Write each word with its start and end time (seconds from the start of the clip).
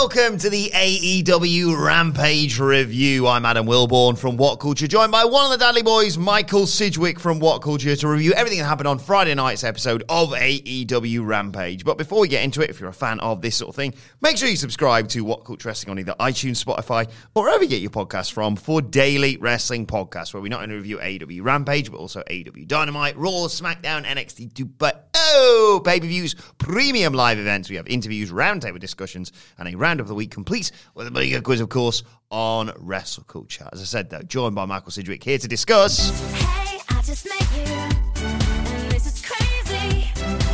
Welcome 0.00 0.38
to 0.38 0.48
the 0.48 0.70
AEW 0.70 1.76
Rampage 1.84 2.60
review. 2.60 3.26
I'm 3.26 3.44
Adam 3.44 3.66
Wilbourn 3.66 4.16
from 4.16 4.36
What 4.36 4.60
Culture, 4.60 4.86
joined 4.86 5.10
by 5.10 5.24
one 5.24 5.46
of 5.46 5.50
the 5.50 5.56
Dudley 5.56 5.82
Boys, 5.82 6.16
Michael 6.16 6.68
Sidgwick 6.68 7.18
from 7.18 7.40
What 7.40 7.62
Culture, 7.62 7.96
to 7.96 8.06
review 8.06 8.32
everything 8.34 8.60
that 8.60 8.66
happened 8.66 8.86
on 8.86 9.00
Friday 9.00 9.34
night's 9.34 9.64
episode 9.64 10.04
of 10.08 10.30
AEW 10.30 11.26
Rampage. 11.26 11.84
But 11.84 11.98
before 11.98 12.20
we 12.20 12.28
get 12.28 12.44
into 12.44 12.60
it, 12.60 12.70
if 12.70 12.78
you're 12.78 12.90
a 12.90 12.94
fan 12.94 13.18
of 13.18 13.42
this 13.42 13.56
sort 13.56 13.70
of 13.70 13.74
thing, 13.74 13.92
make 14.20 14.36
sure 14.36 14.48
you 14.48 14.54
subscribe 14.54 15.08
to 15.08 15.24
What 15.24 15.44
Culture 15.44 15.68
Wrestling 15.68 15.90
on 15.90 15.98
either 15.98 16.14
iTunes, 16.20 16.64
Spotify, 16.64 17.10
or 17.34 17.42
wherever 17.42 17.64
you 17.64 17.68
get 17.68 17.80
your 17.80 17.90
podcasts 17.90 18.30
from 18.30 18.54
for 18.54 18.80
daily 18.80 19.36
wrestling 19.38 19.84
podcasts, 19.84 20.32
where 20.32 20.40
we 20.40 20.48
not 20.48 20.62
only 20.62 20.76
review 20.76 20.98
AEW 20.98 21.42
Rampage, 21.42 21.90
but 21.90 21.98
also 21.98 22.22
AEW 22.30 22.68
Dynamite, 22.68 23.16
Raw, 23.16 23.48
SmackDown, 23.48 24.04
NXT 24.04 24.54
2, 24.54 24.64
but 24.64 25.08
oh, 25.16 25.82
pay 25.84 25.98
per 25.98 26.06
views, 26.06 26.36
premium 26.58 27.12
live 27.14 27.38
events. 27.38 27.68
We 27.68 27.76
have 27.76 27.88
interviews, 27.88 28.30
roundtable 28.30 28.78
discussions, 28.78 29.32
and 29.58 29.66
a 29.66 29.72
round 29.88 30.00
of 30.00 30.08
the 30.08 30.14
week 30.14 30.30
complete 30.30 30.70
with 30.94 31.06
a 31.06 31.10
big 31.10 31.32
good 31.32 31.42
quiz, 31.42 31.62
of 31.62 31.70
course, 31.70 32.02
on 32.30 32.70
wrestle 32.76 33.24
culture. 33.24 33.66
As 33.72 33.80
I 33.80 33.84
said, 33.84 34.10
though, 34.10 34.20
joined 34.20 34.54
by 34.54 34.66
Michael 34.66 34.90
Sidgwick 34.90 35.24
here 35.24 35.38
to 35.38 35.48
discuss. 35.48 36.10
Hey, 36.32 36.78
I 36.90 37.00
just 37.00 37.24
met 37.24 37.40
you, 37.56 37.72
and 37.72 38.92
this 38.92 39.24
crazy, 39.24 40.10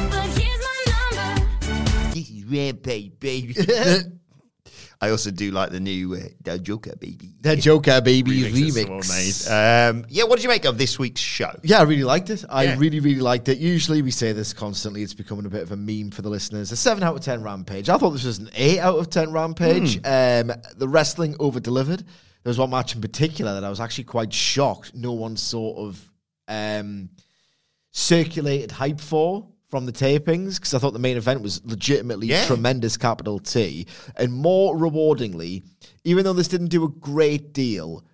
but 0.09 0.27
here's 0.39 0.61
my 0.61 0.85
number. 0.93 2.15
This 2.15 2.31
is 2.31 2.45
Rampage, 2.45 3.19
baby. 3.19 3.57
I 5.01 5.11
also 5.11 5.31
do 5.31 5.51
like 5.51 5.71
the 5.71 5.81
new 5.81 6.15
uh, 6.15 6.21
the 6.43 6.59
Joker, 6.59 6.95
baby. 6.97 7.35
The 7.41 7.57
Joker 7.57 8.01
Baby 8.01 8.43
Remix 8.43 8.75
that 8.75 8.89
remix. 8.89 9.91
Um, 9.91 10.05
yeah, 10.09 10.25
what 10.25 10.37
did 10.37 10.45
you 10.45 10.49
make 10.49 10.65
of 10.65 10.79
this 10.79 10.99
week's 10.99 11.21
show? 11.21 11.51
Yeah, 11.63 11.81
I 11.81 11.83
really 11.83 12.05
liked 12.05 12.31
it. 12.31 12.45
I 12.49 12.65
Yeah. 12.65 12.77
really, 12.79 13.01
really 13.01 13.21
liked 13.21 13.49
it. 13.49 13.59
Usually 13.59 14.01
we 14.03 14.11
say 14.11 14.33
this 14.33 14.53
constantly. 14.53 15.03
It's 15.03 15.13
becoming 15.15 15.47
a 15.47 15.51
bit 15.51 15.63
of 15.63 15.73
a 15.73 15.77
meme 15.77 16.11
for 16.11 16.23
the 16.23 16.31
listeners. 16.31 16.73
A 16.73 16.77
7 16.77 17.03
out 17.03 17.17
of 17.17 17.23
10 17.23 17.43
Rampage. 17.43 17.89
I 17.89 17.99
thought 17.99 18.11
this 18.11 18.25
was 18.25 18.39
an 18.39 18.51
8 18.55 18.79
out 18.81 18.99
of 18.99 19.11
10 19.11 19.33
Rampage. 19.33 19.97
Um, 20.07 20.53
the 20.77 20.89
wrestling 20.89 21.37
over 21.39 21.61
delivered. 21.61 22.01
There 22.01 22.51
was 22.51 22.59
one 22.59 22.71
match 22.71 22.95
in 22.95 23.01
particular 23.01 23.55
that 23.55 23.65
I 23.65 23.71
was 23.71 23.81
actually 23.81 24.05
quite 24.05 24.33
shocked 24.33 24.95
no 24.95 25.13
one 25.13 25.37
sort 25.37 25.79
of 25.79 26.11
um, 26.49 27.09
circulated 27.91 28.71
hype 28.71 29.01
for 29.01 29.49
from 29.71 29.87
the 29.87 29.93
tapings 29.93 30.57
because 30.57 30.75
I 30.75 30.79
thought 30.79 30.93
the 30.93 30.99
main 30.99 31.17
event 31.17 31.41
was 31.43 31.61
legitimately 31.65 32.29
Yeah. 32.29 32.47
tremendous 32.47 32.97
capital 32.97 33.39
T. 33.39 33.87
And 34.17 34.33
more 34.33 34.77
rewardingly, 34.77 35.65
even 36.05 36.25
though 36.25 36.33
this 36.33 36.49
didn't 36.49 36.69
do 36.69 36.85
a 36.85 36.89
great 36.89 37.53
deal 37.53 38.05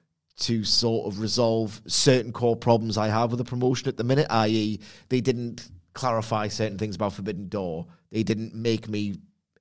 to 0.41 0.65
sort 0.65 1.07
of 1.13 1.21
resolve 1.21 1.83
certain 1.87 2.33
core 2.33 2.57
problems 2.57 2.97
I 2.97 3.09
have 3.09 3.31
with 3.31 3.39
the 3.39 3.45
promotion 3.45 3.89
at 3.89 3.97
the 3.99 4.05
minute, 4.05 4.27
i.e., 4.31 4.81
they 5.11 5.21
didn't 5.21 5.69
clarify 5.93 6.49
certain 6.49 6.79
things 6.79 6.95
about 6.97 7.13
Forbidden 7.13 7.49
Door. 7.49 7.87
They 8.11 8.23
didn't 8.23 8.55
make 8.55 8.89
me 8.89 9.17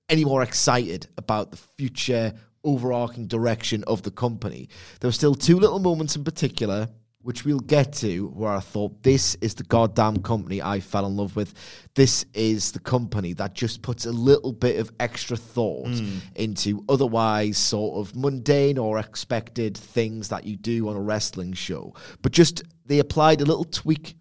any 0.08 0.24
more 0.24 0.42
excited 0.42 1.08
about 1.18 1.52
the 1.52 1.58
future 1.58 2.34
overarching 2.64 3.28
direction 3.28 3.84
of 3.86 4.04
the 4.04 4.12
company. 4.12 4.70
There 5.00 5.08
were 5.08 5.14
still 5.14 5.36
two 5.36 5.60
little 5.60 5.80
moments 5.80 6.16
in 6.16 6.24
particular, 6.24 6.88
which 7.22 7.44
we'll 7.44 7.60
get 7.60 7.92
to, 7.92 8.28
where 8.28 8.52
I 8.52 8.62
thought 8.62 9.04
this 9.04 9.36
is 9.36 9.54
the 9.54 9.64
goddamn 9.64 10.24
company 10.24 10.62
I 10.62 10.80
fell 10.80 11.06
in 11.06 11.18
love 11.18 11.36
with. 11.36 11.54
This 11.94 12.26
is 12.34 12.72
the 12.72 12.80
company 12.80 13.34
that 13.34 13.54
just 13.54 13.82
puts 13.82 14.06
a 14.06 14.12
little 14.12 14.54
bit 14.54 14.80
of 14.80 14.92
extra 15.00 15.36
thought 15.36 15.90
hmm. 15.90 16.20
into 16.36 16.84
otherwise 16.88 17.58
sort 17.58 17.98
of 17.98 18.16
mundane 18.16 18.78
or 18.78 19.00
expected 19.00 19.78
things 19.78 20.30
that 20.30 20.46
you 20.46 20.56
do 20.56 20.88
on 20.88 20.96
a 20.96 21.02
wrestling 21.02 21.54
show. 21.54 21.94
But 22.22 22.32
just 22.32 22.64
they 22.86 23.00
applied 23.00 23.42
a 23.42 23.46
little 23.46 23.66
tweak 23.66 24.16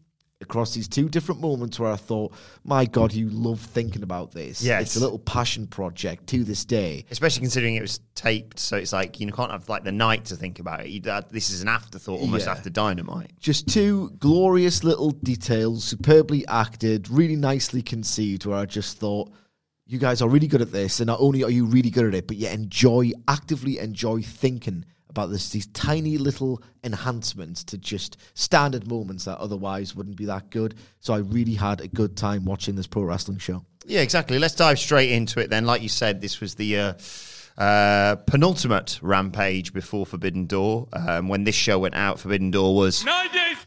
across 0.48 0.72
these 0.72 0.88
two 0.88 1.10
different 1.10 1.42
moments 1.42 1.78
where 1.78 1.92
I 1.92 1.96
thought, 1.96 2.32
my 2.64 2.86
God, 2.86 3.12
you 3.12 3.28
love 3.28 3.60
thinking 3.60 4.02
about 4.02 4.32
this. 4.32 4.62
Yes. 4.62 4.82
It's 4.82 4.96
a 4.96 5.00
little 5.00 5.18
passion 5.18 5.66
project 5.66 6.26
to 6.28 6.42
this 6.42 6.64
day. 6.64 7.04
Especially 7.10 7.40
considering 7.42 7.74
it 7.74 7.82
was 7.82 8.00
taped, 8.14 8.58
so 8.58 8.78
it's 8.78 8.94
like 8.94 9.20
you 9.20 9.30
can't 9.30 9.50
have 9.52 9.68
like 9.68 9.84
the 9.84 9.92
night 9.92 10.24
to 10.26 10.36
think 10.36 10.58
about 10.58 10.80
it. 10.80 10.88
You, 10.88 11.00
that, 11.02 11.30
this 11.30 11.50
is 11.50 11.60
an 11.60 11.68
afterthought, 11.68 12.20
almost 12.20 12.46
Yeah. 12.46 12.52
after 12.52 12.70
Dynamite. 12.70 13.32
Just 13.38 13.68
two 13.68 14.10
glorious 14.18 14.82
little 14.84 15.10
details, 15.10 15.84
superbly 15.84 16.46
acted, 16.48 17.10
really 17.10 17.36
nicely 17.36 17.82
conceived, 17.82 18.46
where 18.46 18.56
I 18.56 18.64
just 18.64 18.96
thought, 18.98 19.30
you 19.86 19.98
guys 19.98 20.22
are 20.22 20.28
really 20.30 20.46
good 20.46 20.62
at 20.62 20.72
this, 20.72 21.00
and 21.00 21.06
not 21.08 21.20
only 21.20 21.44
are 21.44 21.50
you 21.50 21.66
really 21.66 21.90
good 21.90 22.06
at 22.06 22.14
it, 22.14 22.26
but 22.26 22.38
you 22.38 22.48
enjoy, 22.48 23.12
actively 23.26 23.78
enjoy 23.78 24.22
thinking 24.22 24.86
about 25.10 25.30
this, 25.30 25.50
these 25.50 25.66
tiny 25.68 26.18
little 26.18 26.62
enhancements 26.84 27.64
to 27.64 27.78
just 27.78 28.18
standard 28.34 28.88
moments 28.88 29.24
that 29.24 29.38
otherwise 29.38 29.94
wouldn't 29.94 30.16
be 30.16 30.26
that 30.26 30.50
good. 30.50 30.74
So 31.00 31.14
I 31.14 31.18
really 31.18 31.54
had 31.54 31.80
a 31.80 31.88
good 31.88 32.16
time 32.16 32.44
watching 32.44 32.74
this 32.74 32.86
pro 32.86 33.02
wrestling 33.02 33.38
show. 33.38 33.64
Yeah, 33.86 34.00
exactly. 34.00 34.38
Let's 34.38 34.54
dive 34.54 34.78
straight 34.78 35.10
into 35.10 35.40
it 35.40 35.50
then. 35.50 35.64
Like 35.64 35.82
you 35.82 35.88
said, 35.88 36.20
this 36.20 36.40
was 36.40 36.54
the 36.54 36.78
uh, 36.78 36.92
uh, 37.58 38.16
penultimate 38.26 38.98
rampage 39.02 39.72
before 39.72 40.06
Forbidden 40.06 40.46
Door. 40.46 40.88
Um, 40.92 41.28
when 41.28 41.44
this 41.44 41.56
show 41.56 41.80
went 41.80 41.96
out, 41.96 42.20
Forbidden 42.20 42.50
Door 42.50 42.76
was 42.76 43.04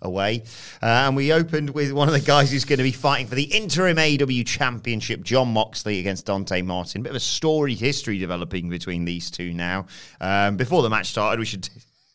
away. 0.02 0.44
Uh, 0.82 0.86
and 0.86 1.16
we 1.16 1.32
opened 1.32 1.72
with 1.72 1.92
one 1.92 2.08
of 2.08 2.14
the 2.14 2.22
guys 2.22 2.52
who's 2.52 2.66
going 2.66 2.78
to 2.78 2.84
be 2.84 2.92
fighting 2.92 3.28
for 3.28 3.36
the 3.36 3.44
interim 3.44 3.98
AEW 3.98 4.46
championship, 4.48 5.24
John 5.24 5.50
Moxley 5.50 6.00
against 6.00 6.26
Dante 6.26 6.62
Martin. 6.62 7.04
Bit 7.04 7.12
of 7.12 7.16
a 7.18 7.20
storied 7.20 7.80
history 7.80 8.18
developing 8.18 8.70
between 8.70 9.06
these 9.06 9.30
two 9.30 9.54
now. 9.54 9.86
Um, 10.20 10.58
before 10.58 10.82
the 10.82 10.90
match 10.90 11.08
started, 11.10 11.40
we 11.40 11.46
should 11.46 11.68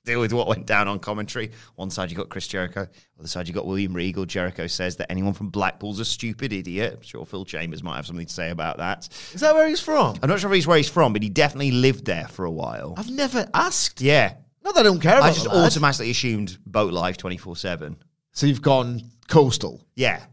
deal 0.07 0.21
with 0.21 0.33
what 0.33 0.47
went 0.47 0.65
down 0.67 0.89
on 0.89 0.99
commentary. 0.99 1.51
One 1.75 1.91
side 1.91 2.11
you 2.11 2.17
got 2.17 2.31
Chris 2.31 2.49
Jericho, 2.49 2.87
other 3.19 3.29
side 3.29 3.47
you 3.49 3.53
got 3.53 3.67
William 3.67 3.93
Regal. 3.93 4.25
Jericho 4.25 4.67
says 4.67 4.97
that 4.97 5.11
anyone 5.11 5.35
from 5.35 5.51
Blackpool's 5.51 6.01
a 6.01 6.05
stupid 6.05 6.53
idiot. 6.53 6.95
I'm 6.97 7.03
sure 7.03 7.27
Phil 7.27 7.45
Chambers 7.45 7.83
might 7.83 7.97
have 7.97 8.07
something 8.07 8.27
to 8.27 8.33
say 8.33 8.51
about 8.51 8.79
that. 8.79 9.09
Is 9.35 9.43
that 9.43 9.55
where 9.55 9.69
he's 9.69 9.81
from? 9.81 10.17
I'm 10.23 10.31
not 10.31 10.41
sure 10.41 10.51
if 10.51 10.55
he's 10.55 10.67
where 10.67 10.79
he's 10.79 10.89
from, 10.89 11.13
but 11.13 11.23
he 11.23 11.29
definitely 11.29 11.73
lived 11.73 12.07
there 12.07 12.29
for 12.29 12.47
a 12.47 12.51
while. 12.51 12.95
I've 12.97 13.11
never 13.11 13.47
asked. 13.53 14.01
Yeah. 14.01 14.35
Not 14.65 14.75
that 14.75 14.81
I 14.81 14.85
don't 14.85 15.01
care 15.01 15.19
about 15.19 15.31
I 15.31 15.33
just 15.33 15.47
automatically 15.47 16.11
assumed 16.11 16.57
boat 16.67 16.93
life 16.93 17.17
24 17.19 17.57
7. 17.57 17.97
So 18.33 18.47
you've 18.47 18.63
gone 18.63 19.03
coastal. 19.29 19.85
Yeah. 19.95 20.25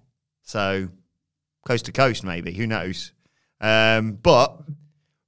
So 0.44 0.89
coast 1.68 1.86
to 1.86 1.92
coast, 1.92 2.24
maybe. 2.24 2.53
Who 2.53 2.68
knows? 2.68 3.12
Um, 3.62 4.13
but 4.21 4.62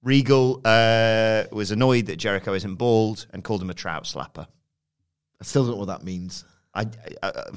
Regal 0.06 0.62
uh, 0.64 1.46
was 1.52 1.72
annoyed 1.72 2.06
that 2.06 2.18
Jericho 2.18 2.54
isn't 2.54 2.76
bald 2.76 3.26
and 3.34 3.44
called 3.44 3.62
him 3.62 3.72
a 3.72 3.74
trout 3.74 4.04
slapper. 4.04 4.48
I 5.42 5.44
still 5.44 5.64
don't 5.64 5.74
know 5.74 5.80
what 5.80 5.88
that 5.88 6.04
means. 6.04 6.46
I, 6.76 6.82
I, 7.24 7.28
uh, 7.28 7.52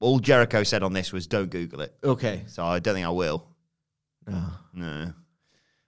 all 0.00 0.18
Jericho 0.18 0.64
said 0.64 0.82
on 0.82 0.92
this 0.92 1.12
was 1.12 1.28
don't 1.28 1.48
Google 1.48 1.82
it. 1.82 1.94
Okay. 2.02 2.42
So 2.48 2.64
I 2.64 2.80
don't 2.80 2.94
think 2.94 3.06
I 3.06 3.10
will. 3.10 3.46
No. 4.74 5.12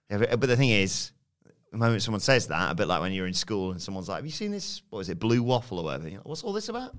Yeah, 0.09 0.35
but 0.35 0.41
the 0.41 0.55
thing 0.55 0.69
is, 0.69 1.11
the 1.71 1.77
moment 1.77 2.01
someone 2.01 2.21
says 2.21 2.47
that, 2.47 2.71
a 2.71 2.75
bit 2.75 2.87
like 2.87 3.01
when 3.01 3.11
you're 3.11 3.27
in 3.27 3.33
school 3.33 3.71
and 3.71 3.81
someone's 3.81 4.07
like, 4.07 4.17
Have 4.17 4.25
you 4.25 4.31
seen 4.31 4.51
this? 4.51 4.83
What 4.89 4.99
is 4.99 5.09
it, 5.09 5.19
Blue 5.19 5.43
Waffle 5.43 5.79
or 5.79 5.83
whatever? 5.83 6.09
Like, 6.09 6.19
What's 6.23 6.43
all 6.43 6.53
this 6.53 6.69
about? 6.69 6.95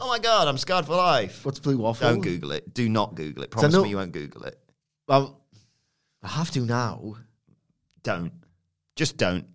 oh 0.00 0.08
my 0.08 0.18
God, 0.18 0.48
I'm 0.48 0.58
scarred 0.58 0.86
for 0.86 0.94
life. 0.96 1.44
What's 1.44 1.58
blue 1.58 1.76
waffle? 1.76 2.08
Don't 2.08 2.20
Google 2.20 2.52
it. 2.52 2.72
Do 2.72 2.88
not 2.88 3.14
Google 3.14 3.42
it. 3.42 3.50
Promise 3.50 3.74
no- 3.74 3.82
me 3.82 3.90
you 3.90 3.96
won't 3.96 4.12
Google 4.12 4.44
it. 4.44 4.58
Well, 5.08 5.40
I 6.22 6.28
have 6.28 6.50
to 6.52 6.60
now. 6.60 7.16
Don't. 8.02 8.32
Just 8.96 9.16
don't. 9.16 9.46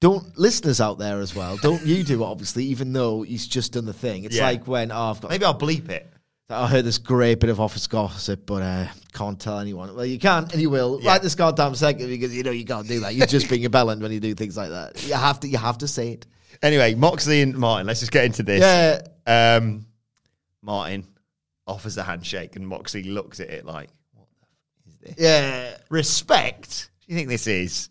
don't 0.00 0.38
listeners 0.38 0.80
out 0.80 0.98
there 0.98 1.20
as 1.20 1.34
well. 1.34 1.56
Don't 1.56 1.84
you 1.84 2.04
do 2.04 2.22
it? 2.22 2.26
Obviously, 2.26 2.64
even 2.66 2.92
though 2.92 3.22
he's 3.22 3.46
just 3.48 3.72
done 3.72 3.84
the 3.84 3.92
thing. 3.92 4.24
It's 4.24 4.36
Yeah. 4.36 4.44
like 4.44 4.66
when 4.66 4.92
oh, 4.92 5.10
I've 5.10 5.20
got 5.20 5.30
Maybe 5.30 5.44
I'll 5.44 5.58
bleep 5.58 5.88
it. 5.88 6.08
I 6.50 6.66
heard 6.66 6.84
this 6.86 6.96
great 6.98 7.40
bit 7.40 7.50
of 7.50 7.60
office 7.60 7.86
gossip, 7.86 8.46
but 8.46 8.62
uh, 8.62 8.86
can't 9.12 9.38
tell 9.38 9.58
anyone. 9.58 9.94
Well, 9.94 10.06
you 10.06 10.18
can, 10.18 10.44
and 10.50 10.62
you 10.62 10.70
will 10.70 10.98
Yeah. 11.02 11.10
right 11.10 11.20
this 11.22 11.34
goddamn 11.34 11.74
second 11.74 12.06
because 12.08 12.34
you 12.34 12.42
know 12.42 12.52
you 12.52 12.64
can't 12.64 12.86
do 12.88 13.00
that. 13.00 13.14
You're 13.14 13.26
just 13.26 13.50
being 13.50 13.64
a 13.66 13.70
bellend 13.70 14.00
when 14.00 14.12
you 14.12 14.20
do 14.20 14.34
things 14.34 14.56
like 14.56 14.70
that. 14.70 15.02
You 15.04 15.14
have 15.14 15.40
to. 15.40 15.48
You 15.48 15.58
have 15.58 15.78
to 15.78 15.88
say 15.88 16.12
it. 16.12 16.26
Anyway, 16.62 16.94
Moxley 16.94 17.42
and 17.42 17.54
Martin. 17.54 17.86
Let's 17.86 18.00
just 18.00 18.12
get 18.12 18.24
into 18.24 18.42
this. 18.42 18.60
Yeah. 19.26 19.56
Um, 19.56 19.84
Martin 20.62 21.06
offers 21.66 21.98
a 21.98 22.02
handshake, 22.02 22.56
and 22.56 22.66
Moxley 22.66 23.02
looks 23.02 23.40
at 23.40 23.50
it 23.50 23.66
like, 23.66 23.76
"What 23.76 23.86
the 23.86 23.94
f- 23.94 23.97
is 24.88 24.96
this?" 24.98 25.14
Yeah. 25.18 25.76
Respect. 25.88 26.90
Do 27.06 27.12
you 27.12 27.18
think 27.18 27.28
this 27.28 27.46
is? 27.46 27.88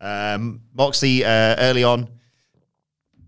Um, 0.00 0.62
Moxley 0.74 1.24
uh, 1.24 1.56
early 1.58 1.84
on 1.84 2.08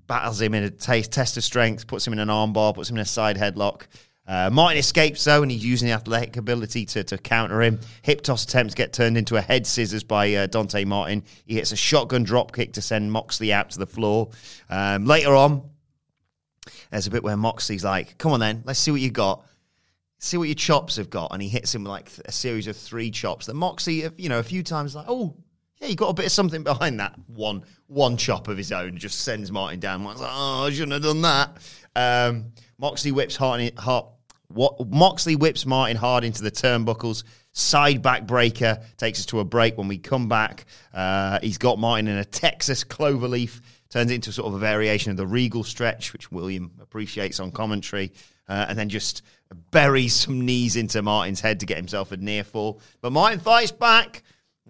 battles 0.07 0.41
him 0.41 0.55
in 0.55 0.65
a 0.65 0.71
t- 0.71 1.03
test 1.03 1.37
of 1.37 1.45
strength, 1.45 1.87
puts 1.87 2.07
him 2.07 2.13
in 2.13 2.19
an 2.19 2.29
armbar, 2.29 2.75
puts 2.75 2.91
him 2.91 2.97
in 2.97 3.03
a 3.03 3.07
side 3.07 3.37
headlock. 3.37 3.83
Uh, 4.27 4.51
Martin 4.53 4.79
escapes 4.79 5.25
though, 5.25 5.43
and 5.43 5.51
he's 5.51 5.65
using 5.65 5.89
the 5.89 5.95
athletic 5.95 6.37
ability 6.37 6.85
to, 6.87 7.03
to 7.03 7.19
counter 7.19 7.61
him. 7.61 7.81
Hip 8.03 8.23
toss 8.23 8.45
attempts 8.45 8.75
get 8.75 8.93
turned 8.93 9.19
into 9.19 9.37
a 9.37 9.41
head 9.41 9.67
scissors 9.67 10.05
by 10.05 10.33
uh, 10.35 10.47
Dante 10.47 10.85
Martin. 10.85 11.25
He 11.45 11.55
hits 11.55 11.73
a 11.73 11.77
shotgun 11.77 12.23
drop 12.23 12.53
kick 12.53 12.75
to 12.75 12.83
send 12.83 13.11
Moxley 13.11 13.53
out 13.53 13.71
to 13.71 13.79
the 13.79 13.87
floor. 13.87 14.31
Um, 14.71 15.07
later 15.07 15.35
on, 15.35 15.69
there's 16.91 17.07
a 17.07 17.11
bit 17.11 17.25
where 17.25 17.37
Moxley's 17.37 17.83
like, 17.85 18.17
"Come 18.19 18.33
on, 18.33 18.41
then, 18.41 18.63
let's 18.65 18.79
see 18.79 18.91
what 18.91 19.01
you 19.01 19.11
got." 19.11 19.45
See 20.23 20.37
what 20.37 20.47
your 20.47 20.55
chops 20.55 20.97
have 20.97 21.11
got, 21.11 21.33
and 21.33 21.43
he 21.43 21.49
hits 21.49 21.75
him 21.75 21.83
like 21.83 22.09
a 22.25 22.33
series 22.33 22.69
of 22.69 22.77
three 22.77 23.11
chops 23.11 23.47
that 23.47 23.55
Moxley, 23.55 24.09
you 24.17 24.29
know, 24.29 24.39
a 24.39 24.43
few 24.45 24.63
times 24.63 24.95
like, 24.95 25.07
oh, 25.09 25.35
yeah, 25.81 25.89
you 25.89 25.97
got 25.97 26.11
a 26.11 26.15
bit 26.15 26.27
of 26.27 26.33
something 26.33 26.63
behind 26.63 27.01
that 27.01 27.15
one 27.27 27.65
one 27.89 28.17
chop 28.17 28.47
of 28.47 28.57
his 28.57 28.71
own, 28.71 28.97
just 28.97 29.23
sends 29.23 29.51
Martin 29.51 29.81
down. 29.81 30.03
Martin's 30.03 30.23
like, 30.23 30.31
oh, 30.33 30.67
I 30.67 30.71
shouldn't 30.71 30.93
have 30.93 31.03
done 31.03 31.23
that. 31.23 31.59
Um, 31.97 32.53
whips 32.79 33.37
hard, 33.37 33.79
hard 33.79 34.07
what 34.49 34.89
Moxley 34.89 35.35
whips 35.35 35.67
Martin 35.67 35.97
hard 35.97 36.23
into 36.25 36.43
the 36.43 36.51
turnbuckles. 36.51 37.25
Side 37.53 38.01
back 38.01 38.27
breaker 38.27 38.79
takes 38.97 39.19
us 39.19 39.27
to 39.27 39.41
a 39.41 39.45
break. 39.45 39.77
When 39.77 39.89
we 39.89 39.99
come 39.99 40.29
back, 40.29 40.67
uh, 40.95 41.41
he's 41.43 41.59
got 41.59 41.79
Martin 41.79 42.07
in 42.07 42.17
a 42.17 42.25
Texas 42.25 42.85
cloverleaf. 42.85 43.61
Turns 43.91 44.11
into 44.11 44.33
sort 44.33 44.49
of 44.49 44.55
a 44.55 44.59
variation 44.59 45.11
of 45.11 45.19
the 45.19 45.27
Regal 45.27 45.65
stretch, 45.65 46.13
which 46.13 46.31
William 46.33 46.71
appreciates 46.81 47.41
on 47.41 47.51
commentary, 47.51 48.13
uh, 48.49 48.67
and 48.69 48.79
then 48.79 48.89
just 48.89 49.23
buries 49.71 50.15
some 50.15 50.45
knees 50.45 50.77
into 50.77 51.03
Martin's 51.03 51.41
head 51.41 51.61
to 51.61 51.67
get 51.67 51.77
himself 51.77 52.13
a 52.13 52.17
near 52.17 52.45
fall. 52.45 52.81
But 53.01 53.13
Martin 53.13 53.41
fights 53.41 53.73
back. 53.73 54.23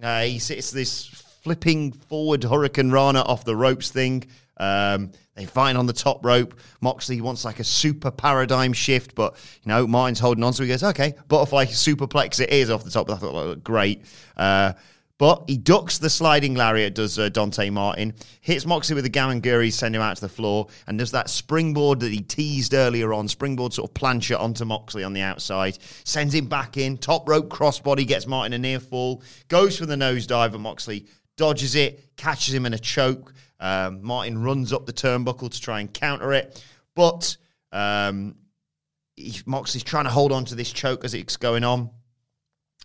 Uh, 0.02 0.22
he 0.22 0.38
sits 0.38 0.70
this 0.70 1.06
flipping 1.42 1.92
forward 1.92 2.44
Hurricane 2.44 2.90
Rana 2.90 3.20
off 3.20 3.44
the 3.44 3.56
ropes 3.56 3.90
thing. 3.90 4.24
Um, 4.58 5.12
they 5.34 5.46
fight 5.46 5.76
on 5.76 5.86
the 5.86 5.92
top 5.92 6.24
rope. 6.24 6.58
Moxley 6.80 7.20
wants 7.20 7.44
like 7.44 7.58
a 7.58 7.64
super 7.64 8.10
paradigm 8.10 8.72
shift, 8.72 9.14
but 9.14 9.36
you 9.62 9.69
know 9.69 9.86
Martin's 9.86 10.20
holding 10.20 10.44
on, 10.44 10.52
so 10.52 10.62
he 10.62 10.68
goes, 10.68 10.82
"Okay, 10.82 11.14
butterfly 11.28 11.66
superplex 11.66 12.38
it 12.38 12.50
is 12.50 12.70
off 12.70 12.84
the 12.84 12.90
top." 12.90 13.10
I 13.10 13.16
thought 13.16 13.64
great. 13.64 14.04
Uh, 14.36 14.75
but 15.19 15.44
he 15.47 15.56
ducks 15.56 15.99
the 15.99 16.11
sliding 16.11 16.55
lariat, 16.55 16.94
does 16.94 17.19
uh, 17.19 17.29
Dante 17.29 17.70
Martin, 17.70 18.14
hits 18.41 18.67
Moxley 18.67 18.94
with 18.94 19.05
the 19.05 19.11
Gamengiri, 19.11 19.73
send 19.73 19.94
him 19.94 20.03
out 20.03 20.17
to 20.17 20.20
the 20.20 20.29
floor, 20.29 20.67
and 20.87 20.99
does 20.99 21.12
that 21.12 21.31
springboard 21.31 22.00
that 22.00 22.11
he 22.11 22.20
teased 22.20 22.75
earlier 22.75 23.12
on, 23.12 23.29
springboard 23.29 23.73
sort 23.73 23.91
of 23.91 23.94
plancher 23.94 24.38
onto 24.38 24.64
Moxley 24.64 25.05
on 25.05 25.12
the 25.12 25.20
outside, 25.20 25.79
sends 26.05 26.35
him 26.35 26.47
back 26.47 26.76
in, 26.76 26.99
top 26.99 27.29
rope 27.29 27.49
crossbody, 27.49 28.06
gets 28.06 28.26
Martin 28.26 28.53
a 28.53 28.59
near 28.59 28.81
fall, 28.81 29.23
goes 29.49 29.79
for 29.79 29.87
the 29.87 29.97
nosedive, 29.97 30.55
and 30.55 30.62
Moxley 30.62 31.06
dodges 31.37 31.75
it, 31.75 32.17
catches 32.17 32.53
him 32.53 32.67
in 32.67 32.75
a 32.75 32.79
choke. 32.79 33.32
Um, 33.61 34.03
Martin 34.03 34.43
runs 34.43 34.73
up 34.73 34.87
the 34.87 34.93
turnbuckle 34.93 35.50
to 35.50 35.61
try 35.61 35.81
and 35.81 35.93
counter 35.93 36.32
it, 36.32 36.64
but 36.97 37.37
um, 37.70 38.35
he, 39.14 39.38
Moxley's 39.47 39.85
trying 39.85 40.05
to 40.05 40.11
hold 40.11 40.32
on 40.32 40.44
to 40.47 40.55
this 40.55 40.73
choke 40.73 41.05
as 41.05 41.14
it's 41.14 41.37
going 41.37 41.64
on. 41.64 41.91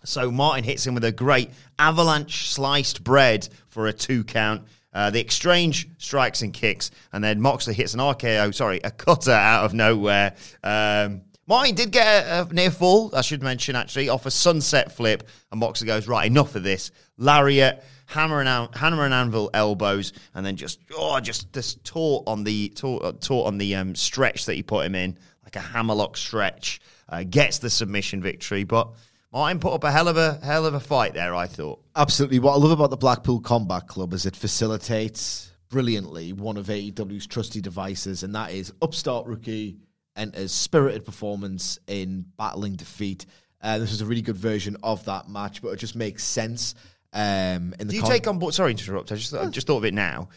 So 0.04 0.30
Martin 0.30 0.64
hits 0.64 0.86
him 0.86 0.94
with 0.94 1.04
a 1.04 1.12
great 1.12 1.50
avalanche 1.78 2.50
sliced 2.50 3.02
bread 3.02 3.48
for 3.68 3.86
a 3.88 3.92
two 3.92 4.24
count. 4.24 4.62
Uh, 4.92 5.10
the 5.10 5.20
exchange 5.20 5.88
strikes 5.98 6.42
and 6.42 6.52
kicks, 6.52 6.90
and 7.12 7.22
then 7.22 7.40
Moxley 7.40 7.74
hits 7.74 7.94
an 7.94 8.00
RKO, 8.00 8.54
sorry, 8.54 8.80
a 8.82 8.90
cutter 8.90 9.30
out 9.32 9.64
of 9.64 9.74
nowhere. 9.74 10.34
Um, 10.64 11.22
Martin 11.46 11.74
did 11.74 11.92
get 11.92 12.24
a, 12.26 12.42
a 12.48 12.52
near 12.52 12.70
fall, 12.70 13.14
I 13.14 13.20
should 13.20 13.42
mention, 13.42 13.76
actually, 13.76 14.08
off 14.08 14.26
a 14.26 14.30
sunset 14.30 14.92
flip, 14.92 15.28
and 15.50 15.60
Moxley 15.60 15.86
goes, 15.86 16.08
right, 16.08 16.26
enough 16.26 16.54
of 16.56 16.62
this. 16.62 16.90
Lariat, 17.16 17.84
hammer 18.06 18.40
and, 18.40 18.48
an- 18.48 18.68
hammer 18.74 19.04
and 19.04 19.14
anvil 19.14 19.50
elbows, 19.54 20.12
and 20.34 20.44
then 20.44 20.56
just, 20.56 20.80
oh, 20.96 21.20
just 21.20 21.52
this 21.52 21.76
taut 21.84 22.24
on 22.26 22.42
the, 22.44 22.70
taut, 22.70 23.04
uh, 23.04 23.12
taut 23.12 23.46
on 23.46 23.58
the 23.58 23.76
um, 23.76 23.94
stretch 23.94 24.46
that 24.46 24.54
he 24.54 24.62
put 24.62 24.84
him 24.86 24.94
in, 24.94 25.18
like 25.44 25.56
a 25.56 25.60
hammerlock 25.60 26.16
stretch, 26.16 26.80
uh, 27.08 27.24
gets 27.28 27.58
the 27.58 27.70
submission 27.70 28.22
victory, 28.22 28.64
but 28.64 28.88
Martin 29.32 29.60
put 29.60 29.74
up 29.74 29.84
a 29.84 29.90
hell 29.90 30.08
of 30.08 30.16
a 30.16 30.38
hell 30.42 30.64
of 30.66 30.74
a 30.74 30.80
fight 30.80 31.14
there. 31.14 31.34
I 31.34 31.46
thought. 31.46 31.82
Absolutely. 31.94 32.38
What 32.38 32.54
I 32.54 32.56
love 32.56 32.70
about 32.70 32.90
the 32.90 32.96
Blackpool 32.96 33.40
Combat 33.40 33.86
Club 33.86 34.12
is 34.14 34.26
it 34.26 34.34
facilitates 34.34 35.52
brilliantly 35.68 36.32
one 36.32 36.56
of 36.56 36.66
AEW's 36.66 37.26
trusty 37.26 37.60
devices, 37.60 38.22
and 38.22 38.34
that 38.34 38.52
is 38.52 38.72
upstart 38.80 39.26
rookie 39.26 39.76
enters 40.16 40.52
spirited 40.52 41.04
performance 41.04 41.78
in 41.86 42.24
battling 42.36 42.74
defeat. 42.74 43.26
Uh, 43.60 43.78
this 43.78 43.90
was 43.90 44.00
a 44.00 44.06
really 44.06 44.22
good 44.22 44.36
version 44.36 44.76
of 44.82 45.04
that 45.04 45.28
match, 45.28 45.62
but 45.62 45.68
it 45.68 45.76
just 45.76 45.96
makes 45.96 46.24
sense. 46.24 46.74
Um, 47.12 47.74
in 47.78 47.86
the 47.86 47.92
Do 47.92 47.96
you 47.96 48.02
con- 48.02 48.10
take 48.10 48.26
on 48.26 48.38
board? 48.38 48.54
Sorry 48.54 48.74
to 48.74 48.80
interrupt. 48.84 49.12
I 49.12 49.16
just 49.16 49.34
I 49.34 49.46
just 49.46 49.66
thought 49.66 49.78
of 49.78 49.84
it 49.84 49.94
now. 49.94 50.28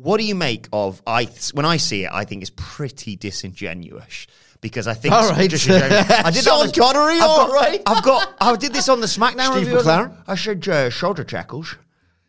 What 0.00 0.18
do 0.18 0.24
you 0.24 0.34
make 0.36 0.68
of? 0.72 1.02
I 1.06 1.28
when 1.52 1.66
I 1.66 1.76
see 1.76 2.04
it, 2.04 2.10
I 2.12 2.24
think 2.24 2.42
it's 2.42 2.52
pretty 2.54 3.16
disingenuous 3.16 4.26
because 4.60 4.86
I 4.86 4.94
think 4.94 5.12
All 5.14 5.28
right. 5.28 5.50
disingenuous- 5.50 6.10
I 6.24 6.30
did 6.30 6.44
Sean 6.44 6.70
Connery, 6.72 7.14
I've 7.14 7.20
got, 7.20 7.48
all 7.48 7.52
right. 7.54 7.82
I've 7.84 8.04
got. 8.04 8.34
I 8.40 8.54
did 8.56 8.72
this 8.72 8.88
on 8.88 9.00
the 9.00 9.06
SmackDown 9.08 9.52
Steve 9.52 9.66
review. 9.66 9.78
McLaren? 9.78 10.16
I 10.28 10.34
said 10.36 10.68
uh, 10.68 10.88
shoulder 10.90 11.24
tackles. 11.24 11.74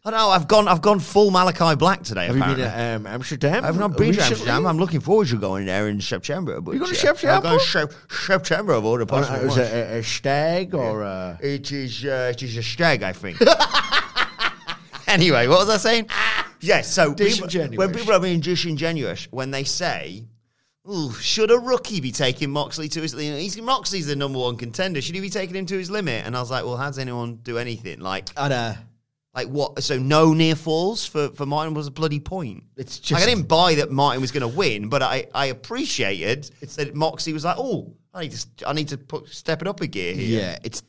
I 0.03 0.11
know. 0.11 0.29
I've 0.29 0.47
gone. 0.47 0.67
I've 0.67 0.81
gone 0.81 0.99
full 0.99 1.29
Malachi 1.29 1.75
Black 1.75 2.01
today. 2.03 2.25
Have 2.25 2.35
you 2.37 2.41
been 2.43 2.57
to 2.57 2.95
um, 2.95 3.05
Amsterdam? 3.05 3.63
I've 3.65 3.77
not 3.77 3.95
been 3.97 4.13
to? 4.13 4.21
Amsterdam. 4.23 4.65
I'm 4.65 4.77
looking 4.79 5.01
forward 5.01 5.27
to 5.27 5.37
going 5.37 5.65
there 5.67 5.89
in 5.89 6.01
September. 6.01 6.61
But 6.61 6.71
You 6.71 6.79
going 6.79 6.93
to 6.93 6.97
uh, 6.97 7.01
September? 7.01 7.47
I'm 7.47 7.53
going 7.53 7.59
Sep- 7.59 7.93
September 8.09 8.73
of 8.73 8.85
all 8.85 8.97
the 8.97 9.03
Uh, 9.03 9.07
possible 9.07 9.41
is 9.41 9.57
ones. 9.57 9.57
it 9.59 9.73
a, 9.73 9.97
a 9.97 10.03
stag 10.03 10.73
or 10.73 11.03
a... 11.03 11.37
It 11.41 11.71
is 11.71 12.03
uh, 12.05 12.29
it 12.33 12.41
is 12.41 12.55
a 12.57 12.63
stag, 12.63 13.03
I 13.03 13.11
think. 13.13 13.37
anyway, 15.07 15.47
what 15.47 15.59
was 15.59 15.69
I 15.69 15.77
saying? 15.77 16.09
Yes, 16.61 16.91
so 16.93 17.13
people, 17.13 17.47
when 17.77 17.93
people 17.93 18.13
are 18.13 18.19
being 18.19 18.39
disingenuous, 18.41 19.27
when 19.31 19.51
they 19.51 19.63
say, 19.63 20.25
Ooh, 20.89 21.13
should 21.13 21.51
a 21.51 21.57
rookie 21.59 22.01
be 22.01 22.11
taking 22.11 22.49
Moxley 22.49 22.87
to 22.89 23.01
his 23.01 23.13
limit? 23.13 23.39
He's, 23.39 23.59
Moxley's 23.61 24.07
the 24.07 24.15
number 24.15 24.39
one 24.39 24.57
contender. 24.57 25.01
Should 25.01 25.13
he 25.15 25.21
be 25.21 25.29
taking 25.29 25.55
him 25.55 25.65
to 25.67 25.77
his 25.77 25.91
limit? 25.91 26.25
And 26.25 26.35
I 26.35 26.39
was 26.39 26.49
like, 26.49 26.63
well, 26.65 26.77
how 26.77 26.87
does 26.87 26.97
anyone 26.97 27.35
do 27.43 27.57
anything? 27.59 27.99
Like, 27.99 28.29
And, 28.35 28.51
uh, 28.51 28.73
like 29.35 29.47
what? 29.49 29.83
So 29.83 29.99
no 29.99 30.33
near 30.33 30.55
falls 30.55 31.05
for, 31.05 31.29
for 31.29 31.45
Martin 31.45 31.75
was 31.75 31.85
a 31.85 31.91
bloody 31.91 32.19
point. 32.19 32.63
It's 32.75 32.97
like, 32.97 33.03
just- 33.03 33.21
I 33.21 33.29
didn't 33.29 33.47
buy 33.47 33.75
that 33.75 33.91
Martin 33.91 34.19
was 34.21 34.31
going 34.31 34.49
to 34.49 34.57
win, 34.57 34.89
but 34.89 35.03
I, 35.03 35.27
I 35.35 35.47
appreciated 35.47 36.49
that 36.75 36.95
Moxley 36.95 37.33
was 37.33 37.45
like, 37.45 37.57
oh, 37.59 37.93
I 38.13 38.21
need 38.23 38.31
to 38.31 38.67
I 38.67 38.73
need 38.73 38.87
to 38.87 38.97
put 38.97 39.27
step 39.29 39.61
it 39.61 39.67
up 39.67 39.81
a 39.81 39.87
gear 39.87 40.13
here. 40.15 40.41
Yeah, 40.41 40.57
it's 40.63 40.81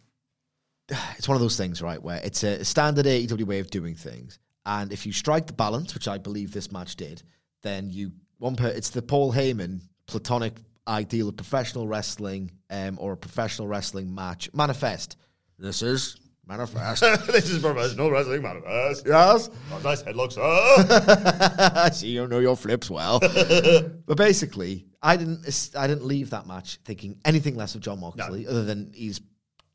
it's 1.19 1.29
one 1.29 1.35
of 1.35 1.43
those 1.43 1.59
things, 1.59 1.83
right, 1.83 2.03
where 2.03 2.21
it's 2.25 2.43
a 2.43 2.65
standard 2.65 3.05
AEW 3.05 3.45
way 3.45 3.59
of 3.61 3.69
doing 3.71 3.95
things, 3.95 4.39
and 4.67 4.93
if 4.93 5.07
you 5.07 5.12
strike 5.12 5.47
the 5.47 5.52
balance, 5.52 5.95
which 5.95 6.09
I 6.09 6.19
believe 6.19 6.52
this 6.52 6.71
match 6.71 6.97
did, 6.97 7.23
then 7.62 7.90
you 7.90 8.12
one 8.38 8.57
per 8.57 8.69
it's 8.69 8.90
the 8.90 9.02
Paul 9.02 9.33
Heyman 9.33 9.81
platonic 10.07 10.55
ideal 10.88 11.29
of 11.29 11.37
professional 11.37 11.87
wrestling, 11.87 12.50
um, 12.71 12.99
or 13.00 13.12
a 13.12 13.17
professional 13.17 13.69
wrestling 13.69 14.14
match 14.14 14.50
manifest. 14.52 15.17
This 15.59 15.83
is 15.83 16.17
manifest. 16.47 17.02
this 17.26 17.50
is 17.50 17.62
professional 17.62 18.11
wrestling 18.11 18.43
manifest. 18.43 19.07
yes, 19.07 19.50
Nice 19.85 20.02
headlock, 20.02 20.33
sir. 20.33 20.43
I 21.76 21.90
see 21.90 22.09
you 22.09 22.26
know 22.26 22.40
your 22.40 22.57
flips 22.57 22.90
well. 22.90 23.21
but 24.07 24.17
basically, 24.17 24.87
I 25.02 25.17
didn't 25.17 25.71
I 25.76 25.87
didn't 25.87 26.05
leave 26.05 26.31
that 26.31 26.47
match 26.47 26.79
thinking 26.85 27.19
anything 27.25 27.57
less 27.57 27.75
of 27.75 27.81
John 27.81 28.00
Moxley, 28.00 28.47
other 28.47 28.64
than 28.64 28.93
he's 28.95 29.21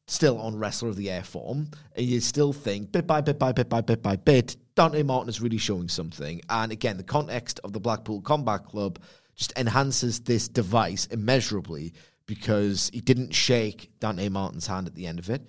still 0.08 0.38
on 0.40 0.58
wrestler 0.58 0.90
of 0.90 0.96
the 0.96 1.10
air 1.10 1.24
form, 1.24 1.68
and 1.96 2.06
you 2.06 2.20
still 2.20 2.54
think 2.54 2.92
bit 2.92 3.08
by 3.08 3.22
bit 3.22 3.40
by 3.40 3.52
bit 3.52 3.70
by 3.70 3.82
bit 3.82 4.02
by 4.02 4.16
bit, 4.16 4.56
Dante 4.76 5.04
Martin 5.04 5.30
is 5.30 5.42
really 5.42 5.58
showing 5.58 5.88
something. 5.88 6.42
And 6.50 6.72
again, 6.72 6.98
the 6.98 7.04
context 7.04 7.60
of 7.64 7.74
the 7.74 7.80
Blackpool 7.80 8.22
Combat 8.22 8.66
Club 8.66 9.00
just 9.36 9.54
enhances 9.58 10.20
this 10.20 10.48
device 10.48 11.08
immeasurably 11.08 11.94
because 12.26 12.90
he 12.94 13.02
didn't 13.02 13.34
shake 13.34 13.92
Dante 14.00 14.30
Martin's 14.30 14.68
hand 14.68 14.88
at 14.88 14.96
the 14.96 15.08
end 15.08 15.20
of 15.20 15.30
it, 15.30 15.48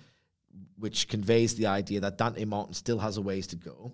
which 0.77 1.07
conveys 1.07 1.55
the 1.55 1.67
idea 1.67 1.99
that 1.99 2.17
Dante 2.17 2.45
Martin 2.45 2.73
still 2.73 2.99
has 2.99 3.17
a 3.17 3.21
ways 3.21 3.47
to 3.47 3.55
go. 3.55 3.93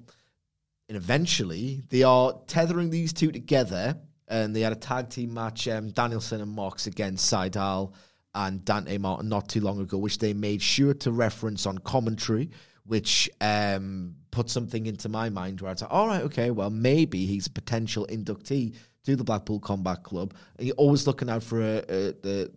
And 0.89 0.97
eventually, 0.97 1.81
they 1.89 2.03
are 2.03 2.33
tethering 2.47 2.89
these 2.89 3.13
two 3.13 3.31
together. 3.31 3.97
And 4.27 4.55
they 4.55 4.61
had 4.61 4.73
a 4.73 4.77
tag 4.77 5.09
team 5.09 5.33
match, 5.33 5.67
um, 5.67 5.89
Danielson 5.91 6.41
and 6.41 6.51
Mox 6.51 6.87
against 6.87 7.25
Seidel 7.25 7.93
and 8.35 8.63
Dante 8.65 8.97
Martin 8.97 9.29
not 9.29 9.49
too 9.49 9.61
long 9.61 9.79
ago, 9.79 9.97
which 9.97 10.17
they 10.17 10.33
made 10.33 10.61
sure 10.61 10.93
to 10.95 11.11
reference 11.11 11.65
on 11.65 11.77
commentary 11.79 12.49
which 12.85 13.29
um, 13.41 14.15
put 14.31 14.49
something 14.49 14.85
into 14.85 15.09
my 15.09 15.29
mind 15.29 15.61
where 15.61 15.69
I 15.69 15.73
was 15.73 15.81
like, 15.81 15.91
all 15.91 16.07
right, 16.07 16.21
okay, 16.23 16.51
well, 16.51 16.69
maybe 16.69 17.25
he's 17.25 17.47
a 17.47 17.51
potential 17.51 18.05
inductee 18.07 18.75
to 19.05 19.15
the 19.15 19.23
Blackpool 19.23 19.59
Combat 19.59 20.03
Club. 20.03 20.33
And 20.57 20.67
you're 20.67 20.75
always 20.75 21.07
looking 21.07 21.29
out 21.29 21.43
for 21.43 21.61
a, 21.61 21.77
a, 21.77 22.13
the, 22.21 22.51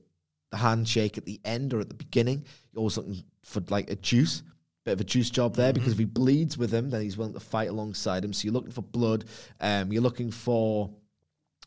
the 0.50 0.56
handshake 0.56 1.18
at 1.18 1.24
the 1.24 1.40
end 1.44 1.74
or 1.74 1.80
at 1.80 1.88
the 1.88 1.94
beginning. 1.94 2.44
You're 2.72 2.80
always 2.80 2.96
looking 2.96 3.22
for 3.42 3.62
like 3.68 3.90
a 3.90 3.96
juice. 3.96 4.42
Bit 4.84 4.92
of 4.92 5.00
a 5.00 5.04
juice 5.04 5.30
job 5.30 5.56
there 5.56 5.72
because 5.72 5.92
if 5.92 5.98
he 5.98 6.04
bleeds 6.04 6.56
with 6.56 6.72
him, 6.72 6.90
then 6.90 7.02
he's 7.02 7.16
willing 7.16 7.34
to 7.34 7.40
fight 7.40 7.68
alongside 7.68 8.24
him. 8.24 8.32
So 8.32 8.44
you're 8.44 8.52
looking 8.52 8.70
for 8.70 8.82
blood. 8.82 9.24
Um, 9.60 9.92
you're 9.92 10.02
looking 10.02 10.30
for 10.30 10.90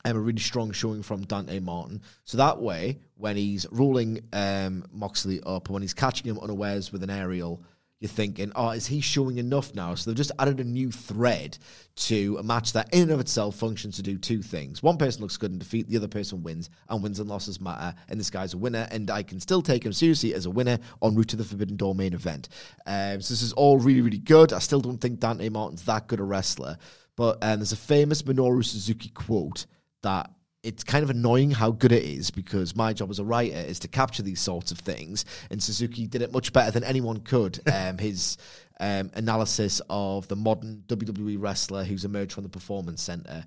um, 0.05 0.15
a 0.15 0.19
really 0.19 0.39
strong 0.39 0.71
showing 0.71 1.03
from 1.03 1.21
Dante 1.21 1.59
Martin. 1.59 2.01
So 2.25 2.37
that 2.37 2.61
way, 2.61 2.99
when 3.15 3.35
he's 3.35 3.65
rolling 3.71 4.21
um, 4.33 4.85
Moxley 4.91 5.41
up, 5.45 5.69
when 5.69 5.81
he's 5.81 5.93
catching 5.93 6.27
him 6.29 6.39
unawares 6.39 6.91
with 6.91 7.03
an 7.03 7.09
aerial, 7.09 7.63
you're 7.99 8.07
thinking, 8.07 8.51
oh, 8.55 8.69
is 8.69 8.87
he 8.87 9.01
showing 9.01 9.39
enough 9.39 9.75
now? 9.75 9.93
So 9.93 10.09
they've 10.09 10.17
just 10.17 10.31
added 10.39 10.61
a 10.61 10.63
new 10.63 10.89
thread 10.89 11.57
to 11.97 12.37
a 12.37 12.43
match 12.43 12.71
that 12.71 12.93
in 12.93 13.03
and 13.03 13.11
of 13.11 13.19
itself 13.19 13.57
functions 13.57 13.97
to 13.97 14.01
do 14.01 14.17
two 14.17 14.41
things. 14.41 14.81
One 14.81 14.97
person 14.97 15.21
looks 15.21 15.35
good 15.35 15.51
in 15.51 15.59
defeat, 15.59 15.89
the 15.89 15.97
other 15.97 16.07
person 16.07 16.41
wins, 16.41 16.69
and 16.87 17.03
wins 17.03 17.19
and 17.19 17.29
losses 17.29 17.59
matter, 17.59 17.93
and 18.07 18.17
this 18.17 18.29
guy's 18.29 18.53
a 18.53 18.57
winner, 18.57 18.87
and 18.89 19.11
I 19.11 19.23
can 19.23 19.41
still 19.41 19.61
take 19.61 19.85
him 19.85 19.91
seriously 19.91 20.33
as 20.33 20.45
a 20.45 20.49
winner 20.49 20.79
en 21.03 21.15
route 21.15 21.27
to 21.29 21.35
the 21.35 21.43
Forbidden 21.43 21.75
Door 21.75 21.95
main 21.95 22.13
event. 22.13 22.47
Um, 22.85 23.21
so 23.21 23.33
this 23.33 23.41
is 23.41 23.51
all 23.53 23.79
really, 23.79 24.01
really 24.01 24.17
good. 24.17 24.53
I 24.53 24.59
still 24.59 24.79
don't 24.79 24.99
think 24.99 25.19
Dante 25.19 25.49
Martin's 25.49 25.83
that 25.83 26.07
good 26.07 26.21
a 26.21 26.23
wrestler, 26.23 26.77
but 27.17 27.37
um, 27.41 27.59
there's 27.59 27.73
a 27.73 27.77
famous 27.77 28.21
Minoru 28.21 28.63
Suzuki 28.63 29.09
quote 29.09 29.65
that 30.03 30.29
it's 30.61 30.83
kind 30.83 31.03
of 31.03 31.09
annoying 31.09 31.51
how 31.51 31.71
good 31.71 31.91
it 31.91 32.03
is 32.03 32.31
because 32.31 32.75
my 32.75 32.91
job 32.91 33.09
as 33.09 33.19
a 33.19 33.23
writer 33.23 33.57
is 33.57 33.79
to 33.79 33.87
capture 33.87 34.23
these 34.23 34.41
sorts 34.41 34.71
of 34.71 34.79
things, 34.79 35.25
and 35.49 35.61
Suzuki 35.61 36.05
did 36.05 36.21
it 36.21 36.33
much 36.33 36.51
better 36.51 36.71
than 36.71 36.83
anyone 36.83 37.19
could. 37.21 37.59
Um, 37.69 37.97
his 37.97 38.37
um, 38.79 39.09
analysis 39.13 39.81
of 39.89 40.27
the 40.27 40.35
modern 40.35 40.83
WWE 40.87 41.37
wrestler 41.39 41.83
who's 41.83 42.03
emerged 42.03 42.33
from 42.33 42.43
the 42.43 42.49
Performance 42.49 43.01
Center, 43.01 43.45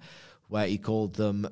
where 0.49 0.67
he 0.67 0.79
called 0.79 1.15
them 1.15 1.47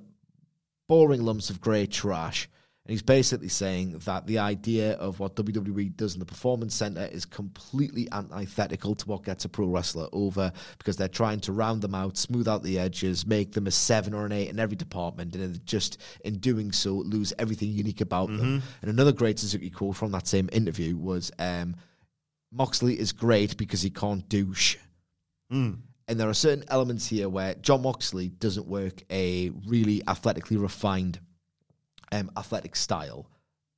boring 0.88 1.23
lumps 1.23 1.50
of 1.50 1.61
grey 1.61 1.87
trash. 1.87 2.49
And 2.91 2.95
he's 2.95 3.03
basically 3.03 3.47
saying 3.47 4.01
that 4.01 4.27
the 4.27 4.41
idea 4.41 4.95
of 4.95 5.21
what 5.21 5.37
WWE 5.37 5.97
does 5.97 6.15
in 6.15 6.19
the 6.19 6.27
Performance 6.27 6.75
Center 6.75 7.09
is 7.13 7.25
completely 7.25 8.09
antithetical 8.11 8.97
to 8.97 9.07
what 9.07 9.23
gets 9.23 9.45
a 9.45 9.49
pro 9.49 9.69
wrestler 9.69 10.09
over 10.13 10.51
because 10.77 10.97
they're 10.97 11.07
trying 11.07 11.39
to 11.43 11.53
round 11.53 11.83
them 11.83 11.95
out, 11.95 12.17
smooth 12.17 12.49
out 12.49 12.65
the 12.65 12.81
edges, 12.81 13.25
make 13.25 13.53
them 13.53 13.69
a 13.69 13.71
seven 13.71 14.13
or 14.13 14.27
an 14.27 14.33
eight 14.33 14.49
in 14.49 14.59
every 14.59 14.75
department, 14.75 15.37
and 15.37 15.65
just 15.65 15.99
in 16.25 16.39
doing 16.39 16.73
so, 16.73 16.95
lose 16.95 17.33
everything 17.39 17.71
unique 17.71 18.01
about 18.01 18.27
them. 18.27 18.61
And 18.83 18.91
another 18.91 19.13
great 19.13 19.39
Suzuki 19.39 19.71
quote 19.71 19.95
from 19.95 20.11
that 20.11 20.27
same 20.27 20.49
interview 20.53 20.97
was 20.97 21.31
um, 21.39 21.77
Moxley 22.51 22.99
is 22.99 23.13
great 23.13 23.57
because 23.57 23.83
he 23.83 23.91
can't 23.91 24.29
douche. 24.29 24.79
And 26.09 26.19
there 26.19 26.29
are 26.29 26.35
certain 26.35 26.65
elements 26.67 27.07
here 27.07 27.29
where 27.29 27.55
John 27.55 27.83
Moxley 27.83 28.31
doesn't 28.31 28.67
work 28.67 29.01
a 29.13 29.51
really 29.65 30.03
athletically 30.09 30.57
refined 30.57 31.21
um, 32.12 32.31
athletic 32.37 32.76
style. 32.76 33.29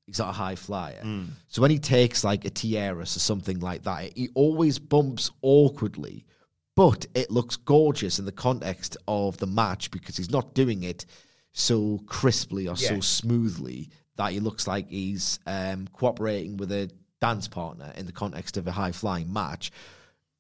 He's 0.06 0.18
not 0.18 0.30
a 0.30 0.32
high 0.32 0.56
flyer. 0.56 1.00
So 1.48 1.62
when 1.62 1.70
he 1.70 1.78
takes 1.78 2.24
like 2.24 2.44
a 2.44 2.50
tijeras 2.50 3.16
or 3.16 3.20
something 3.20 3.60
like 3.60 3.84
that, 3.84 4.16
he 4.16 4.28
always 4.34 4.78
bumps 4.78 5.30
awkwardly, 5.42 6.26
but 6.74 7.06
it 7.14 7.30
looks 7.30 7.56
gorgeous 7.56 8.18
in 8.18 8.24
the 8.24 8.32
context 8.32 8.96
of 9.06 9.36
the 9.38 9.46
match 9.46 9.90
because 9.90 10.16
he's 10.16 10.30
not 10.30 10.54
doing 10.54 10.82
it 10.82 11.06
so 11.52 12.00
crisply 12.06 12.66
or 12.66 12.76
so 12.76 13.00
smoothly 13.00 13.90
that 14.16 14.32
he 14.32 14.40
looks 14.40 14.66
like 14.66 14.88
he's 14.88 15.38
um, 15.46 15.86
cooperating 15.92 16.56
with 16.56 16.72
a 16.72 16.90
dance 17.20 17.46
partner 17.46 17.92
in 17.96 18.04
the 18.06 18.12
context 18.12 18.56
of 18.56 18.66
a 18.66 18.72
high 18.72 18.92
flying 18.92 19.32
match. 19.32 19.70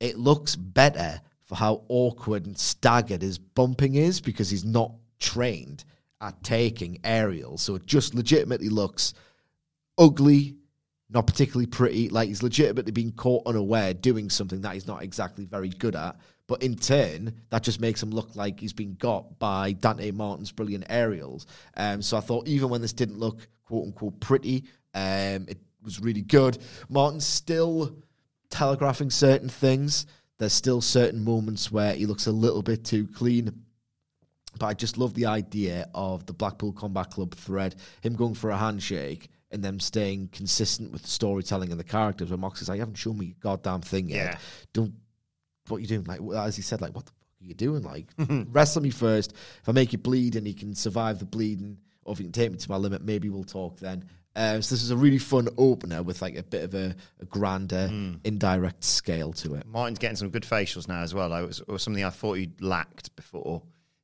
It 0.00 0.18
looks 0.18 0.56
better 0.56 1.20
for 1.44 1.54
how 1.54 1.82
awkward 1.88 2.46
and 2.46 2.58
staggered 2.58 3.22
his 3.22 3.38
bumping 3.38 3.94
is 3.94 4.20
because 4.20 4.50
he's 4.50 4.64
not 4.64 4.92
trained 5.20 5.84
at 6.22 6.42
taking 6.42 6.98
aerials. 7.04 7.60
So 7.62 7.74
it 7.74 7.84
just 7.84 8.14
legitimately 8.14 8.68
looks 8.68 9.12
ugly, 9.98 10.56
not 11.10 11.26
particularly 11.26 11.66
pretty. 11.66 12.08
Like 12.08 12.28
he's 12.28 12.42
legitimately 12.42 12.92
being 12.92 13.12
caught 13.12 13.46
unaware 13.46 13.92
doing 13.92 14.30
something 14.30 14.60
that 14.62 14.74
he's 14.74 14.86
not 14.86 15.02
exactly 15.02 15.44
very 15.44 15.68
good 15.68 15.96
at. 15.96 16.16
But 16.46 16.62
in 16.62 16.76
turn, 16.76 17.34
that 17.50 17.62
just 17.62 17.80
makes 17.80 18.02
him 18.02 18.10
look 18.10 18.34
like 18.36 18.60
he's 18.60 18.72
been 18.72 18.94
got 18.94 19.38
by 19.38 19.72
Dante 19.72 20.10
Martin's 20.10 20.52
brilliant 20.52 20.86
aerials. 20.88 21.46
Um, 21.76 22.02
so 22.02 22.16
I 22.16 22.20
thought 22.20 22.46
even 22.46 22.68
when 22.68 22.80
this 22.80 22.92
didn't 22.92 23.18
look 23.18 23.46
quote 23.64 23.86
unquote 23.86 24.20
pretty, 24.20 24.64
um, 24.94 25.46
it 25.48 25.58
was 25.82 26.00
really 26.00 26.22
good. 26.22 26.58
Martin's 26.88 27.26
still 27.26 27.96
telegraphing 28.50 29.10
certain 29.10 29.48
things. 29.48 30.06
There's 30.38 30.52
still 30.52 30.80
certain 30.80 31.24
moments 31.24 31.70
where 31.70 31.94
he 31.94 32.06
looks 32.06 32.26
a 32.26 32.32
little 32.32 32.62
bit 32.62 32.84
too 32.84 33.06
clean. 33.06 33.61
But 34.58 34.66
I 34.66 34.74
just 34.74 34.98
love 34.98 35.14
the 35.14 35.26
idea 35.26 35.88
of 35.94 36.26
the 36.26 36.32
Blackpool 36.32 36.72
Combat 36.72 37.10
Club 37.10 37.34
thread, 37.34 37.76
him 38.02 38.14
going 38.14 38.34
for 38.34 38.50
a 38.50 38.56
handshake 38.56 39.28
and 39.50 39.62
them 39.62 39.80
staying 39.80 40.28
consistent 40.32 40.92
with 40.92 41.02
the 41.02 41.08
storytelling 41.08 41.70
and 41.70 41.80
the 41.80 41.84
characters. 41.84 42.30
Where 42.30 42.38
Mox 42.38 42.62
is 42.62 42.68
like, 42.68 42.76
you 42.76 42.82
haven't 42.82 42.96
shown 42.96 43.18
me 43.18 43.34
a 43.36 43.42
goddamn 43.42 43.80
thing 43.80 44.08
yet. 44.08 44.32
Yeah. 44.32 44.38
Don't, 44.72 44.94
what 45.68 45.80
you 45.80 45.86
doing? 45.86 46.04
Like, 46.04 46.20
as 46.36 46.56
he 46.56 46.62
said, 46.62 46.80
like, 46.80 46.94
what 46.94 47.06
the 47.06 47.12
fuck 47.12 47.42
are 47.42 47.46
you 47.46 47.54
doing? 47.54 47.82
Like, 47.82 48.06
wrestle 48.50 48.82
me 48.82 48.90
first. 48.90 49.32
If 49.32 49.68
I 49.68 49.72
make 49.72 49.92
you 49.92 49.98
bleed 49.98 50.36
and 50.36 50.46
you 50.46 50.54
can 50.54 50.74
survive 50.74 51.18
the 51.18 51.24
bleeding, 51.24 51.78
or 52.04 52.12
if 52.12 52.18
you 52.18 52.24
can 52.24 52.32
take 52.32 52.50
me 52.50 52.58
to 52.58 52.70
my 52.70 52.76
limit, 52.76 53.02
maybe 53.02 53.28
we'll 53.30 53.44
talk 53.44 53.78
then. 53.78 54.04
Um, 54.34 54.62
so 54.62 54.74
this 54.74 54.82
is 54.82 54.90
a 54.90 54.96
really 54.96 55.18
fun 55.18 55.48
opener 55.58 56.02
with 56.02 56.22
like 56.22 56.38
a 56.38 56.42
bit 56.42 56.64
of 56.64 56.74
a, 56.74 56.96
a 57.20 57.24
grander, 57.26 57.90
indirect 58.24 58.82
scale 58.82 59.32
to 59.34 59.54
it. 59.56 59.66
Martin's 59.66 59.98
getting 59.98 60.16
some 60.16 60.30
good 60.30 60.44
facials 60.44 60.88
now 60.88 61.02
as 61.02 61.14
well. 61.14 61.28
Like, 61.28 61.44
it, 61.44 61.46
was, 61.46 61.60
it 61.60 61.68
was 61.68 61.82
something 61.82 62.04
I 62.04 62.10
thought 62.10 62.34
he 62.34 62.50
lacked 62.60 63.14
before. 63.16 63.62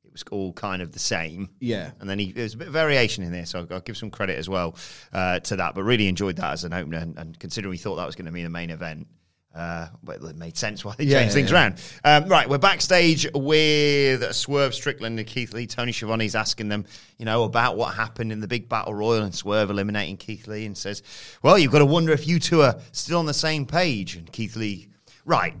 It 0.09 0.13
was 0.13 0.23
all 0.31 0.53
kind 0.53 0.81
of 0.81 0.91
the 0.91 0.97
same. 0.97 1.51
Yeah. 1.59 1.91
And 1.99 2.09
then 2.09 2.17
he, 2.17 2.31
there's 2.31 2.55
a 2.55 2.57
bit 2.57 2.67
of 2.67 2.73
variation 2.73 3.23
in 3.23 3.31
there, 3.31 3.45
so 3.45 3.59
I'll, 3.59 3.67
I'll 3.75 3.79
give 3.79 3.95
some 3.95 4.09
credit 4.09 4.39
as 4.39 4.49
well 4.49 4.75
uh, 5.13 5.39
to 5.41 5.55
that. 5.57 5.75
But 5.75 5.83
really 5.83 6.07
enjoyed 6.07 6.37
that 6.37 6.51
as 6.51 6.63
an 6.63 6.73
opener, 6.73 6.97
and, 6.97 7.15
and 7.15 7.37
considering 7.37 7.69
we 7.69 7.77
thought 7.77 7.97
that 7.97 8.07
was 8.07 8.15
going 8.15 8.25
to 8.25 8.31
be 8.31 8.41
the 8.41 8.49
main 8.49 8.71
event, 8.71 9.05
uh, 9.53 9.87
well, 10.03 10.25
it 10.25 10.35
made 10.35 10.57
sense 10.57 10.83
why 10.83 10.95
they 10.97 11.03
Yeah, 11.03 11.19
changed 11.19 11.29
yeah, 11.29 11.33
things 11.35 11.51
yeah. 11.51 11.57
around. 11.57 12.23
Um, 12.23 12.27
right, 12.27 12.49
we're 12.49 12.57
backstage 12.57 13.27
with 13.35 14.33
Swerve 14.33 14.73
Strickland 14.73 15.19
and 15.19 15.27
Keith 15.27 15.53
Lee. 15.53 15.67
Tony 15.67 15.91
Schiavone's 15.91 16.33
asking 16.33 16.69
them, 16.69 16.85
you 17.19 17.25
know, 17.25 17.43
about 17.43 17.77
what 17.77 17.93
happened 17.93 18.31
in 18.31 18.39
the 18.39 18.47
big 18.47 18.67
battle 18.67 18.95
royal, 18.95 19.21
and 19.21 19.35
Swerve 19.35 19.69
eliminating 19.69 20.17
Keith 20.17 20.47
Lee, 20.47 20.65
and 20.65 20.75
says, 20.75 21.03
"Well, 21.43 21.59
you've 21.59 21.71
got 21.71 21.79
to 21.79 21.85
wonder 21.85 22.13
if 22.13 22.27
you 22.27 22.39
two 22.39 22.63
are 22.63 22.79
still 22.93 23.19
on 23.19 23.27
the 23.27 23.33
same 23.35 23.67
page." 23.67 24.15
And 24.15 24.31
Keith 24.31 24.55
Lee, 24.55 24.87
right, 25.23 25.53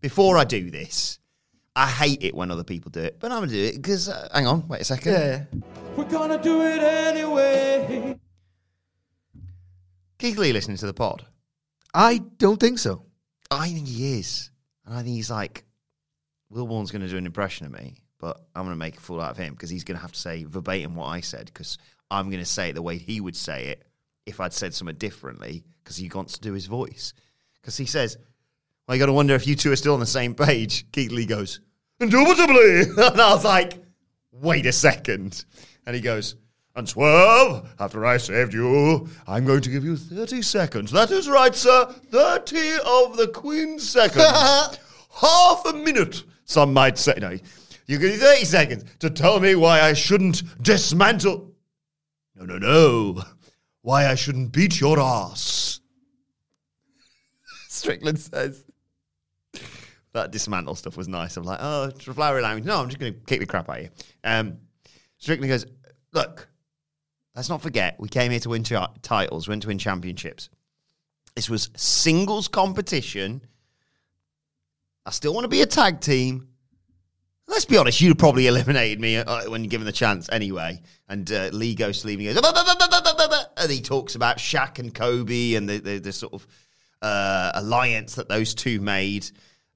before 0.00 0.38
I 0.38 0.44
do 0.44 0.70
this. 0.70 1.18
I 1.74 1.88
hate 1.88 2.22
it 2.22 2.34
when 2.34 2.50
other 2.50 2.64
people 2.64 2.90
do 2.90 3.00
it, 3.00 3.18
but 3.18 3.32
I'm 3.32 3.40
gonna 3.40 3.52
do 3.52 3.64
it 3.64 3.76
because. 3.76 4.08
Uh, 4.08 4.28
hang 4.32 4.46
on, 4.46 4.68
wait 4.68 4.82
a 4.82 4.84
second. 4.84 5.12
Yeah. 5.12 5.44
We're 5.96 6.04
gonna 6.04 6.42
do 6.42 6.62
it 6.62 6.82
anyway. 6.82 8.18
Keith 10.18 10.38
Lee 10.38 10.52
listening 10.52 10.76
to 10.76 10.86
the 10.86 10.94
pod. 10.94 11.26
I 11.94 12.18
don't 12.38 12.60
think 12.60 12.78
so. 12.78 13.04
I 13.50 13.68
think 13.68 13.88
he 13.88 14.18
is, 14.18 14.50
and 14.86 14.94
I 14.94 15.02
think 15.02 15.16
he's 15.16 15.30
like, 15.30 15.64
Wilbourn's 16.52 16.90
going 16.90 17.02
to 17.02 17.08
do 17.08 17.16
an 17.16 17.26
impression 17.26 17.66
of 17.66 17.72
me, 17.72 17.96
but 18.18 18.40
I'm 18.54 18.64
going 18.64 18.74
to 18.74 18.78
make 18.78 18.98
a 18.98 19.00
fool 19.00 19.20
out 19.20 19.32
of 19.32 19.36
him 19.36 19.52
because 19.54 19.70
he's 19.70 19.84
going 19.84 19.96
to 19.96 20.02
have 20.02 20.12
to 20.12 20.18
say 20.18 20.44
verbatim 20.44 20.94
what 20.94 21.06
I 21.06 21.20
said 21.20 21.46
because 21.46 21.78
I'm 22.10 22.30
going 22.30 22.42
to 22.42 22.48
say 22.48 22.70
it 22.70 22.74
the 22.74 22.82
way 22.82 22.98
he 22.98 23.20
would 23.20 23.36
say 23.36 23.66
it 23.66 23.84
if 24.26 24.38
I'd 24.38 24.52
said 24.52 24.74
something 24.74 24.96
differently 24.96 25.64
because 25.82 25.96
he 25.96 26.08
wants 26.08 26.34
to 26.34 26.40
do 26.40 26.52
his 26.52 26.66
voice. 26.66 27.14
Because 27.60 27.76
he 27.76 27.86
says, 27.86 28.18
"Well, 28.86 28.96
you 28.96 29.00
got 29.00 29.06
to 29.06 29.12
wonder 29.12 29.34
if 29.34 29.46
you 29.46 29.54
two 29.56 29.72
are 29.72 29.76
still 29.76 29.94
on 29.94 30.00
the 30.00 30.06
same 30.06 30.34
page." 30.34 30.90
Keith 30.92 31.12
Lee 31.12 31.26
goes, 31.26 31.60
"Indubitably," 32.00 32.80
and 32.96 33.20
I 33.20 33.34
was 33.34 33.44
like, 33.44 33.82
"Wait 34.32 34.66
a 34.66 34.72
second. 34.72 35.44
and 35.86 35.94
he 35.96 36.00
goes. 36.02 36.36
And 36.74 36.88
Swerve, 36.88 37.68
after 37.78 38.06
I 38.06 38.16
saved 38.16 38.54
you, 38.54 39.06
I'm 39.26 39.44
going 39.44 39.60
to 39.60 39.68
give 39.68 39.84
you 39.84 39.94
30 39.94 40.40
seconds. 40.40 40.90
That 40.90 41.10
is 41.10 41.28
right, 41.28 41.54
sir. 41.54 41.84
30 42.10 42.58
of 42.86 43.18
the 43.18 43.30
Queen's 43.34 43.86
seconds. 43.86 44.24
Half 45.14 45.66
a 45.66 45.74
minute, 45.74 46.24
some 46.46 46.72
might 46.72 46.96
say. 46.96 47.12
No, 47.18 47.36
you 47.86 47.98
give 47.98 48.12
me 48.12 48.16
30 48.16 48.44
seconds 48.46 48.84
to 49.00 49.10
tell 49.10 49.38
me 49.38 49.54
why 49.54 49.82
I 49.82 49.92
shouldn't 49.92 50.42
dismantle. 50.62 51.50
No, 52.36 52.46
no, 52.46 52.56
no. 52.56 53.22
Why 53.82 54.06
I 54.06 54.14
shouldn't 54.14 54.52
beat 54.52 54.80
your 54.80 54.98
ass. 54.98 55.80
Strickland 57.68 58.18
says. 58.18 58.64
That 60.14 60.30
dismantle 60.30 60.74
stuff 60.74 60.96
was 60.96 61.08
nice. 61.08 61.36
I'm 61.36 61.44
like, 61.44 61.58
oh, 61.62 61.84
it's 61.84 62.04
flowery 62.04 62.42
language. 62.42 62.64
No, 62.64 62.80
I'm 62.80 62.88
just 62.88 62.98
going 62.98 63.14
to 63.14 63.20
kick 63.20 63.40
the 63.40 63.46
crap 63.46 63.68
out 63.68 63.78
of 63.78 63.82
you. 63.84 63.90
Um, 64.22 64.58
Strickland 65.16 65.50
goes, 65.50 65.64
look, 66.12 66.48
let's 67.34 67.48
not 67.48 67.62
forget, 67.62 67.96
we 67.98 68.08
came 68.08 68.30
here 68.30 68.40
to 68.40 68.50
win 68.50 68.62
titles, 68.62 69.48
went 69.48 69.62
to 69.62 69.68
win 69.68 69.78
championships. 69.78 70.50
This 71.34 71.48
was 71.48 71.70
singles 71.76 72.48
competition. 72.48 73.40
I 75.06 75.10
still 75.10 75.32
want 75.32 75.44
to 75.44 75.48
be 75.48 75.62
a 75.62 75.66
tag 75.66 76.00
team. 76.00 76.48
Let's 77.48 77.64
be 77.64 77.76
honest, 77.76 78.00
you'd 78.00 78.18
probably 78.18 78.46
eliminated 78.46 79.00
me 79.00 79.16
uh, 79.16 79.50
when 79.50 79.64
given 79.64 79.86
the 79.86 79.92
chance 79.92 80.28
anyway. 80.30 80.80
And 81.08 81.30
uh, 81.32 81.50
Lee 81.52 81.74
goes 81.74 82.02
to 82.02 82.06
leave 82.06 82.18
and 82.18 82.28
he 82.28 82.34
goes, 82.34 82.42
and 83.56 83.70
he 83.70 83.80
talks 83.80 84.14
about 84.14 84.38
Shaq 84.38 84.78
and 84.78 84.94
Kobe 84.94 85.54
and 85.54 85.68
the, 85.68 85.78
the, 85.78 85.98
the 85.98 86.12
sort 86.12 86.34
of 86.34 86.46
uh, 87.00 87.52
alliance 87.54 88.14
that 88.14 88.28
those 88.28 88.54
two 88.54 88.80
made. 88.80 89.30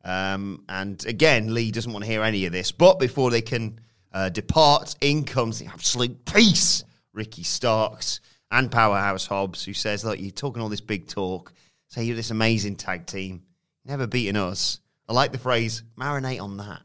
Um, 0.07 0.63
and 0.69 1.05
again, 1.05 1.53
Lee 1.53 1.73
doesn't 1.73 1.93
want 1.93 2.05
to 2.05 2.11
hear 2.11 2.23
any 2.23 2.47
of 2.47 2.53
this. 2.53 2.71
But 2.71 3.01
before 3.01 3.31
they 3.31 3.43
can 3.43 3.81
uh, 4.13 4.29
depart, 4.29 4.95
in 5.01 5.25
comes 5.25 5.59
the 5.59 5.67
absolute 5.67 6.25
peace, 6.25 6.85
Ricky 7.13 7.43
Starks 7.43 8.21
and 8.53 8.71
Powerhouse 8.71 9.27
Hobbs, 9.27 9.65
who 9.65 9.75
says, 9.75 10.05
"Look, 10.05 10.21
you're 10.21 10.31
talking 10.31 10.63
all 10.63 10.69
this 10.69 10.81
big 10.81 11.09
talk. 11.09 11.53
Say 11.89 12.05
you're 12.05 12.17
this 12.17 12.31
amazing 12.31 12.77
tag 12.77 13.07
team, 13.07 13.43
never 13.85 14.07
beating 14.07 14.37
us." 14.37 14.79
I 15.09 15.13
like 15.13 15.33
the 15.33 15.39
phrase 15.39 15.83
"marinate 15.99 16.41
on 16.41 16.57
that." 16.59 16.83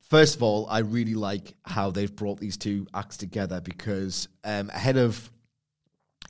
First 0.00 0.36
of 0.36 0.42
all, 0.42 0.66
I 0.70 0.78
really 0.78 1.14
like 1.14 1.54
how 1.64 1.90
they've 1.90 2.14
brought 2.14 2.40
these 2.40 2.56
two 2.56 2.86
acts 2.94 3.18
together 3.18 3.60
because 3.60 4.28
um, 4.42 4.70
ahead 4.70 4.96
of 4.96 5.30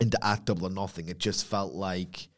into 0.01 0.19
Act 0.25 0.47
Double 0.47 0.67
or 0.67 0.71
Nothing, 0.71 1.09
it 1.09 1.19
just 1.19 1.47
felt 1.47 1.75
like 1.75 2.29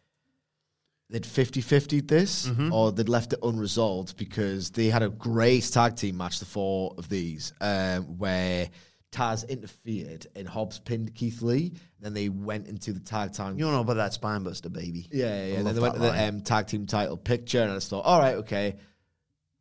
they'd 1.14 1.24
50 1.24 1.60
50 1.60 2.00
this 2.00 2.50
or 2.72 2.90
they'd 2.90 3.08
left 3.08 3.32
it 3.32 3.38
unresolved 3.40 4.16
because 4.16 4.70
they 4.70 4.86
had 4.86 5.04
a 5.04 5.08
great 5.08 5.62
tag 5.62 5.94
team 5.94 6.16
match, 6.16 6.40
the 6.40 6.44
four 6.44 6.92
of 6.98 7.08
these, 7.08 7.52
um, 7.60 8.18
where 8.18 8.68
Taz 9.12 9.48
interfered 9.48 10.26
and 10.34 10.48
Hobbs 10.48 10.80
pinned 10.80 11.14
Keith 11.14 11.40
Lee. 11.40 11.74
Then 12.00 12.14
they 12.14 12.28
went 12.30 12.66
into 12.66 12.92
the 12.92 12.98
tag 12.98 13.32
team. 13.32 13.56
You 13.56 13.64
don't 13.64 13.74
know 13.74 13.82
about 13.82 13.94
that 13.94 14.12
spinebuster, 14.12 14.72
baby. 14.72 15.06
Yeah, 15.12 15.46
yeah. 15.46 15.62
Then 15.62 15.76
they 15.76 15.80
went 15.80 15.94
to 15.94 16.00
the 16.00 16.28
um, 16.28 16.40
tag 16.40 16.66
team 16.66 16.84
title 16.86 17.16
picture, 17.16 17.62
and 17.62 17.70
I 17.70 17.74
just 17.76 17.90
thought, 17.90 18.04
all 18.04 18.18
right, 18.18 18.34
okay. 18.38 18.74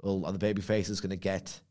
Well, 0.02 0.26
are 0.26 0.32
the 0.32 0.40
babyface 0.40 0.90
is 0.90 1.02
going 1.02 1.12
to 1.12 1.18
get 1.18 1.62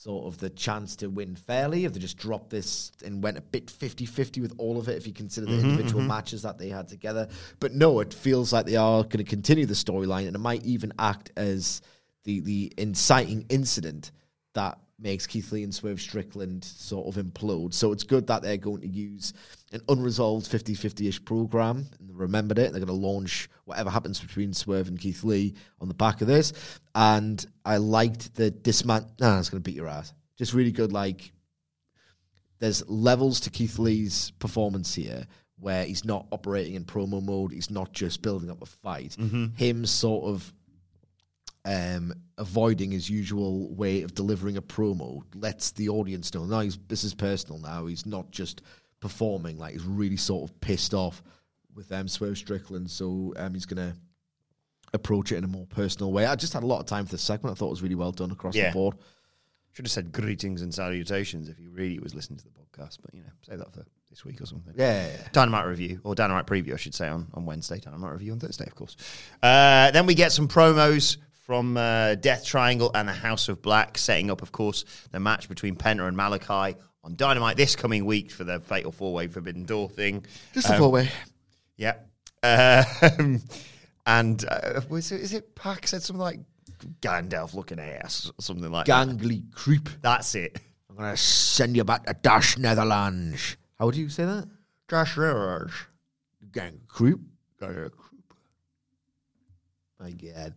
sort 0.00 0.24
of 0.26 0.38
the 0.38 0.48
chance 0.48 0.96
to 0.96 1.08
win 1.08 1.36
fairly 1.36 1.84
if 1.84 1.92
they 1.92 2.00
just 2.00 2.16
dropped 2.16 2.48
this 2.48 2.90
and 3.04 3.22
went 3.22 3.36
a 3.36 3.42
bit 3.42 3.66
50-50 3.66 4.40
with 4.40 4.54
all 4.56 4.78
of 4.78 4.88
it 4.88 4.96
if 4.96 5.06
you 5.06 5.12
consider 5.12 5.44
the 5.44 5.52
mm-hmm, 5.52 5.68
individual 5.68 6.00
mm-hmm. 6.00 6.08
matches 6.08 6.40
that 6.40 6.56
they 6.56 6.70
had 6.70 6.88
together 6.88 7.28
but 7.58 7.74
no 7.74 8.00
it 8.00 8.14
feels 8.14 8.50
like 8.50 8.64
they 8.64 8.76
are 8.76 9.02
going 9.02 9.22
to 9.22 9.24
continue 9.24 9.66
the 9.66 9.74
storyline 9.74 10.26
and 10.26 10.34
it 10.34 10.38
might 10.38 10.64
even 10.64 10.90
act 10.98 11.32
as 11.36 11.82
the 12.24 12.40
the 12.40 12.72
inciting 12.78 13.44
incident 13.50 14.10
that 14.54 14.78
makes 14.98 15.26
Keith 15.26 15.52
Lee 15.52 15.64
and 15.64 15.74
Swerve 15.74 16.00
Strickland 16.00 16.62
sort 16.64 17.06
of 17.06 17.22
implode. 17.22 17.72
So 17.72 17.92
it's 17.92 18.02
good 18.04 18.26
that 18.26 18.42
they're 18.42 18.58
going 18.58 18.82
to 18.82 18.88
use 18.88 19.32
an 19.72 19.80
unresolved 19.88 20.46
50-50-ish 20.50 21.24
program 21.24 21.86
remembered 22.20 22.58
it. 22.58 22.72
They're 22.72 22.84
going 22.84 22.86
to 22.86 23.06
launch 23.06 23.48
whatever 23.64 23.90
happens 23.90 24.20
between 24.20 24.52
Swerve 24.52 24.88
and 24.88 24.98
Keith 24.98 25.24
Lee 25.24 25.54
on 25.80 25.88
the 25.88 25.94
back 25.94 26.20
of 26.20 26.26
this. 26.26 26.52
And 26.94 27.44
I 27.64 27.78
liked 27.78 28.34
the 28.34 28.50
dismant. 28.50 29.08
Nah, 29.20 29.38
it's 29.38 29.50
going 29.50 29.62
to 29.62 29.68
beat 29.68 29.76
your 29.76 29.88
ass. 29.88 30.12
Just 30.36 30.54
really 30.54 30.72
good. 30.72 30.92
Like 30.92 31.32
there's 32.58 32.88
levels 32.88 33.40
to 33.40 33.50
Keith 33.50 33.78
Lee's 33.78 34.30
performance 34.38 34.94
here 34.94 35.26
where 35.58 35.84
he's 35.84 36.04
not 36.04 36.26
operating 36.32 36.74
in 36.74 36.84
promo 36.84 37.22
mode. 37.22 37.52
He's 37.52 37.70
not 37.70 37.92
just 37.92 38.22
building 38.22 38.50
up 38.50 38.62
a 38.62 38.66
fight. 38.66 39.16
Him 39.56 39.84
sort 39.84 40.24
of 40.24 40.52
um, 41.66 42.14
avoiding 42.38 42.90
his 42.90 43.10
usual 43.10 43.74
way 43.74 44.02
of 44.02 44.14
delivering 44.14 44.56
a 44.56 44.62
promo 44.62 45.22
lets 45.34 45.72
the 45.72 45.90
audience 45.90 46.32
know. 46.32 46.44
No, 46.44 46.60
he's, 46.60 46.78
this 46.88 47.04
is 47.04 47.12
personal 47.14 47.58
now. 47.60 47.86
He's 47.86 48.06
not 48.06 48.30
just 48.30 48.62
performing. 49.00 49.58
Like 49.58 49.74
he's 49.74 49.84
really 49.84 50.16
sort 50.16 50.48
of 50.48 50.60
pissed 50.60 50.94
off 50.94 51.22
with 51.80 51.90
um, 51.92 52.06
Swerve 52.08 52.36
Strickland. 52.36 52.90
So 52.90 53.32
um, 53.36 53.54
he's 53.54 53.64
going 53.66 53.90
to 53.92 53.96
approach 54.92 55.32
it 55.32 55.36
in 55.36 55.44
a 55.44 55.48
more 55.48 55.66
personal 55.66 56.12
way. 56.12 56.26
I 56.26 56.36
just 56.36 56.52
had 56.52 56.62
a 56.62 56.66
lot 56.66 56.80
of 56.80 56.86
time 56.86 57.06
for 57.06 57.12
this 57.12 57.22
segment. 57.22 57.56
I 57.56 57.58
thought 57.58 57.68
it 57.68 57.70
was 57.70 57.82
really 57.82 57.94
well 57.94 58.12
done 58.12 58.30
across 58.30 58.54
Yeah. 58.54 58.68
the 58.68 58.74
board. 58.74 58.96
Should 59.72 59.86
have 59.86 59.92
said 59.92 60.12
greetings 60.12 60.62
and 60.62 60.74
salutations 60.74 61.48
if 61.48 61.56
he 61.56 61.68
really 61.68 61.98
was 62.00 62.14
listening 62.14 62.38
to 62.40 62.44
the 62.44 62.50
podcast, 62.50 62.98
but 63.02 63.14
you 63.14 63.20
know, 63.22 63.28
say 63.48 63.54
that 63.56 63.72
for 63.72 63.84
this 64.10 64.24
week 64.24 64.40
or 64.40 64.46
something. 64.46 64.74
Yeah, 64.76 65.06
yeah, 65.06 65.12
yeah. 65.12 65.28
Dynamite 65.32 65.66
review 65.66 66.00
or 66.02 66.16
Dynamite 66.16 66.46
preview, 66.46 66.74
I 66.74 66.76
should 66.76 66.94
say, 66.94 67.06
on, 67.08 67.28
on 67.34 67.46
Wednesday. 67.46 67.78
Dynamite 67.78 68.12
review 68.12 68.32
on 68.32 68.40
Thursday, 68.40 68.66
of 68.66 68.74
course. 68.74 68.96
Uh, 69.42 69.92
then 69.92 70.06
we 70.06 70.14
get 70.14 70.32
some 70.32 70.48
promos 70.48 71.18
from 71.46 71.76
uh, 71.76 72.16
Death 72.16 72.44
Triangle 72.44 72.90
and 72.94 73.08
the 73.08 73.12
House 73.12 73.48
of 73.48 73.62
Black, 73.62 73.96
setting 73.96 74.28
up, 74.30 74.42
of 74.42 74.50
course, 74.50 74.84
the 75.12 75.20
match 75.20 75.48
between 75.48 75.76
Penta 75.76 76.06
and 76.08 76.16
Malachi 76.16 76.76
on 77.04 77.14
Dynamite 77.14 77.56
this 77.56 77.76
coming 77.76 78.04
week 78.04 78.30
for 78.32 78.42
the 78.44 78.58
Fatal 78.58 78.90
Four 78.92 79.12
Way 79.14 79.28
Forbidden 79.28 79.64
Door 79.64 79.90
thing. 79.90 80.26
Just 80.52 80.68
a 80.68 80.72
Um, 80.74 80.78
four 80.80 80.90
way. 80.90 81.08
Yeah. 81.80 81.94
Um, 82.42 83.40
and 84.06 84.44
uh, 84.46 84.82
was 84.88 85.10
it, 85.12 85.22
is 85.22 85.32
it 85.32 85.54
Pac 85.54 85.86
said 85.86 86.02
something 86.02 86.20
like 86.20 86.40
Gandalf 87.00 87.54
looking 87.54 87.80
ass 87.80 88.30
or 88.38 88.42
something 88.42 88.70
like 88.70 88.86
that? 88.86 89.08
Gangly 89.08 89.50
creep. 89.52 89.88
That's 90.02 90.34
it. 90.34 90.60
I'm 90.88 90.96
going 90.96 91.10
to 91.10 91.16
send 91.16 91.76
you 91.76 91.84
back 91.84 92.04
to 92.04 92.14
Dash 92.14 92.58
Netherlands. 92.58 93.56
How 93.78 93.86
would 93.86 93.96
you 93.96 94.10
say 94.10 94.26
that? 94.26 94.46
Josh 94.88 95.16
Rivers. 95.16 95.72
Gang 96.52 96.80
creep. 96.86 97.18
Gang 97.58 97.90
creep. 97.96 98.34
My 99.98 100.10
God. 100.10 100.54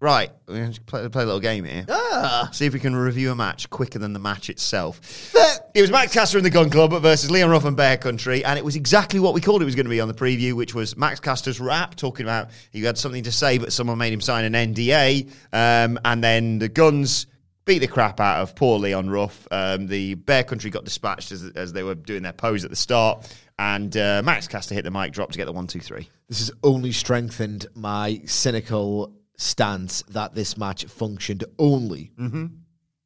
Right, 0.00 0.30
we're 0.46 0.54
going 0.54 0.72
to 0.72 0.80
play, 0.82 1.08
play 1.08 1.24
a 1.24 1.26
little 1.26 1.40
game 1.40 1.64
here. 1.64 1.84
Ah. 1.88 2.48
See 2.52 2.66
if 2.66 2.72
we 2.72 2.78
can 2.78 2.94
review 2.94 3.32
a 3.32 3.34
match 3.34 3.68
quicker 3.68 3.98
than 3.98 4.12
the 4.12 4.20
match 4.20 4.48
itself. 4.48 5.34
it 5.74 5.80
was 5.80 5.90
Max 5.90 6.12
Caster 6.12 6.38
and 6.38 6.46
the 6.46 6.50
Gunn 6.50 6.70
Club 6.70 6.92
versus 7.02 7.32
Leon 7.32 7.50
Ruff 7.50 7.64
and 7.64 7.76
Bear 7.76 7.96
Country, 7.96 8.44
and 8.44 8.56
it 8.56 8.64
was 8.64 8.76
exactly 8.76 9.18
what 9.18 9.34
we 9.34 9.40
called 9.40 9.60
it 9.60 9.64
was 9.64 9.74
going 9.74 9.86
to 9.86 9.90
be 9.90 10.00
on 10.00 10.06
the 10.06 10.14
preview, 10.14 10.52
which 10.52 10.72
was 10.72 10.96
Max 10.96 11.18
Caster's 11.18 11.58
rap 11.58 11.96
talking 11.96 12.24
about 12.24 12.50
he 12.70 12.80
had 12.84 12.96
something 12.96 13.24
to 13.24 13.32
say, 13.32 13.58
but 13.58 13.72
someone 13.72 13.98
made 13.98 14.12
him 14.12 14.20
sign 14.20 14.44
an 14.44 14.72
NDA, 14.72 15.32
um, 15.52 15.98
and 16.04 16.22
then 16.22 16.60
the 16.60 16.68
Gunns 16.68 17.26
beat 17.64 17.80
the 17.80 17.88
crap 17.88 18.20
out 18.20 18.40
of 18.40 18.54
poor 18.54 18.78
Leon 18.78 19.10
Ruff. 19.10 19.48
Um, 19.50 19.88
the 19.88 20.14
Bear 20.14 20.44
Country 20.44 20.70
got 20.70 20.84
dispatched 20.84 21.32
as, 21.32 21.44
as 21.56 21.72
they 21.72 21.82
were 21.82 21.96
doing 21.96 22.22
their 22.22 22.32
pose 22.32 22.64
at 22.64 22.70
the 22.70 22.76
start, 22.76 23.28
and 23.58 23.96
uh, 23.96 24.22
Max 24.24 24.46
Caster 24.46 24.76
hit 24.76 24.84
the 24.84 24.92
mic 24.92 25.12
drop 25.12 25.32
to 25.32 25.38
get 25.38 25.46
the 25.46 25.52
one, 25.52 25.66
two, 25.66 25.80
three. 25.80 26.08
This 26.28 26.38
has 26.38 26.52
only 26.62 26.92
strengthened 26.92 27.66
my 27.74 28.20
cynical 28.26 29.12
stance 29.38 30.02
that 30.10 30.34
this 30.34 30.58
match 30.58 30.84
functioned 30.84 31.44
only 31.58 32.12
mm-hmm. 32.18 32.46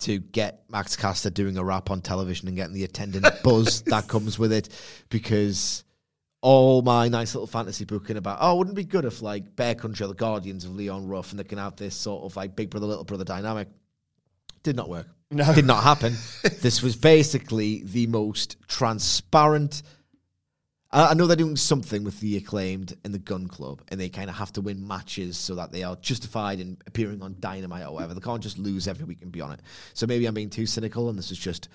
to 0.00 0.18
get 0.18 0.64
Max 0.68 0.96
Caster 0.96 1.30
doing 1.30 1.56
a 1.56 1.64
rap 1.64 1.90
on 1.90 2.00
television 2.00 2.48
and 2.48 2.56
getting 2.56 2.74
the 2.74 2.84
attendant 2.84 3.26
buzz 3.44 3.82
that 3.82 4.08
comes 4.08 4.38
with 4.38 4.52
it. 4.52 4.68
Because 5.08 5.84
all 6.40 6.82
my 6.82 7.08
nice 7.08 7.34
little 7.34 7.46
fantasy 7.46 7.84
booking 7.84 8.16
about, 8.16 8.38
oh, 8.40 8.56
wouldn't 8.56 8.76
it 8.76 8.82
be 8.82 8.84
good 8.84 9.04
if 9.04 9.22
like 9.22 9.54
Bear 9.54 9.74
Country 9.74 10.04
are 10.04 10.08
the 10.08 10.14
guardians 10.14 10.64
of 10.64 10.74
Leon 10.74 11.06
Ruff 11.06 11.30
and 11.30 11.38
they 11.38 11.44
can 11.44 11.58
have 11.58 11.76
this 11.76 11.94
sort 11.94 12.24
of 12.24 12.34
like 12.34 12.56
big 12.56 12.70
brother, 12.70 12.86
little 12.86 13.04
brother 13.04 13.24
dynamic 13.24 13.68
did 14.62 14.76
not 14.76 14.88
work. 14.88 15.06
No. 15.30 15.52
Did 15.54 15.66
not 15.66 15.82
happen. 15.82 16.14
this 16.60 16.82
was 16.82 16.94
basically 16.96 17.82
the 17.84 18.06
most 18.06 18.56
transparent. 18.68 19.82
I 20.94 21.14
know 21.14 21.26
they're 21.26 21.36
doing 21.36 21.56
something 21.56 22.04
with 22.04 22.20
the 22.20 22.36
acclaimed 22.36 22.94
and 23.02 23.14
the 23.14 23.18
Gunn 23.18 23.46
Club, 23.48 23.80
and 23.88 23.98
they 23.98 24.10
kind 24.10 24.28
of 24.28 24.36
have 24.36 24.52
to 24.52 24.60
win 24.60 24.86
matches 24.86 25.38
so 25.38 25.54
that 25.54 25.72
they 25.72 25.84
are 25.84 25.96
justified 25.96 26.60
in 26.60 26.76
appearing 26.86 27.22
on 27.22 27.36
Dynamite 27.40 27.86
or 27.86 27.94
whatever. 27.94 28.12
They 28.12 28.20
can't 28.20 28.42
just 28.42 28.58
lose 28.58 28.86
every 28.86 29.06
week 29.06 29.22
and 29.22 29.32
be 29.32 29.40
on 29.40 29.52
it. 29.52 29.60
So 29.94 30.06
maybe 30.06 30.26
I'm 30.26 30.34
being 30.34 30.50
too 30.50 30.66
cynical, 30.66 31.08
and 31.08 31.18
this 31.18 31.30
is 31.30 31.38
just 31.38 31.70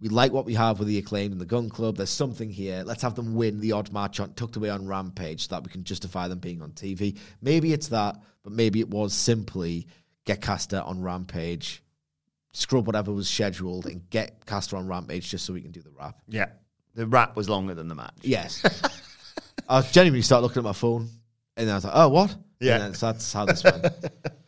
we 0.00 0.08
like 0.08 0.32
what 0.32 0.46
we 0.46 0.54
have 0.54 0.78
with 0.78 0.88
the 0.88 0.98
acclaimed 0.98 1.32
and 1.32 1.40
the 1.40 1.46
Gunn 1.46 1.68
Club. 1.68 1.96
There's 1.96 2.10
something 2.10 2.50
here. 2.50 2.84
Let's 2.86 3.02
have 3.02 3.16
them 3.16 3.34
win 3.34 3.60
the 3.60 3.72
odd 3.72 3.92
match 3.92 4.20
on 4.20 4.32
tucked 4.34 4.56
away 4.56 4.70
on 4.70 4.86
Rampage 4.86 5.48
so 5.48 5.56
that 5.56 5.64
we 5.64 5.70
can 5.70 5.84
justify 5.84 6.28
them 6.28 6.38
being 6.38 6.62
on 6.62 6.70
TV. 6.70 7.18
Maybe 7.42 7.72
it's 7.72 7.88
that, 7.88 8.16
but 8.42 8.52
maybe 8.52 8.80
it 8.80 8.88
was 8.88 9.12
simply 9.12 9.88
get 10.24 10.40
Caster 10.40 10.80
on 10.84 11.02
Rampage, 11.02 11.82
scrub 12.52 12.86
whatever 12.86 13.12
was 13.12 13.28
scheduled, 13.28 13.86
and 13.86 14.08
get 14.10 14.46
Caster 14.46 14.76
on 14.76 14.86
Rampage 14.86 15.28
just 15.28 15.44
so 15.44 15.52
we 15.52 15.62
can 15.62 15.72
do 15.72 15.82
the 15.82 15.90
rap. 15.90 16.20
Yeah. 16.28 16.50
The 16.98 17.06
rap 17.06 17.36
was 17.36 17.48
longer 17.48 17.74
than 17.74 17.86
the 17.86 17.94
match. 17.94 18.16
Yes. 18.22 18.60
I 19.68 19.82
genuinely 19.82 20.22
started 20.22 20.42
looking 20.42 20.58
at 20.58 20.64
my 20.64 20.72
phone, 20.72 21.08
and 21.56 21.68
then 21.68 21.70
I 21.70 21.76
was 21.76 21.84
like, 21.84 21.92
"Oh, 21.94 22.08
what?" 22.08 22.36
Yeah. 22.58 22.72
And 22.74 22.82
then, 22.82 22.94
so 22.94 23.06
that's 23.12 23.32
how 23.32 23.44
this 23.44 23.62
went. 23.62 23.86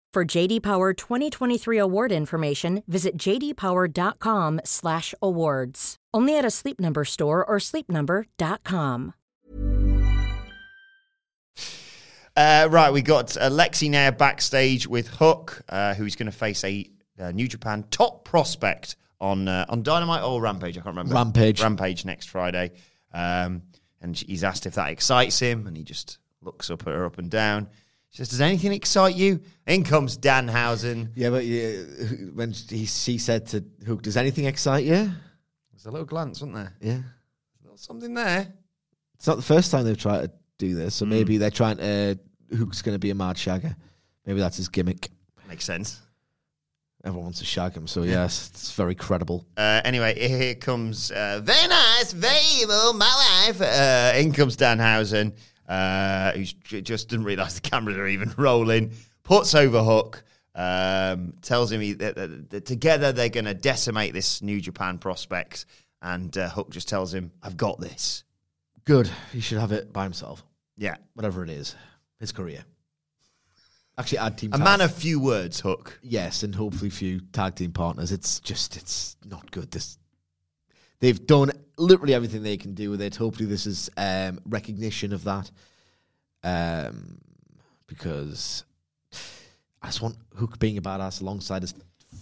For 0.13 0.25
JD 0.25 0.61
Power 0.61 0.93
2023 0.93 1.77
award 1.77 2.11
information, 2.11 2.83
visit 2.85 3.15
jdpower.com/awards. 3.15 5.95
Only 6.13 6.37
at 6.37 6.43
a 6.43 6.51
Sleep 6.51 6.81
Number 6.81 7.05
store 7.05 7.45
or 7.45 7.59
sleepnumber.com. 7.59 9.13
Uh, 12.35 12.67
right, 12.69 12.91
we 12.91 13.01
got 13.01 13.37
uh, 13.37 13.49
Lexy 13.49 13.89
Nair 13.89 14.11
backstage 14.11 14.85
with 14.85 15.07
Hook, 15.07 15.61
uh, 15.69 15.93
who's 15.93 16.17
going 16.17 16.29
to 16.29 16.37
face 16.37 16.61
a 16.65 16.91
uh, 17.17 17.31
New 17.31 17.47
Japan 17.47 17.85
top 17.89 18.25
prospect 18.25 18.97
on 19.21 19.47
uh, 19.47 19.65
on 19.69 19.81
Dynamite 19.81 20.23
or 20.23 20.41
Rampage. 20.41 20.77
I 20.77 20.81
can't 20.81 20.87
remember. 20.87 21.15
Rampage. 21.15 21.61
Rampage 21.61 22.03
next 22.03 22.29
Friday. 22.29 22.71
Um, 23.13 23.61
and 24.01 24.17
she- 24.17 24.25
he's 24.25 24.43
asked 24.43 24.65
if 24.65 24.75
that 24.75 24.89
excites 24.89 25.39
him, 25.39 25.67
and 25.67 25.77
he 25.77 25.85
just 25.85 26.17
looks 26.41 26.69
up 26.69 26.81
at 26.81 26.87
her 26.93 27.05
up 27.05 27.17
and 27.17 27.31
down. 27.31 27.69
She 28.11 28.17
says, 28.17 28.29
"Does 28.29 28.41
anything 28.41 28.71
excite 28.73 29.15
you?" 29.15 29.41
In 29.65 29.83
comes 29.83 30.17
Danhausen. 30.17 31.09
Yeah, 31.15 31.29
but 31.29 31.45
yeah, 31.45 31.77
when 32.33 32.51
he, 32.51 32.85
she 32.85 33.17
said 33.17 33.47
to 33.47 33.63
Hook, 33.85 34.03
"Does 34.03 34.17
anything 34.17 34.45
excite 34.45 34.85
you?" 34.85 35.11
There's 35.71 35.85
a 35.85 35.91
little 35.91 36.05
glance, 36.05 36.41
wasn't 36.41 36.55
there? 36.55 36.73
Yeah, 36.81 36.99
A 36.99 37.63
little 37.63 37.77
something 37.77 38.13
there. 38.13 38.53
it's 39.15 39.27
not 39.27 39.37
the 39.37 39.41
first 39.43 39.71
time 39.71 39.85
they've 39.85 39.97
tried 39.97 40.23
to 40.27 40.31
do 40.57 40.75
this, 40.75 40.93
Mm. 40.95 40.97
so 40.99 41.05
maybe 41.05 41.37
they're 41.37 41.49
trying 41.49 41.77
to. 41.77 42.19
Hook's 42.55 42.81
going 42.81 42.95
to 42.95 42.99
be 42.99 43.11
a 43.11 43.15
mad 43.15 43.37
shagger. 43.37 43.75
Maybe 44.25 44.39
that's 44.41 44.57
his 44.57 44.67
gimmick. 44.67 45.09
Makes 45.47 45.65
sense. 45.65 45.99
Everyone 47.03 47.25
wants 47.25 47.39
to 47.39 47.45
shag 47.45 47.73
him, 47.73 47.87
so 47.87 48.03
yes, 48.03 48.49
it's 48.53 48.73
very 48.73 48.93
credible. 48.93 49.45
Uh, 49.57 49.81
anyway, 49.83 50.13
here 50.27 50.53
comes 50.55 51.09
uh, 51.11 51.39
very 51.43 51.67
nice, 51.67 52.11
very 52.13 52.39
evil, 52.61 52.93
my 52.93 53.45
wife. 53.47 53.59
Uh, 53.61 54.13
in 54.19 54.31
comes 54.33 54.55
Danhausen, 54.55 55.33
uh, 55.71 56.31
who 56.33 56.43
just 56.81 57.07
didn't 57.09 57.25
realise 57.25 57.55
the 57.55 57.61
cameras 57.61 57.95
are 57.97 58.07
even 58.07 58.33
rolling. 58.37 58.91
Puts 59.23 59.55
over 59.55 59.81
Hook, 59.83 60.23
um, 60.55 61.33
tells 61.41 61.71
him 61.71 61.79
he, 61.81 61.93
that, 61.93 62.15
that- 62.15 62.49
that 62.49 62.65
together 62.65 63.11
they're 63.11 63.29
going 63.29 63.45
to 63.45 63.53
decimate 63.53 64.13
this 64.13 64.41
New 64.41 64.59
Japan 64.59 64.97
prospect. 64.97 65.65
And 66.01 66.35
uh, 66.37 66.49
Hook 66.49 66.71
just 66.71 66.89
tells 66.89 67.13
him, 67.13 67.31
"I've 67.43 67.55
got 67.57 67.79
this." 67.79 68.23
Good. 68.85 69.09
He 69.31 69.39
should 69.39 69.59
have 69.59 69.71
it 69.71 69.93
by 69.93 70.03
himself, 70.03 70.43
Yeah, 70.75 70.95
whatever 71.13 71.43
it 71.43 71.49
is. 71.51 71.75
His 72.19 72.31
career. 72.31 72.63
Actually, 73.97 74.17
add 74.17 74.37
team. 74.37 74.51
a 74.53 74.57
Taz. 74.57 74.63
man 74.63 74.81
of 74.81 74.93
few 74.93 75.19
words, 75.19 75.59
Hook. 75.59 75.99
yes, 76.01 76.41
and 76.43 76.55
hopefully 76.55 76.89
few 76.89 77.19
tag 77.31 77.55
team 77.55 77.71
partners. 77.71 78.11
It's 78.11 78.39
just 78.39 78.77
it's 78.77 79.15
not 79.25 79.51
good. 79.51 79.69
This 79.69 79.99
they've 80.99 81.23
done 81.27 81.51
literally 81.81 82.13
everything 82.13 82.43
they 82.43 82.57
can 82.57 82.73
do 82.73 82.89
with 82.89 83.01
it. 83.01 83.15
Hopefully, 83.15 83.47
this 83.47 83.65
is 83.65 83.89
um, 83.97 84.39
recognition 84.45 85.13
of 85.13 85.23
that. 85.25 85.51
Um, 86.43 87.19
because 87.87 88.63
I 89.81 89.87
just 89.87 90.01
want 90.01 90.15
Hook 90.35 90.59
being 90.59 90.77
a 90.77 90.81
badass 90.81 91.21
alongside 91.21 91.61
his 91.61 91.73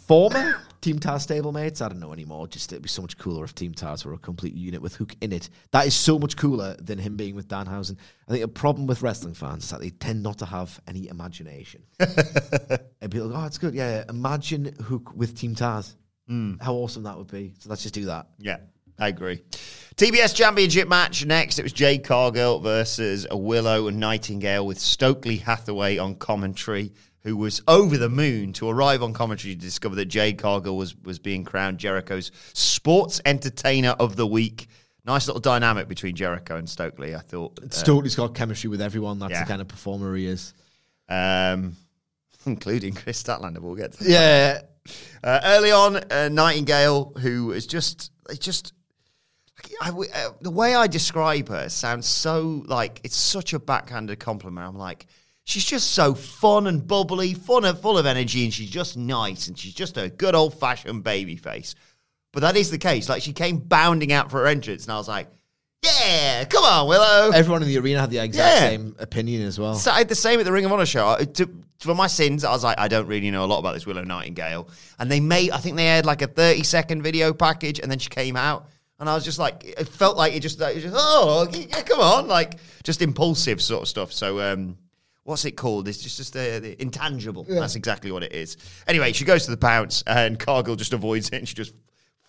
former 0.08 0.56
Team 0.82 0.98
Taz 0.98 1.28
stablemates. 1.28 1.82
I 1.82 1.90
don't 1.90 2.00
know 2.00 2.14
anymore. 2.14 2.48
Just 2.48 2.72
it'd 2.72 2.82
be 2.82 2.90
so 2.90 3.02
much 3.02 3.18
cooler 3.18 3.44
if 3.44 3.54
Team 3.54 3.74
Taz 3.74 4.06
were 4.06 4.14
a 4.14 4.18
complete 4.18 4.56
unit 4.56 4.82
with 4.82 4.96
Hook 4.96 5.16
in 5.22 5.32
it. 5.32 5.50
That 5.72 5.86
is 5.86 5.94
so 5.94 6.18
much 6.18 6.38
cooler 6.38 6.76
than 6.80 6.98
him 6.98 7.18
being 7.18 7.36
with 7.36 7.48
Danhausen. 7.48 7.98
I 8.28 8.32
think 8.32 8.44
a 8.44 8.48
problem 8.48 8.88
with 8.88 9.02
wrestling 9.02 9.34
fans 9.34 9.66
is 9.66 9.70
that 9.70 9.82
they 9.82 9.90
tend 9.90 10.24
not 10.24 10.40
to 10.40 10.46
have 10.46 10.80
any 10.88 11.08
imagination. 11.10 11.84
and 12.00 13.12
people 13.12 13.30
go, 13.30 13.36
oh, 13.36 13.46
it's 13.46 13.58
good. 13.58 13.76
Yeah, 13.76 13.98
yeah. 13.98 14.04
imagine 14.10 14.74
Hook 14.84 15.12
with 15.16 15.38
Team 15.38 15.54
Taz. 15.54 15.96
How 16.62 16.76
awesome 16.76 17.04
that 17.04 17.18
would 17.18 17.32
be. 17.32 17.54
So 17.60 17.70
let's 17.70 17.82
just 17.82 17.94
do 17.94 18.06
that. 18.06 18.28
Yeah, 18.38 18.58
I 19.00 19.08
agree. 19.08 19.42
TBS 19.96 20.34
Championship 20.36 20.88
match 20.88 21.26
next. 21.26 21.60
It 21.60 21.64
was 21.64 21.74
Jade 21.74 22.04
Cargill 22.04 22.60
versus 22.60 23.28
Willow 23.32 23.88
and 23.88 24.00
Nightingale 24.00 24.66
with 24.66 24.80
Stokely 24.80 25.38
Hathaway 25.38 25.98
on 25.98 26.16
commentary, 26.16 26.94
who 27.24 27.36
was 27.36 27.62
over 27.68 27.98
the 27.98 28.10
moon 28.10 28.54
to 28.54 28.70
arrive 28.70 29.04
on 29.04 29.14
commentary 29.14 29.56
to 29.56 29.60
discover 29.60 29.96
that 29.96 30.06
Jade 30.06 30.38
Cargill 30.38 30.78
was 30.78 30.96
was 30.96 31.20
being 31.20 31.44
crowned 31.44 31.80
Jericho's 31.80 32.32
Sports 32.54 33.20
Entertainer 33.26 33.90
of 34.00 34.16
the 34.16 34.28
Week. 34.28 34.68
Nice 35.06 35.28
little 35.28 35.42
dynamic 35.42 35.88
between 35.88 36.16
Jericho 36.16 36.56
and 36.56 36.70
Stokely, 36.70 37.16
I 37.16 37.20
thought. 37.20 37.60
Uh, 37.60 37.70
Stokely's 37.70 38.16
got 38.16 38.36
chemistry 38.36 38.70
with 38.70 38.82
everyone. 38.82 39.20
That's 39.20 39.32
yeah. 39.32 39.44
the 39.44 39.50
kind 39.50 39.62
of 39.62 39.68
performer 39.68 40.16
he 40.16 40.28
is. 40.28 40.54
um, 41.10 41.76
including 42.46 42.94
Kris 42.94 43.22
Statlander. 43.22 43.60
We'll 43.60 43.76
get 43.76 43.94
to 43.94 44.10
Yeah. 44.10 44.62
Uh, 45.24 45.40
early 45.44 45.72
on, 45.72 45.98
uh, 45.98 46.30
Nightingale, 46.30 47.14
who 47.20 47.52
is 47.52 47.68
just, 47.68 48.12
just, 48.40 48.74
I, 49.82 49.90
uh, 49.90 50.30
the 50.42 50.52
way 50.52 50.76
I 50.76 50.88
describe 50.88 51.50
her 51.50 51.70
sounds 51.70 52.08
so 52.08 52.64
like 52.68 53.02
it's 53.04 53.16
such 53.18 53.54
a 53.54 53.60
backhanded 53.60 54.20
compliment. 54.20 54.68
I'm 54.68 54.78
like, 54.78 55.06
she's 55.46 55.66
just 55.66 55.92
so 55.92 56.14
fun 56.14 56.68
and 56.68 56.86
bubbly, 56.88 57.34
fun 57.34 57.66
and 57.66 57.78
full 57.78 57.98
of 57.98 58.06
energy, 58.06 58.44
and 58.44 58.54
she's 58.54 58.70
just 58.70 58.98
nice, 58.98 59.48
and 59.48 59.58
she's 59.58 59.74
just 59.74 59.98
a 59.98 60.10
good 60.10 60.36
old 60.36 60.60
fashioned 60.60 61.04
baby 61.04 61.36
face. 61.36 61.76
But 62.32 62.42
that 62.42 62.56
is 62.58 62.70
the 62.72 62.78
case. 62.78 63.10
Like 63.10 63.22
she 63.24 63.34
came 63.34 63.58
bounding 63.58 64.12
out 64.14 64.30
for 64.32 64.40
her 64.42 64.48
entrance, 64.48 64.86
and 64.86 64.94
I 64.94 64.98
was 64.98 65.08
like, 65.08 65.28
yeah, 65.84 66.44
come 66.44 66.64
on, 66.66 66.88
Willow. 66.88 67.32
Everyone 67.32 67.62
in 67.64 67.70
the 67.70 67.78
arena 67.80 68.02
had 68.02 68.10
the 68.10 68.20
exact 68.20 68.62
Yeah. 68.62 68.70
same 68.70 68.96
opinion 69.00 69.44
as 69.44 69.58
well. 69.58 69.76
So 69.76 69.92
I 69.92 70.00
had 70.00 70.10
the 70.10 70.16
same 70.16 70.40
at 70.40 70.46
the 70.46 70.52
Ring 70.52 70.66
of 70.66 70.72
Honor 70.74 70.86
show. 70.86 71.08
I- 71.08 71.24
To, 71.24 71.50
for 71.80 71.96
my 71.96 72.08
sins, 72.08 72.44
I 72.44 72.52
was 72.52 72.66
like, 72.66 72.78
I 72.78 72.90
don't 72.90 73.08
really 73.08 73.32
know 73.32 73.46
a 73.46 73.48
lot 73.48 73.60
about 73.60 73.74
this 73.76 73.86
Willow 73.86 74.04
Nightingale. 74.04 74.68
And 75.00 75.10
they 75.10 75.22
made, 75.22 75.52
I 75.52 75.58
think 75.60 75.78
they 75.78 75.86
had 75.86 76.06
like 76.06 76.22
a 76.22 76.28
30 76.28 76.64
second 76.64 77.02
video 77.02 77.32
package, 77.34 77.80
and 77.80 77.90
then 77.90 77.98
she 78.00 78.10
came 78.10 78.36
out. 78.36 78.68
And 79.00 79.10
I 79.10 79.16
was 79.16 79.24
just 79.24 79.40
like, 79.40 79.64
it 79.64 79.88
felt 79.88 80.18
like 80.18 80.34
it 80.34 80.42
just, 80.42 80.60
like, 80.60 80.76
it 80.76 80.82
just 80.82 80.96
oh, 80.98 81.48
yeah, 81.52 81.82
come 81.84 82.02
on. 82.02 82.28
Like, 82.28 82.56
just 82.84 83.02
impulsive 83.02 83.62
sort 83.62 83.84
of 83.84 83.88
stuff. 83.88 84.12
So, 84.12 84.42
um, 84.42 84.78
what's 85.24 85.46
it 85.46 85.52
called? 85.52 85.88
It's 85.88 86.00
just, 86.00 86.18
just 86.18 86.34
the, 86.34 86.60
the 86.62 86.82
intangible. 86.82 87.46
That's 87.48 87.76
exactly 87.76 88.12
what 88.12 88.24
it 88.24 88.34
is. 88.34 88.58
Anyway, 88.88 89.14
she 89.14 89.24
goes 89.24 89.46
to 89.46 89.52
the 89.52 89.58
pounce, 89.58 90.04
and 90.06 90.38
Cargill 90.38 90.76
just 90.76 90.92
avoids 90.92 91.30
it, 91.30 91.36
and 91.36 91.48
she 91.48 91.56
just 91.56 91.74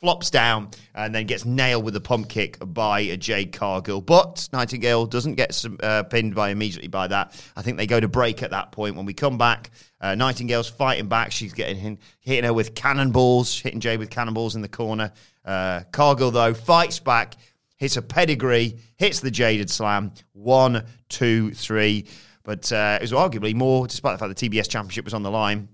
flops 0.01 0.31
down 0.31 0.71
and 0.95 1.15
then 1.15 1.27
gets 1.27 1.45
nailed 1.45 1.85
with 1.85 1.95
a 1.95 2.01
pump 2.01 2.27
kick 2.27 2.57
by 2.65 3.01
a 3.01 3.19
Jade 3.19 3.53
Cargill. 3.53 4.01
But 4.01 4.49
Nightingale 4.51 5.05
doesn't 5.05 5.35
get 5.35 5.53
some, 5.53 5.77
uh, 5.83 6.05
pinned 6.05 6.35
by 6.35 6.49
immediately 6.49 6.89
by 6.89 7.07
that. 7.09 7.39
I 7.55 7.61
think 7.61 7.77
they 7.77 7.87
go 7.87 8.01
to 8.01 8.09
break 8.09 8.43
at 8.43 8.51
that 8.53 8.73
point. 8.73 8.97
When 8.97 9.05
we 9.05 9.13
come 9.13 9.37
back, 9.37 9.71
uh, 10.01 10.15
Nightingale's 10.15 10.71
fighting 10.71 11.09
back. 11.09 11.33
She's 11.33 11.53
getting 11.53 11.99
hitting 12.21 12.45
her 12.45 12.55
with 12.55 12.75
cannonballs, 12.75 13.61
hitting 13.61 13.81
Jade 13.81 13.99
with 13.99 14.09
cannonballs 14.09 14.57
in 14.57 14.63
the 14.63 14.69
corner. 14.69 15.13
Uh, 15.45 15.83
Cargill 15.93 16.31
though 16.31 16.55
fights 16.55 16.99
back, 16.99 17.37
hits 17.77 17.97
a 17.97 18.03
pedigree, 18.03 18.79
hits 18.97 19.21
the 19.21 19.31
Jaded 19.31 19.71
Slam. 19.71 20.13
One, 20.33 20.85
two, 21.09 21.53
three. 21.53 22.07
But 22.43 22.73
uh, 22.73 22.99
it 23.01 23.03
was 23.03 23.13
arguably 23.13 23.55
more, 23.55 23.87
despite 23.87 24.19
the 24.19 24.27
fact 24.27 24.39
the 24.39 24.49
TBS 24.49 24.69
Championship 24.69 25.05
was 25.05 25.15
on 25.15 25.23
the 25.23 25.31
line. 25.31 25.69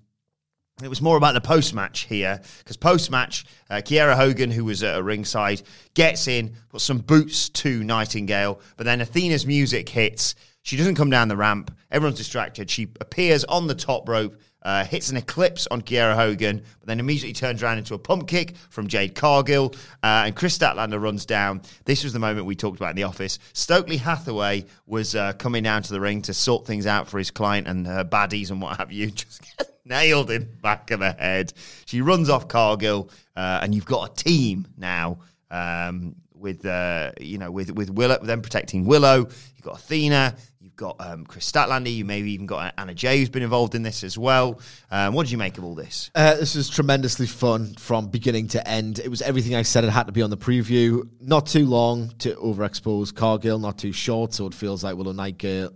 It 0.83 0.89
was 0.89 1.01
more 1.01 1.17
about 1.17 1.33
the 1.33 1.41
post 1.41 1.73
match 1.73 2.01
here 2.01 2.39
because 2.59 2.77
post 2.77 3.11
match, 3.11 3.47
uh, 3.71 3.77
Kiera 3.77 4.15
Hogan, 4.15 4.51
who 4.51 4.67
was 4.67 4.83
at 4.83 4.99
a 4.99 5.03
ringside, 5.03 5.63
gets 5.95 6.29
in, 6.29 6.55
puts 6.69 6.85
some 6.85 6.99
boots 6.99 7.49
to 7.49 7.83
Nightingale, 7.83 8.61
but 8.77 8.85
then 8.85 9.01
Athena's 9.01 9.47
music 9.47 9.89
hits. 9.89 10.35
She 10.67 10.77
doesn't 10.77 10.97
come 10.97 11.11
down 11.11 11.29
the 11.29 11.37
ramp. 11.37 11.73
Everyone's 11.93 12.19
distracted. 12.19 12.69
She 12.69 12.89
appears 13.01 13.45
on 13.45 13.69
the 13.69 13.75
top 13.77 14.09
rope, 14.09 14.37
uh, 14.63 14.85
hits 14.85 15.11
an 15.11 15.17
eclipse 15.17 15.69
on 15.71 15.81
Kiera 15.81 16.17
Hogan, 16.17 16.61
but 16.81 16.89
then 16.89 16.99
immediately 16.99 17.35
turns 17.35 17.63
around 17.63 17.79
into 17.79 17.95
a 17.95 18.01
pump 18.01 18.27
kick 18.27 18.57
from 18.69 18.89
Jade 18.89 19.15
Cargill, 19.15 19.77
uh, 20.03 20.25
and 20.27 20.35
Kris 20.35 20.59
Statlander 20.59 21.01
runs 21.01 21.25
down. 21.25 21.63
This 21.85 22.03
was 22.03 22.13
the 22.13 22.19
moment 22.19 22.47
we 22.47 22.57
talked 22.57 22.79
about 22.79 22.91
in 22.91 22.97
the 22.97 23.05
office. 23.05 23.39
Stokely 23.53 23.97
Hathaway 23.97 24.65
was 24.87 25.15
uh, 25.15 25.35
coming 25.35 25.63
down 25.63 25.85
to 25.85 25.93
the 25.93 26.01
ring 26.01 26.21
to 26.23 26.35
sort 26.35 26.67
things 26.67 26.85
out 26.85 27.07
for 27.07 27.19
his 27.19 27.31
client 27.31 27.69
and 27.69 27.87
her 27.87 28.05
baddies 28.05 28.51
and 28.51 28.61
what 28.61 28.77
have 28.79 28.91
you. 28.91 29.11
Just 29.13 29.45
nailed 29.85 30.33
in 30.33 30.41
the 30.41 30.57
back 30.63 30.91
of 30.91 30.99
the 30.99 31.13
head. 31.13 31.53
She 31.85 32.01
runs 32.01 32.29
off 32.29 32.49
Cargill, 32.49 33.09
uh, 33.37 33.61
and 33.63 33.73
you've 33.73 33.87
got 33.87 34.11
a 34.11 34.25
team 34.25 34.67
now. 34.77 35.19
Um, 35.49 36.17
with 36.39 36.67
uh, 36.67 37.13
you 37.21 37.39
know, 37.39 37.51
with 37.51 37.73
with 37.73 37.91
Willow, 37.91 38.19
them 38.19 38.43
protecting 38.43 38.85
Willow, 38.85 39.19
you've 39.19 39.63
got 39.63 39.79
Athena, 39.79 40.37
got 40.77 40.97
um, 41.01 41.25
Kris 41.25 41.51
Statlander. 41.51 41.95
You 41.95 42.05
maybe 42.05 42.33
even 42.33 42.47
got 42.47 42.75
Anna 42.79 42.95
Jay, 42.95 43.19
who's 43.19 43.29
been 43.29 43.43
involved 43.43 43.75
in 43.75 43.83
this 43.83 44.05
as 44.05 44.17
well. 44.17 44.61
Um, 44.91 45.15
what 45.15 45.25
did 45.25 45.33
you 45.33 45.39
make 45.39 45.59
of 45.59 45.65
all 45.65 45.75
this? 45.75 46.11
Uh, 46.15 46.35
this 46.37 46.55
was 46.55 46.69
tremendously 46.69 47.27
fun 47.27 47.75
from 47.75 48.09
beginning 48.09 48.49
to 48.49 48.69
end. 48.69 48.99
It 48.99 49.09
was 49.09 49.23
everything 49.23 49.55
I 49.55 49.63
said 49.63 49.85
it 49.85 49.91
had 49.91 50.07
to 50.07 50.13
be 50.13 50.23
on 50.23 50.31
the 50.31 50.37
preview. 50.37 51.09
Not 51.21 51.47
too 51.47 51.67
long 51.67 52.11
to 52.19 52.35
overexpose 52.35 53.15
Cargill, 53.15 53.59
not 53.59 53.79
too 53.79 53.93
short, 53.93 54.35
so 54.35 54.47
it 54.47 54.55
feels 54.55 54.85
like 54.85 54.97
Willow, 54.97 55.15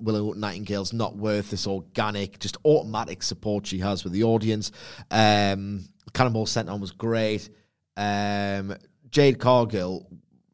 Willow 0.01 0.33
Nightingale's 0.33 0.93
not 0.93 1.17
worth 1.17 1.51
this 1.51 1.67
organic, 1.67 2.39
just 2.39 2.57
automatic 2.65 3.23
support 3.23 3.67
she 3.67 3.79
has 3.79 4.05
with 4.05 4.13
the 4.13 4.25
audience. 4.25 4.71
Um, 5.11 5.89
Cannonball 6.13 6.47
Senton 6.47 6.81
was 6.81 6.93
great. 6.93 7.49
Um, 7.97 8.77
Jade 9.11 9.39
Cargill 9.39 10.07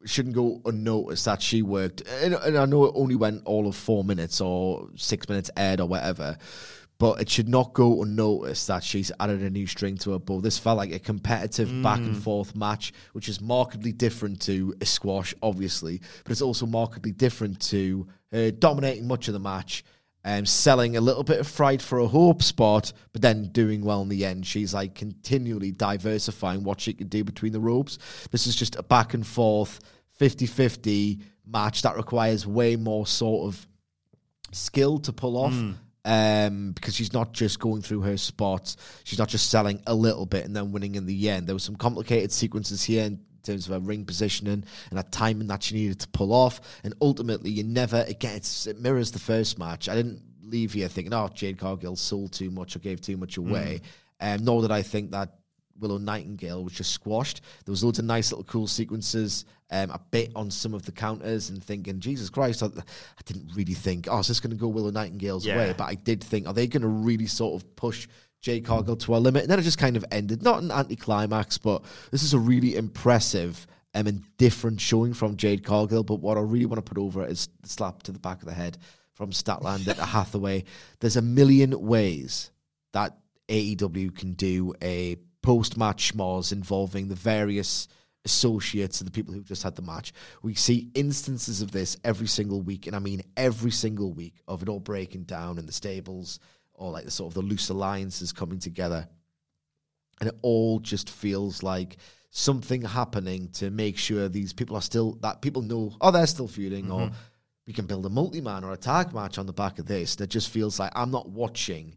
shouldn't 0.07 0.35
go 0.35 0.61
unnoticed 0.65 1.25
that 1.25 1.41
she 1.41 1.61
worked. 1.61 2.01
And, 2.21 2.33
and 2.33 2.57
I 2.57 2.65
know 2.65 2.85
it 2.85 2.93
only 2.95 3.15
went 3.15 3.45
all 3.45 3.67
of 3.67 3.75
four 3.75 4.03
minutes 4.03 4.41
or 4.41 4.89
six 4.95 5.27
minutes 5.29 5.49
aired 5.57 5.79
or 5.79 5.87
whatever, 5.87 6.37
but 6.99 7.21
it 7.21 7.29
should 7.29 7.47
not 7.47 7.73
go 7.73 8.01
unnoticed 8.01 8.67
that 8.67 8.83
she's 8.83 9.11
added 9.19 9.41
a 9.41 9.49
new 9.49 9.67
string 9.67 9.97
to 9.97 10.11
her 10.11 10.19
bow. 10.19 10.41
This 10.41 10.57
felt 10.57 10.77
like 10.77 10.91
a 10.91 10.99
competitive 10.99 11.83
back 11.83 11.99
and 11.99 12.17
forth 12.17 12.55
match, 12.55 12.93
which 13.13 13.29
is 13.29 13.39
markedly 13.39 13.91
different 13.91 14.41
to 14.41 14.73
a 14.81 14.85
squash, 14.85 15.33
obviously, 15.43 16.01
but 16.23 16.31
it's 16.31 16.41
also 16.41 16.65
markedly 16.65 17.11
different 17.11 17.59
to 17.61 18.07
her 18.31 18.51
dominating 18.51 19.07
much 19.07 19.27
of 19.27 19.33
the 19.33 19.39
match. 19.39 19.83
Um, 20.25 20.45
selling 20.45 20.97
a 20.97 21.01
little 21.01 21.23
bit 21.23 21.39
of 21.39 21.47
fright 21.47 21.81
for 21.81 21.99
a 21.99 22.07
hope 22.07 22.43
spot, 22.43 22.91
but 23.13 23.21
then 23.21 23.49
doing 23.53 23.81
well 23.81 24.01
in 24.01 24.09
the 24.09 24.25
end. 24.25 24.45
She's 24.45 24.73
like 24.73 24.93
continually 24.93 25.71
diversifying 25.71 26.65
what 26.65 26.81
she 26.81 26.91
can 26.91 27.07
do 27.07 27.23
between 27.23 27.53
the 27.53 27.61
ropes. 27.61 27.97
This 28.29 28.45
is 28.45 28.53
just 28.53 28.75
a 28.75 28.83
back 28.83 29.13
and 29.13 29.25
forth 29.25 29.79
50 30.17 30.45
50 30.45 31.19
match 31.45 31.81
that 31.83 31.95
requires 31.95 32.45
way 32.45 32.75
more 32.75 33.07
sort 33.07 33.47
of 33.47 33.67
skill 34.51 34.99
to 34.99 35.13
pull 35.13 35.37
off. 35.37 35.53
Um, 36.05 36.71
because 36.71 36.95
she's 36.95 37.11
not 37.11 37.33
just 37.33 37.59
going 37.59 37.81
through 37.81 37.99
her 38.01 38.15
spots, 38.15 38.77
she's 39.03 39.19
not 39.19 39.27
just 39.27 39.49
selling 39.49 39.81
a 39.87 39.93
little 39.93 40.25
bit 40.25 40.45
and 40.45 40.55
then 40.55 40.71
winning 40.71 40.95
in 40.95 41.05
the 41.05 41.29
end. 41.29 41.47
There 41.47 41.55
were 41.55 41.59
some 41.59 41.75
complicated 41.75 42.31
sequences 42.31 42.81
here 42.81 43.03
in 43.03 43.19
terms 43.43 43.67
of 43.67 43.73
her 43.73 43.79
ring 43.85 44.05
positioning 44.05 44.63
and 44.89 44.99
her 44.99 45.05
timing 45.11 45.47
that 45.47 45.63
she 45.63 45.75
needed 45.75 45.99
to 45.99 46.07
pull 46.09 46.31
off. 46.31 46.61
And 46.85 46.93
ultimately, 47.01 47.49
you 47.49 47.65
never 47.65 48.05
again 48.07 48.37
it's, 48.37 48.67
it 48.67 48.79
mirrors 48.79 49.11
the 49.11 49.19
first 49.19 49.59
match. 49.59 49.89
I 49.89 49.95
didn't 49.95 50.21
leave 50.43 50.71
here 50.71 50.87
thinking, 50.87 51.13
oh, 51.13 51.29
Jade 51.33 51.57
Cargill 51.57 51.97
sold 51.97 52.31
too 52.31 52.51
much 52.51 52.77
or 52.77 52.79
gave 52.79 53.01
too 53.01 53.17
much 53.17 53.35
away. 53.35 53.81
Um, 54.21 54.45
nor 54.45 54.61
did 54.61 54.71
I 54.71 54.81
think 54.83 55.11
that 55.11 55.36
Willow 55.79 55.97
Nightingale 55.97 56.63
was 56.63 56.73
just 56.73 56.91
squashed. 56.91 57.41
There 57.65 57.71
was 57.71 57.83
loads 57.83 57.99
of 57.99 58.05
nice 58.05 58.31
little 58.31 58.45
cool 58.45 58.67
sequences. 58.67 59.45
Um, 59.69 59.89
a 59.91 59.99
bit 60.11 60.31
on 60.33 60.49
some 60.49 60.73
of 60.73 60.83
the 60.85 60.93
counters 60.93 61.49
and 61.49 61.61
thinking, 61.61 61.99
Jesus 61.99 62.29
Christ, 62.29 62.63
I, 62.63 62.67
I 62.67 63.21
didn't 63.25 63.51
really 63.53 63.73
think, 63.73 64.07
oh, 64.09 64.19
is 64.19 64.29
this 64.29 64.39
going 64.39 64.51
to 64.51 64.55
go 64.57 64.69
Willow 64.69 64.91
Nightingale's 64.91 65.45
Yeah. 65.45 65.57
way? 65.57 65.75
But 65.77 65.85
I 65.89 65.95
did 65.95 66.23
think, 66.23 66.47
are 66.47 66.53
they 66.53 66.67
going 66.67 66.83
to 66.83 66.87
really 66.87 67.27
sort 67.27 67.61
of 67.61 67.75
push 67.75 68.07
Jade 68.39 68.63
Cargill 68.65 68.95
to 68.95 69.15
a 69.15 69.17
limit? 69.17 69.41
And 69.41 69.51
then 69.51 69.59
it 69.59 69.63
just 69.63 69.77
kind 69.77 69.97
of 69.97 70.05
ended. 70.09 70.41
Not 70.41 70.63
an 70.63 70.71
anticlimax, 70.71 71.57
but 71.57 71.83
this 72.11 72.23
is 72.23 72.33
a 72.33 72.39
really 72.39 72.77
impressive 72.77 73.67
um, 73.93 74.07
and 74.07 74.23
different 74.37 74.79
showing 74.79 75.13
from 75.13 75.35
Jade 75.35 75.65
Cargill. 75.65 76.03
But 76.03 76.21
what 76.21 76.37
I 76.37 76.41
really 76.41 76.65
want 76.65 76.77
to 76.85 76.89
put 76.89 76.97
over 77.01 77.23
it 77.25 77.31
is 77.31 77.49
the 77.61 77.67
slap 77.67 78.03
to 78.03 78.13
the 78.13 78.19
back 78.19 78.41
of 78.41 78.47
the 78.47 78.53
head 78.53 78.77
from 79.15 79.31
Statlander 79.31 79.95
to 79.95 80.05
Hathaway. 80.05 80.63
There's 81.01 81.17
a 81.17 81.21
million 81.21 81.77
ways 81.81 82.51
that 82.93 83.17
AEW 83.49 84.15
can 84.15 84.31
do 84.33 84.73
a 84.81 85.17
post 85.47 85.77
match 85.77 86.11
schmoz 86.11 86.51
involving 86.51 87.07
the 87.07 87.15
various 87.15 87.87
associates 88.25 88.99
and 88.99 89.07
the 89.07 89.13
people 89.13 89.33
who've 89.33 89.45
just 89.45 89.63
had 89.63 89.77
the 89.77 89.81
match. 89.81 90.11
We 90.41 90.55
see 90.55 90.89
instances 90.93 91.61
of 91.61 91.71
this 91.71 91.95
every 92.03 92.27
single 92.27 92.61
week, 92.61 92.85
and 92.85 92.93
I 92.93 92.99
mean 92.99 93.21
every 93.37 93.71
single 93.71 94.11
week 94.11 94.41
of 94.45 94.61
it 94.61 94.67
all 94.67 94.81
breaking 94.81 95.23
down 95.23 95.57
in 95.57 95.65
the 95.65 95.71
stables 95.71 96.41
or 96.73 96.91
like 96.91 97.05
the 97.05 97.11
sort 97.11 97.29
of 97.29 97.33
the 97.35 97.47
loose 97.47 97.69
alliances 97.69 98.33
coming 98.33 98.59
together. 98.59 99.07
And 100.19 100.27
it 100.27 100.35
all 100.41 100.79
just 100.81 101.09
feels 101.09 101.63
like 101.63 101.95
something 102.29 102.81
happening 102.81 103.47
to 103.53 103.69
make 103.71 103.97
sure 103.97 104.27
these 104.27 104.51
people 104.51 104.75
are 104.75 104.81
still 104.81 105.13
that 105.21 105.41
people 105.41 105.61
know 105.61 105.95
oh 106.01 106.11
they're 106.11 106.27
still 106.27 106.49
feuding 106.49 106.91
or 106.91 107.03
mm-hmm. 107.03 107.15
we 107.65 107.71
can 107.71 107.85
build 107.85 108.05
a 108.05 108.09
multi-man 108.09 108.65
or 108.65 108.73
a 108.73 108.77
tag 108.77 109.13
match 109.13 109.37
on 109.37 109.45
the 109.45 109.53
back 109.53 109.79
of 109.79 109.85
this 109.85 110.17
that 110.17 110.27
just 110.27 110.49
feels 110.49 110.77
like 110.77 110.91
I'm 110.93 111.09
not 111.09 111.29
watching 111.29 111.95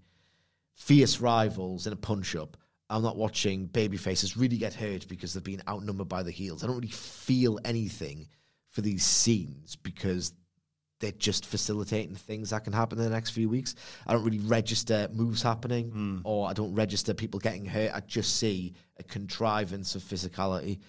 fierce 0.75 1.21
rivals 1.21 1.89
in 1.89 1.93
a 1.93 1.97
punch 1.97 2.37
up. 2.37 2.57
I'm 2.91 3.03
not 3.03 3.17
watching 3.17 3.67
baby 3.67 3.97
faces 3.97 4.37
really 4.37 4.57
get 4.57 4.75
hurt 4.75 5.07
because 5.09 5.33
they've 5.33 5.45
been 5.45 5.63
outnumbered 5.69 6.09
by 6.09 6.23
the 6.23 6.31
heels. 6.31 6.63
I 6.63 6.67
don't 6.67 6.77
really 6.77 6.89
feel 6.89 7.59
anything 7.65 8.29
for 8.69 8.81
these 8.81 9.05
scenes 9.05 9.77
because 9.77 10.33
they're 10.99 11.13
just 11.13 11.47
facilitating 11.47 12.15
things 12.15 12.51
that 12.51 12.65
can 12.65 12.73
happen 12.73 12.99
in 12.99 13.05
the 13.05 13.11
next 13.11 13.31
few 13.31 13.49
weeks. 13.49 13.75
I 14.07 14.13
don't 14.13 14.25
really 14.25 14.41
register 14.41 15.09
moves 15.13 15.41
happening 15.41 15.91
hmm. 15.91 16.19
or 16.25 16.49
I 16.49 16.53
don't 16.53 16.75
register 16.75 17.15
people 17.15 17.41
getting 17.41 17.65
hurt. 17.65 17.93
I 17.95 18.01
just 18.01 18.37
see 18.37 18.75
a 18.99 19.03
contrivance 19.05 19.95
of 19.95 20.03
physicality. 20.03 20.81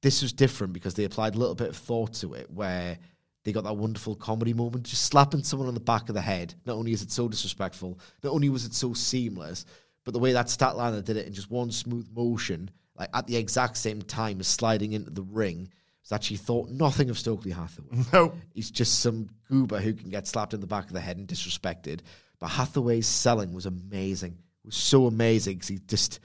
This 0.00 0.22
was 0.22 0.32
different 0.32 0.72
because 0.72 0.94
they 0.94 1.04
applied 1.04 1.34
a 1.34 1.38
little 1.38 1.54
bit 1.54 1.68
of 1.68 1.76
thought 1.76 2.14
to 2.14 2.34
it 2.34 2.50
where 2.50 2.98
they 3.44 3.52
got 3.52 3.64
that 3.64 3.76
wonderful 3.76 4.14
comedy 4.14 4.54
moment, 4.54 4.84
just 4.84 5.04
slapping 5.04 5.42
someone 5.42 5.68
on 5.68 5.74
the 5.74 5.80
back 5.80 6.08
of 6.08 6.14
the 6.14 6.20
head. 6.20 6.54
Not 6.64 6.76
only 6.76 6.92
is 6.92 7.02
it 7.02 7.10
so 7.10 7.28
disrespectful, 7.28 7.98
not 8.22 8.32
only 8.32 8.48
was 8.48 8.64
it 8.64 8.74
so 8.74 8.94
seamless, 8.94 9.64
but 10.04 10.12
the 10.12 10.20
way 10.20 10.32
that 10.32 10.46
Statlander 10.46 11.04
did 11.04 11.16
it 11.16 11.26
in 11.26 11.32
just 11.32 11.50
one 11.50 11.70
smooth 11.70 12.08
motion, 12.14 12.70
like 12.98 13.08
at 13.14 13.26
the 13.26 13.36
exact 13.36 13.76
same 13.76 14.02
time 14.02 14.40
as 14.40 14.48
sliding 14.48 14.92
into 14.92 15.10
the 15.10 15.22
ring, 15.22 15.68
was 16.02 16.10
that 16.10 16.24
she 16.24 16.36
thought 16.36 16.68
nothing 16.70 17.10
of 17.10 17.18
Stokely 17.18 17.52
Hathaway. 17.52 18.04
No. 18.12 18.34
He's 18.54 18.70
just 18.70 19.00
some 19.00 19.28
goober 19.48 19.78
who 19.78 19.94
can 19.94 20.10
get 20.10 20.26
slapped 20.26 20.54
in 20.54 20.60
the 20.60 20.66
back 20.66 20.86
of 20.86 20.92
the 20.92 21.00
head 21.00 21.16
and 21.16 21.28
disrespected. 21.28 22.00
But 22.38 22.48
Hathaway's 22.48 23.06
selling 23.06 23.52
was 23.52 23.66
amazing. 23.66 24.32
It 24.64 24.66
was 24.66 24.76
so 24.76 25.06
amazing 25.06 25.56
because 25.56 25.68
he 25.68 25.78
just 25.86 26.20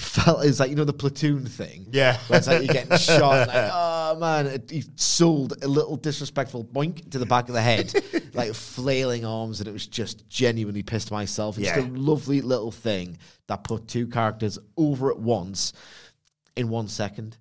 felt 0.00 0.44
it 0.44 0.46
was 0.48 0.60
like 0.60 0.70
you 0.70 0.76
know 0.76 0.84
the 0.84 0.92
platoon 0.92 1.46
thing. 1.46 1.86
Yeah. 1.90 2.18
where 2.28 2.38
it's 2.38 2.46
like 2.48 2.62
you're 2.64 2.72
getting 2.74 2.96
shot. 2.98 3.48
Like, 3.48 3.70
oh 3.72 4.16
man, 4.18 4.62
he 4.70 4.84
sold 4.96 5.62
a 5.62 5.68
little 5.68 5.96
disrespectful 5.96 6.64
boink 6.64 7.10
to 7.10 7.18
the 7.18 7.26
back 7.26 7.48
of 7.48 7.54
the 7.54 7.62
head, 7.62 7.92
like 8.34 8.54
flailing 8.54 9.24
arms, 9.24 9.60
and 9.60 9.68
it 9.68 9.72
was 9.72 9.86
just 9.86 10.28
genuinely 10.28 10.82
pissed 10.82 11.10
myself. 11.10 11.58
It's 11.58 11.66
Yeah. 11.66 11.80
a 11.80 11.86
lovely 11.88 12.40
little 12.40 12.70
thing 12.72 13.18
that 13.48 13.64
put 13.64 13.88
two 13.88 14.06
characters 14.06 14.58
over 14.76 15.10
at 15.10 15.18
once 15.18 15.72
in 16.56 16.68
one 16.68 16.88
second. 16.88 17.36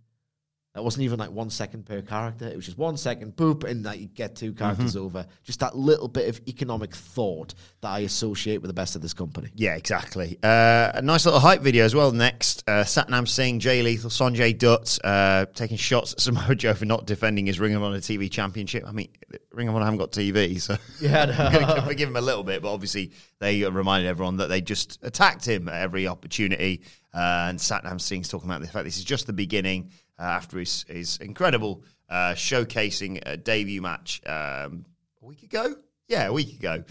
That 0.77 0.83
wasn't 0.83 1.05
even 1.05 1.17
like 1.17 1.31
one 1.31 1.49
second 1.49 1.87
per 1.87 2.03
character. 2.03 2.47
It 2.47 2.55
was 2.55 2.65
just 2.65 2.77
one 2.77 2.97
second, 2.97 3.35
boop, 3.35 3.63
and 3.63 3.83
like 3.83 3.99
you 3.99 4.05
get 4.09 4.35
two 4.35 4.53
characters 4.53 4.93
Mm-hmm. 4.93 5.05
over. 5.05 5.25
Just 5.43 5.59
that 5.61 5.75
little 5.75 6.07
bit 6.07 6.29
of 6.29 6.39
economic 6.47 6.93
thought 6.93 7.55
that 7.81 7.87
I 7.89 7.99
associate 8.01 8.61
with 8.61 8.69
the 8.69 8.75
best 8.75 8.95
of 8.95 9.01
this 9.01 9.11
company. 9.11 9.49
Yeah, 9.55 9.73
exactly. 9.75 10.37
Uh, 10.43 10.91
a 10.93 11.01
nice 11.01 11.25
little 11.25 11.39
hype 11.39 11.61
video 11.61 11.83
as 11.83 11.95
well. 11.95 12.11
Next, 12.11 12.63
uh, 12.67 12.83
Satnam 12.83 13.27
Singh, 13.27 13.59
Jay 13.59 13.81
Lethal, 13.81 14.11
Sanjay 14.11 14.55
Dutt 14.55 14.99
uh, 15.03 15.47
taking 15.55 15.77
shots 15.77 16.13
at 16.13 16.19
Samoa 16.21 16.53
Joe 16.53 16.75
for 16.75 16.85
not 16.85 17.07
defending 17.07 17.47
his 17.47 17.59
Ring 17.59 17.73
of 17.73 17.81
Honor 17.81 17.97
TV 17.97 18.29
championship. 18.29 18.83
I 18.85 18.91
mean, 18.91 19.09
Ring 19.51 19.67
of 19.69 19.75
Honor 19.75 19.85
haven't 19.85 19.97
got 19.97 20.11
TV, 20.11 20.61
so 20.61 20.77
Yeah, 21.01 21.23
I'm 21.23 21.53
going 21.53 21.75
to 21.75 21.81
forgive 21.81 22.07
him 22.09 22.17
a 22.17 22.21
little 22.21 22.43
bit. 22.43 22.61
But 22.61 22.71
obviously, 22.71 23.13
they 23.39 23.63
reminded 23.67 24.07
everyone 24.07 24.37
that 24.37 24.47
they 24.49 24.61
just 24.61 24.99
attacked 25.01 25.47
him 25.47 25.69
at 25.69 25.81
every 25.81 26.07
opportunity. 26.07 26.83
Uh, 27.15 27.47
and 27.49 27.57
Satnam 27.57 27.99
Singh's 27.99 28.29
talking 28.29 28.47
about 28.47 28.61
the 28.61 28.67
fact 28.67 28.85
this 28.85 28.99
is 28.99 29.03
just 29.03 29.25
the 29.25 29.33
beginning 29.33 29.89
after 30.19 30.59
his, 30.59 30.85
his 30.87 31.17
incredible 31.17 31.83
uh, 32.09 32.33
showcasing 32.33 33.21
uh, 33.25 33.35
debut 33.37 33.81
match 33.81 34.21
um, 34.25 34.85
a 35.21 35.25
week 35.25 35.43
ago. 35.43 35.75
Yeah, 36.07 36.27
a 36.27 36.33
week 36.33 36.57
ago. 36.57 36.83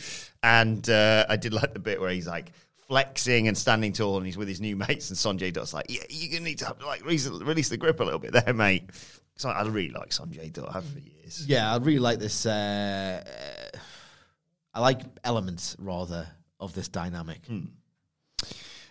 And 0.43 0.89
uh, 0.89 1.27
I 1.29 1.37
did 1.37 1.53
like 1.53 1.73
the 1.73 1.79
bit 1.81 2.01
where 2.01 2.11
he's 2.11 2.27
like 2.27 2.53
flexing 2.87 3.49
and 3.49 3.57
standing 3.57 3.93
tall, 3.93 4.19
and 4.19 4.27
he's 4.27 4.37
with 4.37 4.49
his 4.49 4.61
new 4.61 4.77
mates. 4.89 5.09
And 5.11 5.19
Sanjay 5.19 5.53
Dutt's 5.53 5.73
like, 5.73 5.87
"Yeah, 5.89 6.03
you're 6.09 6.33
gonna 6.33 6.45
need 6.45 6.59
to 6.59 6.77
like 6.85 7.03
release, 7.03 7.27
release 7.29 7.69
the 7.69 7.77
grip 7.77 8.01
a 8.01 8.05
little 8.05 8.19
bit 8.19 8.33
there, 8.33 8.55
mate." 8.55 8.91
So 9.37 9.49
I 9.49 9.63
really 9.65 9.91
like 9.91 10.11
Sanjay 10.11 10.53
Dutt. 10.53 10.69
I 10.69 10.73
have 10.75 10.85
for 10.85 10.99
years. 10.99 11.47
Yeah, 11.47 11.73
I 11.73 11.79
really 11.79 11.99
like 11.99 12.19
this. 12.19 12.47
Uh, 12.47 13.23
uh, 13.27 13.79
I 14.75 14.81
like 14.81 15.01
elements 15.25 15.77
rather 15.79 16.27
of 16.61 16.75
this 16.75 16.89
dynamic. 16.89 17.41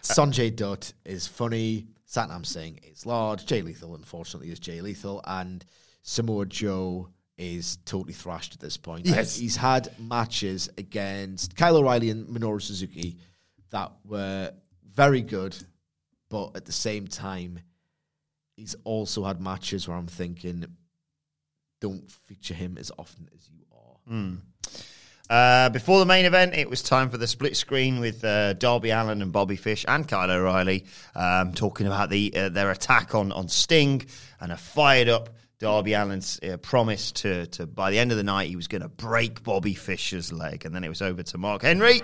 Sanjay 0.02 0.56
Dutt 0.56 0.93
is 1.04 1.28
funny. 1.28 1.88
Satnam 2.08 2.46
Singh 2.46 2.80
is 2.84 3.06
large. 3.06 3.46
Jay 3.46 3.62
Lethal, 3.62 3.96
unfortunately, 3.96 4.52
is 4.52 4.60
Jay 4.60 4.82
Lethal, 4.82 5.22
and 5.26 5.65
Samoa 6.04 6.46
Joe 6.46 7.10
is 7.38 7.78
totally 7.86 8.13
thrashed 8.13 8.54
at 8.54 8.60
this 8.60 8.78
point. 8.78 9.06
Yes. 9.06 9.36
he's 9.36 9.56
had 9.58 9.89
matches 10.00 10.70
against 10.78 11.56
Kyle 11.56 11.78
O'Reilly 11.78 12.10
and 12.10 12.28
Minoru 12.28 12.62
Suzuki 12.62 13.18
that 13.72 13.91
were 14.06 14.54
very 14.94 15.22
good, 15.22 15.56
but 16.30 16.56
at 16.56 16.65
the 16.65 16.72
same 16.72 17.08
time, 17.08 17.60
he's 18.56 18.76
also 18.84 19.24
had 19.26 19.41
matches 19.41 19.88
where 19.88 19.98
I'm 19.98 20.08
thinking, 20.08 20.65
don't 21.82 22.10
feature 22.10 22.54
him 22.54 22.78
as 22.80 22.91
often 22.98 23.28
as 23.36 23.50
you 23.50 23.65
are. 23.74 23.98
Hmm. 24.08 24.36
Uh, 25.30 25.70
before 25.70 26.00
the 26.00 26.06
main 26.06 26.26
event, 26.26 26.54
it 26.54 26.70
was 26.70 26.84
time 26.84 27.10
for 27.10 27.18
the 27.18 27.26
split 27.28 27.58
screen 27.58 28.00
with 28.00 28.24
uh, 28.24 28.54
Darby 28.54 28.92
Allin 28.92 29.22
and 29.22 29.32
Bobby 29.32 29.56
Fish 29.56 29.84
and 29.88 30.08
Kyle 30.08 30.30
O'Reilly 30.30 30.86
um, 31.16 31.54
talking 31.54 31.88
about 31.88 32.10
the 32.10 32.32
uh, 32.36 32.50
their 32.50 32.70
attack 32.70 33.16
on 33.16 33.32
on 33.32 33.48
Sting 33.48 34.06
and 34.40 34.52
a 34.52 34.58
fired 34.58 35.10
up 35.10 35.30
Darby 35.58 35.96
Allin's 35.96 36.40
uh, 36.44 36.58
promised 36.58 37.18
to, 37.18 37.48
to, 37.48 37.66
by 37.66 37.90
the 37.90 37.98
end 37.98 38.12
of 38.12 38.18
the 38.18 38.24
night, 38.24 38.50
he 38.50 38.56
was 38.56 38.68
going 38.68 38.82
to 38.82 38.90
break 38.90 39.42
Bobby 39.42 39.74
Fischer's 39.74 40.34
leg. 40.34 40.66
And 40.66 40.76
then 40.76 40.84
it 40.84 40.90
was 40.90 41.02
over 41.02 41.24
to 41.24 41.38
Mark 41.38 41.62
Henry. 41.62 42.02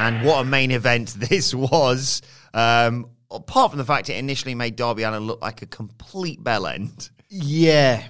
And 0.00 0.24
what 0.24 0.40
a 0.40 0.44
main 0.44 0.70
event 0.70 1.08
this 1.16 1.54
was. 1.54 2.22
Um, 2.54 3.10
apart 3.30 3.70
from 3.70 3.78
the 3.78 3.84
fact 3.84 4.08
it 4.08 4.16
initially 4.16 4.54
made 4.54 4.76
Darby 4.76 5.02
Allin 5.02 5.24
look 5.24 5.42
like 5.42 5.62
a 5.62 5.66
complete 5.66 6.42
bell 6.42 6.66
end. 6.66 7.10
Yeah. 7.28 8.02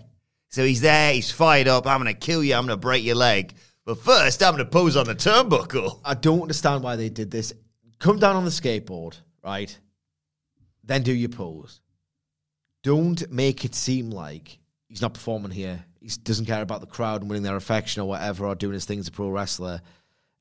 So 0.50 0.64
he's 0.64 0.81
there, 0.81 1.12
he's 1.12 1.31
fired 1.31 1.68
up. 1.68 1.87
I'm 1.87 2.00
going 2.03 2.14
to 2.14 2.18
kill 2.18 2.42
you, 2.42 2.55
I'm 2.55 2.66
going 2.66 2.79
to 2.79 2.81
break 2.81 3.05
your 3.05 3.16
leg. 3.16 3.55
But 3.85 3.98
first, 3.98 4.42
I'm 4.42 4.55
going 4.55 4.64
to 4.64 4.70
pose 4.70 4.96
on 4.96 5.07
the 5.07 5.14
turnbuckle. 5.14 6.00
I 6.05 6.14
don't 6.14 6.42
understand 6.42 6.83
why 6.83 6.96
they 6.96 7.09
did 7.09 7.31
this. 7.31 7.53
Come 7.98 8.18
down 8.18 8.37
on 8.37 8.44
the 8.44 8.50
skateboard, 8.50 9.16
right? 9.42 9.76
Then 10.85 11.03
do 11.03 11.12
your 11.12 11.29
pose. 11.29 11.81
Don't 12.83 13.31
make 13.31 13.64
it 13.64 13.74
seem 13.74 14.11
like 14.11 14.59
he's 14.88 15.03
not 15.03 15.14
performing 15.14 15.50
here. 15.50 15.85
He 16.00 16.09
doesn't 16.22 16.46
care 16.46 16.62
about 16.62 16.81
the 16.81 16.87
crowd 16.87 17.20
and 17.20 17.29
winning 17.29 17.42
their 17.42 17.57
affection 17.57 18.03
or 18.03 18.09
whatever, 18.09 18.46
or 18.46 18.55
doing 18.55 18.74
his 18.74 18.87
thing 18.87 19.00
as 19.00 19.09
a 19.09 19.12
pro 19.12 19.29
wrestler. 19.29 19.83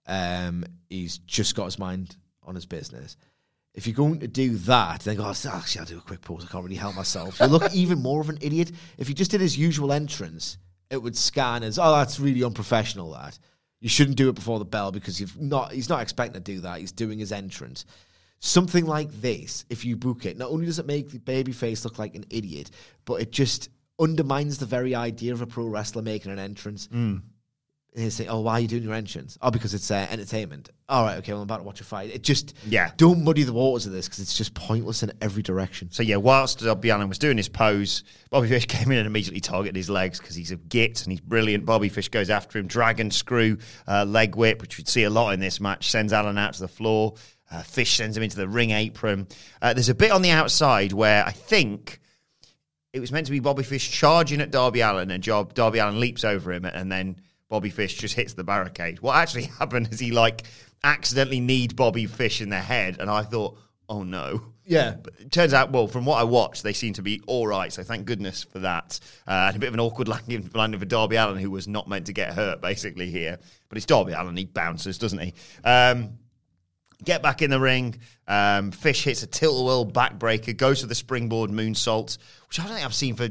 Um, 0.10 0.66
he's 0.90 1.20
just 1.20 1.56
got 1.56 1.66
his 1.66 1.80
mind 1.80 2.18
on 2.44 2.56
his 2.56 2.66
business. 2.66 3.16
If 3.76 3.86
you're 3.86 3.96
going 3.96 4.20
to 4.22 4.28
do 4.28 4.58
that, 4.58 5.02
then 5.02 5.18
go, 5.18 5.24
"Oh, 5.24 5.30
actually, 5.30 5.80
I'll 5.80 5.86
do 5.86 6.00
a 6.00 6.02
quick 6.02 6.22
pause. 6.22 6.44
I 6.44 6.52
can't 6.52 6.64
really 6.64 6.76
help 6.76 6.96
myself. 6.96 7.40
You 7.40 7.46
look 7.46 7.72
even 7.74 8.02
more 8.02 8.20
of 8.20 8.30
an 8.30 8.40
idiot. 8.42 8.72
If 8.98 9.08
he 9.08 9.14
just 9.14 9.30
did 9.30 9.40
his 9.40 9.58
usual 9.58 9.94
entrance, 9.94 10.58
it 10.90 10.98
would 10.98 11.16
scan 11.16 11.62
as, 11.62 11.78
oh, 11.78 11.96
that's 11.96 12.20
really 12.20 12.44
unprofessional, 12.44 13.12
that. 13.12 13.38
You 13.80 13.88
shouldn't 13.88 14.18
do 14.18 14.28
it 14.28 14.36
before 14.36 14.60
the 14.60 14.66
bell 14.66 14.92
because 14.92 15.22
you've 15.22 15.40
not, 15.40 15.72
he's 15.72 15.88
not 15.88 16.02
expecting 16.02 16.42
to 16.42 16.52
do 16.54 16.62
that. 16.62 16.80
He's 16.80 16.92
doing 16.92 17.20
his 17.20 17.32
entrance. 17.32 17.86
Something 18.40 18.86
like 18.86 19.12
this, 19.22 19.66
if 19.70 19.86
you 19.86 19.96
book 19.96 20.26
it, 20.26 20.38
not 20.38 20.50
only 20.50 20.66
does 20.66 20.80
it 20.80 20.88
make 20.88 21.12
the 21.12 21.20
baby 21.20 21.52
face 21.52 21.86
look 21.86 22.00
like 22.00 22.16
an 22.16 22.26
idiot, 22.32 22.72
but 23.06 23.22
it 23.22 23.32
just 23.32 23.70
undermines 24.00 24.58
the 24.58 24.66
very 24.66 24.96
idea 24.96 25.34
of 25.34 25.42
a 25.42 25.48
pro 25.48 25.68
wrestler 25.68 26.02
making 26.02 26.32
an 26.32 26.40
entrance. 26.40 26.88
Mm. 26.88 27.22
He's 27.96 28.14
saying, 28.14 28.30
"Oh, 28.30 28.42
why 28.42 28.54
are 28.54 28.60
you 28.60 28.68
doing 28.68 28.84
your 28.84 28.94
entrance? 28.94 29.38
Oh, 29.42 29.50
because 29.50 29.74
it's 29.74 29.90
uh, 29.90 30.08
entertainment. 30.12 30.70
All 30.88 31.04
right, 31.04 31.18
okay. 31.18 31.32
Well, 31.32 31.42
I'm 31.42 31.48
about 31.48 31.58
to 31.58 31.64
watch 31.64 31.82
a 31.82 31.84
fight. 31.84 32.12
It 32.12 32.22
just 32.22 32.54
Yeah. 32.68 32.92
Don't 32.98 33.24
muddy 33.24 33.44
the 33.44 33.54
waters 33.54 33.88
of 33.88 33.92
this 33.92 34.06
because 34.06 34.20
it's 34.20 34.38
just 34.38 34.54
pointless 34.54 35.02
in 35.02 35.12
every 35.22 35.42
direction. 35.42 35.90
So 35.92 36.04
yeah, 36.04 36.18
whilst 36.18 36.60
Darby 36.60 36.90
Allin 36.90 37.10
was 37.10 37.18
doing 37.18 37.36
his 37.38 37.50
pose, 37.50 38.04
Bobby 38.30 38.48
Fish 38.48 38.66
came 38.68 38.92
in 38.92 39.00
and 39.00 39.08
immediately 39.08 39.40
targeted 39.42 39.76
his 39.76 39.90
legs 39.90 40.20
because 40.20 40.36
he's 40.36 40.52
a 40.52 40.56
git 40.56 41.02
and 41.04 41.12
he's 41.12 41.22
brilliant. 41.22 41.66
Bobby 41.66 41.90
Fish 41.90 42.10
goes 42.10 42.30
after 42.30 42.60
him, 42.60 42.68
dragon 42.68 43.10
screw, 43.10 43.58
uh, 43.88 44.06
leg 44.06 44.36
whip, 44.36 44.62
which 44.62 44.78
we'd 44.78 44.88
see 44.88 45.04
a 45.04 45.10
lot 45.10 45.34
in 45.34 45.40
this 45.40 45.60
match, 45.60 45.90
sends 45.90 46.14
Allin 46.14 46.38
out 46.38 46.54
to 46.54 46.60
the 46.60 46.68
floor. 46.68 47.16
Uh, 47.52 47.64
Fish 47.64 47.98
sends 47.98 48.16
him 48.16 48.22
into 48.22 48.38
the 48.38 48.48
ring 48.48 48.70
apron. 48.70 49.28
Uh, 49.64 49.74
there's 49.74 49.90
a 49.90 49.96
bit 49.96 50.12
on 50.12 50.22
the 50.22 50.30
outside 50.30 50.94
where 50.94 51.26
I 51.26 51.32
think 51.32 52.00
it 52.94 53.00
was 53.00 53.12
meant 53.12 53.26
to 53.26 53.32
be 53.32 53.40
Bobby 53.40 53.64
Fish 53.64 53.90
charging 53.90 54.42
at 54.42 54.52
Darby 54.52 54.82
Allin, 54.82 55.10
and 55.10 55.24
Job 55.24 55.56
Darby 55.56 55.80
Allin 55.80 56.00
leaps 56.00 56.24
over 56.24 56.52
him, 56.52 56.66
and 56.66 56.92
then 56.92 57.16
Bobby 57.50 57.70
Fish 57.70 57.96
just 57.96 58.16
hits 58.16 58.34
the 58.34 58.44
barricade. 58.44 59.02
What 59.02 59.16
actually 59.16 59.44
happened 59.60 59.90
is 59.92 60.00
he 60.00 60.12
like 60.12 60.44
accidentally 60.84 61.40
kneed 61.40 61.76
Bobby 61.76 62.06
Fish 62.06 62.42
in 62.42 62.50
the 62.50 62.60
head, 62.60 62.98
and 63.00 63.10
I 63.10 63.24
thought, 63.24 63.58
oh 63.90 64.04
no. 64.04 64.42
Yeah. 64.64 64.96
But 65.02 65.14
it 65.20 65.32
turns 65.32 65.54
out, 65.54 65.72
well, 65.72 65.88
from 65.88 66.06
what 66.06 66.20
I 66.20 66.24
watched, 66.24 66.62
they 66.62 66.74
seem 66.74 66.94
to 66.94 67.02
be 67.02 67.22
all 67.26 67.48
right. 67.48 67.74
So 67.74 67.82
thank 67.82 68.06
goodness 68.06 68.44
for 68.44 68.60
that. 68.60 69.00
Uh, 69.28 69.48
and 69.48 69.56
a 69.56 69.60
bit 69.60 69.68
of 69.68 69.74
an 69.74 69.80
awkward 69.80 70.08
landing, 70.54 70.80
for 70.80 70.86
Darby 70.86 71.16
Allin, 71.16 71.40
who 71.40 71.50
was 71.50 71.68
not 71.68 71.90
meant 71.90 72.06
to 72.06 72.14
get 72.14 72.34
hurt, 72.34 72.62
basically, 72.62 73.10
here. 73.10 73.40
But 73.68 73.78
it's 73.78 73.88
Darby 73.88 74.14
Allin. 74.14 74.38
He 74.38 74.46
bounces, 74.46 75.00
doesn't 75.00 75.20
he? 75.20 75.34
Um, 75.64 76.20
get 77.04 77.24
back 77.24 77.42
in 77.42 77.50
the 77.50 77.60
ring. 77.60 78.00
Um, 78.28 78.72
Fish 78.72 79.04
hits 79.04 79.24
a 79.24 79.28
tilt-a-whirl 79.28 79.88
backbreaker, 79.88 80.56
goes 80.56 80.82
for 80.82 80.88
the 80.88 80.96
springboard 80.96 81.50
moonsault, 81.50 82.20
which 82.48 82.60
I 82.60 82.64
don't 82.64 82.74
think 82.74 82.86
I've 82.86 82.94
seen 82.94 83.16
for 83.16 83.30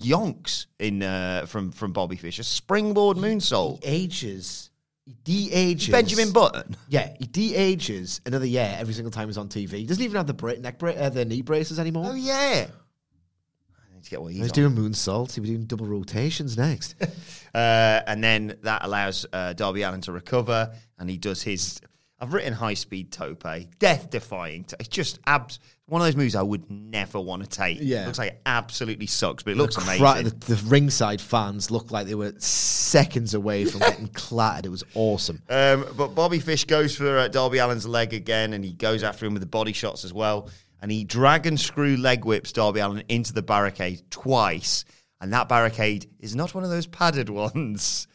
yonks 0.00 0.66
in 0.78 1.02
uh, 1.02 1.46
from 1.46 1.70
from 1.72 1.92
Bobby 1.92 2.16
Fish. 2.16 2.38
A 2.38 2.44
springboard 2.44 3.16
moonsault. 3.16 3.80
ages. 3.82 4.66
He 5.06 5.16
de-ages. 5.24 5.88
Benjamin 5.88 6.30
Button. 6.32 6.76
Yeah, 6.88 7.12
he 7.18 7.26
de-ages 7.26 8.20
another 8.26 8.46
year 8.46 8.76
every 8.78 8.94
single 8.94 9.10
time 9.10 9.26
he's 9.28 9.38
on 9.38 9.48
TV. 9.48 9.70
He 9.72 9.84
doesn't 9.86 10.04
even 10.04 10.16
have 10.16 10.26
the 10.28 10.34
bra- 10.34 10.54
neck 10.60 10.78
bra- 10.78 10.92
uh, 10.92 11.08
the 11.08 11.24
knee 11.24 11.42
braces 11.42 11.80
anymore. 11.80 12.04
Oh 12.10 12.14
yeah. 12.14 12.66
I 12.68 13.94
need 13.94 14.04
to 14.04 14.10
get 14.10 14.22
what 14.22 14.32
he's 14.32 14.42
He's 14.42 14.52
doing 14.52 14.74
moonsaults. 14.76 15.34
He'll 15.34 15.42
be 15.42 15.48
doing 15.50 15.64
double 15.64 15.86
rotations 15.86 16.56
next. 16.56 16.94
Uh, 17.52 18.00
and 18.06 18.22
then 18.22 18.56
that 18.62 18.84
allows 18.84 19.26
uh, 19.32 19.52
Darby 19.54 19.82
Allin 19.82 20.00
to 20.02 20.12
recover, 20.12 20.72
and 21.00 21.10
he 21.10 21.16
does 21.18 21.42
his. 21.42 21.80
I've 22.20 22.32
written 22.32 22.52
high 22.52 22.74
speed 22.74 23.10
tope, 23.10 23.44
death 23.80 24.08
defying. 24.08 24.66
It's 24.78 24.88
just 24.88 25.18
abs- 25.26 25.58
one 25.90 26.00
of 26.00 26.06
those 26.06 26.14
moves 26.16 26.36
I 26.36 26.42
would 26.42 26.70
never 26.70 27.20
want 27.20 27.42
to 27.42 27.48
take. 27.48 27.78
Yeah. 27.80 28.04
It 28.04 28.06
looks 28.06 28.18
like 28.18 28.32
it 28.32 28.40
absolutely 28.46 29.06
sucks, 29.06 29.42
but 29.42 29.50
it 29.52 29.56
looks 29.56 29.76
amazing. 29.76 29.98
cra- 29.98 30.22
the, 30.22 30.54
the 30.54 30.62
ringside 30.68 31.20
fans 31.20 31.70
looked 31.70 31.90
like 31.90 32.06
they 32.06 32.14
were 32.14 32.32
seconds 32.38 33.34
away 33.34 33.64
from 33.64 33.80
getting 33.80 34.06
clattered. 34.14 34.66
It 34.66 34.70
was 34.70 34.84
awesome. 34.94 35.42
Um, 35.48 35.84
but 35.96 36.14
Bobby 36.14 36.38
Fish 36.38 36.64
goes 36.64 36.94
for 36.96 37.18
uh, 37.18 37.26
Darby 37.28 37.58
Allin's 37.58 37.86
leg 37.88 38.14
again, 38.14 38.52
and 38.52 38.64
he 38.64 38.72
goes 38.72 39.02
after 39.02 39.26
him 39.26 39.32
with 39.32 39.42
the 39.42 39.48
body 39.48 39.72
shots 39.72 40.04
as 40.04 40.12
well. 40.14 40.48
And 40.80 40.90
he 40.92 41.02
dragon 41.04 41.56
screw 41.56 41.96
leg 41.96 42.24
whips 42.24 42.52
Darby 42.52 42.80
Allin 42.80 43.02
into 43.08 43.32
the 43.32 43.42
barricade 43.42 44.02
twice. 44.10 44.84
And 45.20 45.32
that 45.32 45.48
barricade 45.48 46.08
is 46.20 46.34
not 46.36 46.54
one 46.54 46.62
of 46.64 46.70
those 46.70 46.86
padded 46.86 47.28
ones. 47.30 48.06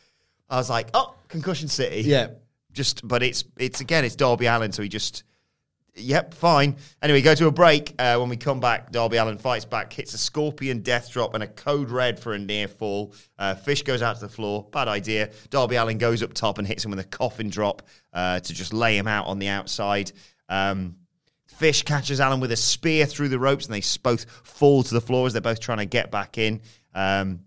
I 0.50 0.56
was 0.58 0.70
like, 0.70 0.88
oh, 0.94 1.14
Concussion 1.28 1.68
City. 1.68 2.02
Yeah. 2.02 2.30
Just, 2.72 3.08
but 3.08 3.22
it's 3.22 3.44
it's 3.58 3.82
again, 3.82 4.04
it's 4.06 4.16
Darby 4.16 4.48
Allin, 4.48 4.72
so 4.72 4.82
he 4.82 4.90
just, 4.90 5.24
yep, 5.96 6.34
fine. 6.34 6.76
Anyway, 7.02 7.22
go 7.22 7.36
to 7.36 7.48
a 7.48 7.52
break. 7.52 7.94
Uh, 7.98 8.18
when 8.18 8.30
we 8.30 8.38
come 8.38 8.60
back, 8.60 8.92
Darby 8.92 9.18
Allin 9.18 9.38
fights 9.38 9.66
back, 9.66 9.92
hits 9.92 10.14
a 10.14 10.18
scorpion 10.18 10.82
death 10.82 11.12
drop 11.12 11.34
and 11.34 11.44
a 11.44 11.48
code 11.48 11.90
red 11.90 12.20
for 12.20 12.34
a 12.34 12.40
near 12.40 12.68
fall. 12.68 13.14
Uh, 13.40 13.56
Fish 13.56 13.84
goes 13.84 14.02
out 14.02 14.16
to 14.16 14.22
the 14.22 14.30
floor, 14.30 14.68
bad 14.72 14.88
idea. 14.88 15.32
Darby 15.50 15.76
Allin 15.76 15.98
goes 15.98 16.22
up 16.22 16.34
top 16.34 16.58
and 16.58 16.68
hits 16.68 16.84
him 16.84 16.92
with 16.92 17.00
a 17.00 17.06
coffin 17.06 17.50
drop 17.50 17.84
uh, 18.14 18.40
to 18.40 18.54
just 18.54 18.74
lay 18.74 18.98
him 18.98 19.08
out 19.08 19.28
on 19.28 19.40
the 19.40 19.48
outside. 19.48 20.12
Um, 20.50 20.96
Fish 21.48 21.84
catches 21.84 22.20
Allin 22.20 22.40
with 22.40 22.52
a 22.52 22.58
spear 22.58 23.06
through 23.06 23.30
the 23.30 23.40
ropes, 23.40 23.66
and 23.66 23.74
they 23.74 23.84
both 24.04 24.30
fall 24.30 24.84
to 24.84 24.94
the 24.94 25.02
floor 25.02 25.26
as 25.28 25.34
they're 25.34 25.42
both 25.42 25.60
trying 25.60 25.78
to 25.78 25.86
get 25.86 26.12
back 26.12 26.38
in. 26.38 26.62
Um, 26.94 27.42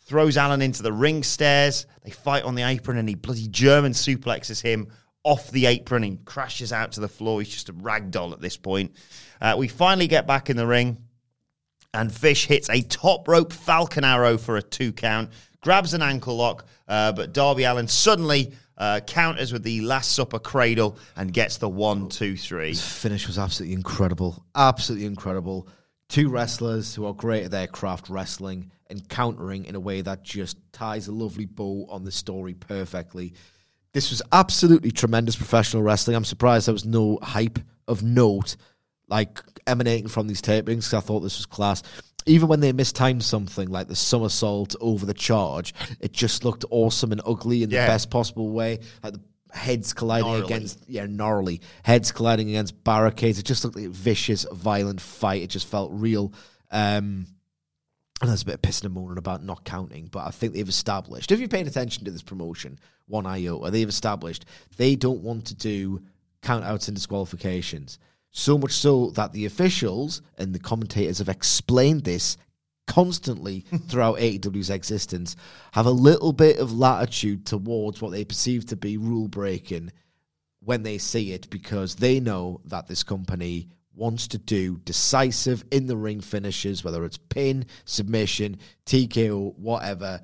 throws 0.00 0.36
Allin 0.36 0.62
into 0.62 0.82
the 0.82 0.92
ring 0.92 1.22
stairs. 1.22 1.86
They 2.02 2.10
fight 2.10 2.44
on 2.44 2.54
the 2.54 2.62
apron, 2.62 2.96
and 2.96 3.08
he 3.08 3.14
bloody 3.14 3.48
German 3.48 3.92
suplexes 3.92 4.62
him 4.62 4.88
off 5.22 5.50
the 5.50 5.66
apron 5.66 6.02
He 6.02 6.18
crashes 6.24 6.72
out 6.72 6.92
to 6.92 7.00
the 7.00 7.08
floor. 7.08 7.40
He's 7.40 7.50
just 7.50 7.68
a 7.68 7.72
rag 7.72 8.10
doll 8.10 8.32
at 8.32 8.40
this 8.40 8.56
point. 8.56 8.94
Uh, 9.40 9.54
we 9.58 9.68
finally 9.68 10.06
get 10.06 10.26
back 10.26 10.50
in 10.50 10.56
the 10.56 10.66
ring, 10.66 10.98
and 11.92 12.12
Fish 12.12 12.46
hits 12.46 12.70
a 12.70 12.82
top 12.82 13.28
rope 13.28 13.52
Falcon 13.52 14.04
Arrow 14.04 14.38
for 14.38 14.56
a 14.56 14.62
two 14.62 14.92
count, 14.92 15.30
grabs 15.60 15.94
an 15.94 16.02
ankle 16.02 16.36
lock, 16.36 16.66
uh, 16.88 17.12
but 17.12 17.32
Darby 17.32 17.64
Allin 17.64 17.88
suddenly 17.88 18.52
uh, 18.78 19.00
counters 19.00 19.52
with 19.52 19.62
the 19.62 19.82
Last 19.82 20.12
Supper 20.12 20.38
cradle 20.38 20.96
and 21.16 21.32
gets 21.32 21.58
the 21.58 21.68
one, 21.68 22.08
two, 22.08 22.36
three. 22.36 22.68
His 22.68 22.82
finish 22.82 23.26
was 23.26 23.38
absolutely 23.38 23.74
incredible. 23.74 24.44
Absolutely 24.54 25.06
incredible. 25.06 25.68
Two 26.08 26.30
wrestlers 26.30 26.94
who 26.94 27.04
are 27.04 27.12
great 27.12 27.44
at 27.44 27.50
their 27.50 27.66
craft 27.66 28.08
wrestling 28.08 28.72
and 28.88 29.06
countering 29.08 29.66
in 29.66 29.74
a 29.74 29.80
way 29.80 30.00
that 30.00 30.22
just 30.22 30.56
ties 30.72 31.08
a 31.08 31.12
lovely 31.12 31.44
bow 31.44 31.86
on 31.90 32.04
the 32.04 32.10
story 32.10 32.54
perfectly. 32.54 33.34
This 33.92 34.10
was 34.10 34.22
absolutely 34.32 34.90
tremendous 34.92 35.34
professional 35.36 35.82
wrestling. 35.82 36.16
I'm 36.16 36.24
surprised 36.24 36.66
there 36.66 36.72
was 36.72 36.84
no 36.84 37.18
hype 37.22 37.58
of 37.88 38.02
note 38.02 38.56
like 39.08 39.40
emanating 39.66 40.06
from 40.08 40.28
these 40.28 40.40
tapings 40.40 40.64
because 40.64 40.94
I 40.94 41.00
thought 41.00 41.20
this 41.20 41.38
was 41.38 41.46
class. 41.46 41.82
Even 42.26 42.48
when 42.48 42.60
they 42.60 42.72
mistimed 42.72 43.24
something 43.24 43.68
like 43.68 43.88
the 43.88 43.96
somersault 43.96 44.76
over 44.80 45.04
the 45.06 45.14
charge, 45.14 45.74
it 46.00 46.12
just 46.12 46.44
looked 46.44 46.64
awesome 46.70 47.10
and 47.10 47.20
ugly 47.26 47.62
in 47.64 47.70
Yeah. 47.70 47.82
the 47.86 47.92
best 47.92 48.10
possible 48.10 48.50
way. 48.50 48.78
Like 49.02 49.14
the 49.14 49.20
heads 49.58 49.92
colliding 49.92 50.26
Gnarly. 50.28 50.44
against 50.44 50.84
yeah, 50.88 51.06
gnarly 51.06 51.60
heads 51.82 52.12
colliding 52.12 52.48
against 52.50 52.84
barricades. 52.84 53.38
It 53.40 53.46
just 53.46 53.64
looked 53.64 53.74
like 53.76 53.86
a 53.86 53.90
vicious, 53.90 54.46
violent 54.52 55.00
fight. 55.00 55.42
It 55.42 55.50
just 55.50 55.66
felt 55.66 55.90
real. 55.92 56.32
Um, 56.70 57.26
and 58.20 58.28
there's 58.28 58.42
a 58.42 58.46
bit 58.46 58.54
of 58.56 58.62
pissing 58.62 58.84
and 58.84 58.94
moaning 58.94 59.18
about 59.18 59.42
not 59.42 59.64
counting, 59.64 60.06
but 60.06 60.26
I 60.26 60.30
think 60.30 60.52
they've 60.52 60.68
established. 60.68 61.32
If 61.32 61.40
you've 61.40 61.50
paid 61.50 61.66
attention 61.66 62.04
to 62.04 62.10
this 62.10 62.22
promotion, 62.22 62.78
one 63.06 63.26
iota, 63.26 63.70
they've 63.70 63.88
established 63.88 64.44
they 64.76 64.94
don't 64.94 65.22
want 65.22 65.46
to 65.46 65.54
do 65.54 66.02
count 66.42 66.64
outs 66.64 66.88
and 66.88 66.94
disqualifications. 66.94 67.98
So 68.30 68.58
much 68.58 68.72
so 68.72 69.10
that 69.10 69.32
the 69.32 69.46
officials 69.46 70.22
and 70.38 70.54
the 70.54 70.58
commentators 70.58 71.18
have 71.18 71.28
explained 71.28 72.04
this 72.04 72.36
constantly 72.86 73.60
throughout 73.88 74.18
AEW's 74.18 74.70
existence, 74.70 75.36
have 75.72 75.86
a 75.86 75.90
little 75.90 76.32
bit 76.32 76.58
of 76.58 76.72
latitude 76.72 77.46
towards 77.46 78.02
what 78.02 78.12
they 78.12 78.24
perceive 78.24 78.66
to 78.66 78.76
be 78.76 78.96
rule 78.96 79.28
breaking 79.28 79.92
when 80.62 80.82
they 80.82 80.98
see 80.98 81.32
it 81.32 81.48
because 81.50 81.94
they 81.94 82.20
know 82.20 82.60
that 82.66 82.86
this 82.86 83.02
company 83.02 83.68
wants 83.94 84.28
to 84.28 84.38
do 84.38 84.78
decisive 84.78 85.64
in 85.70 85.86
the 85.86 85.96
ring 85.96 86.20
finishes, 86.20 86.84
whether 86.84 87.04
it's 87.04 87.18
pin, 87.18 87.66
submission, 87.84 88.58
TKO, 88.86 89.56
whatever. 89.58 90.20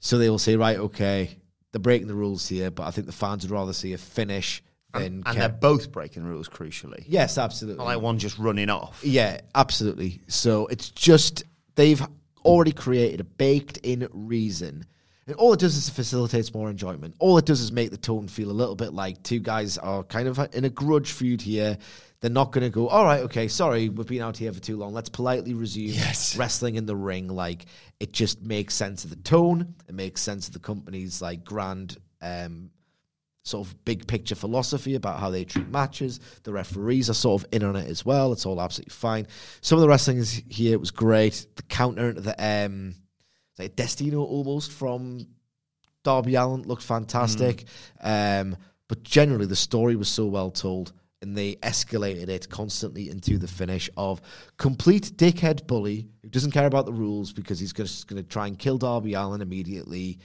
So 0.00 0.18
they 0.18 0.30
will 0.30 0.38
say, 0.38 0.56
right, 0.56 0.76
okay, 0.76 1.38
they're 1.72 1.80
breaking 1.80 2.08
the 2.08 2.14
rules 2.14 2.46
here, 2.46 2.70
but 2.70 2.84
I 2.84 2.90
think 2.90 3.06
the 3.06 3.12
fans 3.12 3.44
would 3.44 3.50
rather 3.50 3.72
see 3.72 3.92
a 3.92 3.98
finish 3.98 4.62
than. 4.92 5.22
And 5.26 5.38
they're 5.38 5.48
both 5.48 5.92
breaking 5.92 6.24
rules, 6.24 6.48
crucially. 6.48 7.04
yes, 7.06 7.38
absolutely. 7.38 7.78
Not 7.78 7.84
like 7.84 8.00
one 8.00 8.18
just 8.18 8.38
running 8.38 8.70
off. 8.70 9.00
Yeah, 9.04 9.40
absolutely. 9.54 10.20
So 10.28 10.66
it's 10.66 10.90
just 10.90 11.44
they've 11.74 12.04
already 12.44 12.72
created 12.72 13.20
a 13.20 13.24
baked 13.24 13.78
in 13.78 14.08
reason. 14.12 14.86
And 15.26 15.34
all 15.36 15.52
it 15.52 15.58
does 15.60 15.76
is 15.76 15.88
it 15.88 15.92
facilitates 15.92 16.54
more 16.54 16.70
enjoyment. 16.70 17.16
All 17.18 17.36
it 17.36 17.46
does 17.46 17.60
is 17.60 17.72
make 17.72 17.90
the 17.90 17.96
tone 17.96 18.28
feel 18.28 18.50
a 18.50 18.52
little 18.52 18.76
bit 18.76 18.92
like 18.92 19.22
two 19.24 19.40
guys 19.40 19.76
are 19.76 20.04
kind 20.04 20.28
of 20.28 20.38
in 20.54 20.64
a 20.64 20.70
grudge 20.70 21.10
feud 21.12 21.42
here. 21.42 21.78
They're 22.20 22.30
not 22.30 22.52
going 22.52 22.62
to 22.64 22.70
go, 22.70 22.88
all 22.88 23.04
right, 23.04 23.20
okay, 23.22 23.48
sorry, 23.48 23.88
we've 23.88 24.06
been 24.06 24.22
out 24.22 24.36
here 24.36 24.52
for 24.52 24.60
too 24.60 24.76
long. 24.76 24.94
Let's 24.94 25.08
politely 25.08 25.52
resume 25.52 25.88
Yes. 25.88 26.36
wrestling 26.36 26.76
in 26.76 26.86
the 26.86 26.96
ring. 26.96 27.28
Like, 27.28 27.66
it 28.00 28.12
just 28.12 28.40
makes 28.40 28.74
sense 28.74 29.04
of 29.04 29.10
the 29.10 29.16
tone. 29.16 29.74
It 29.88 29.94
makes 29.94 30.22
sense 30.22 30.46
of 30.46 30.54
the 30.54 30.60
company's, 30.60 31.20
like, 31.20 31.44
grand 31.44 31.98
um, 32.22 32.70
sort 33.42 33.66
of 33.66 33.84
big 33.84 34.06
picture 34.06 34.34
philosophy 34.34 34.94
about 34.94 35.20
how 35.20 35.30
they 35.30 35.44
treat 35.44 35.68
matches. 35.68 36.20
The 36.44 36.52
referees 36.52 37.10
are 37.10 37.14
sort 37.14 37.42
of 37.42 37.48
in 37.52 37.64
on 37.64 37.76
it 37.76 37.88
as 37.88 38.04
well. 38.04 38.32
It's 38.32 38.46
all 38.46 38.60
absolutely 38.60 38.92
fine. 38.92 39.26
Some 39.60 39.76
of 39.76 39.82
the 39.82 39.88
wrestling 39.88 40.18
is 40.18 40.42
here 40.48 40.78
was 40.78 40.90
great. 40.90 41.46
The 41.56 41.62
counter 41.64 42.08
into 42.08 42.22
the 42.22 42.34
um 42.42 42.94
like 43.58 43.76
Destino 43.76 44.22
almost 44.22 44.72
from 44.72 45.26
Darby 46.02 46.34
Allin 46.34 46.62
looked 46.62 46.82
fantastic. 46.82 47.64
Um 48.00 48.56
but 48.88 49.02
generally 49.02 49.46
the 49.46 49.56
story 49.56 49.96
was 49.96 50.08
so 50.08 50.26
well 50.26 50.50
told 50.50 50.92
and 51.22 51.36
they 51.36 51.56
escalated 51.56 52.28
it 52.28 52.48
constantly 52.48 53.08
into 53.08 53.38
the 53.38 53.48
finish 53.48 53.88
of 53.96 54.20
complete 54.58 55.12
dickhead 55.16 55.66
bully 55.66 56.08
who 56.22 56.28
doesn't 56.28 56.52
care 56.52 56.66
about 56.66 56.86
the 56.86 56.92
rules 56.92 57.32
because 57.32 57.58
he's 57.58 57.72
just 57.72 58.06
going 58.06 58.22
to 58.22 58.28
try 58.28 58.46
and 58.46 58.58
kill 58.58 58.78
Darby 58.78 59.14
Allin 59.14 59.40
immediately. 59.40 60.18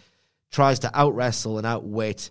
Tries 0.52 0.80
to 0.80 0.92
out 0.94 1.16
wrestle 1.16 1.58
and 1.58 1.66
outwit 1.66 2.30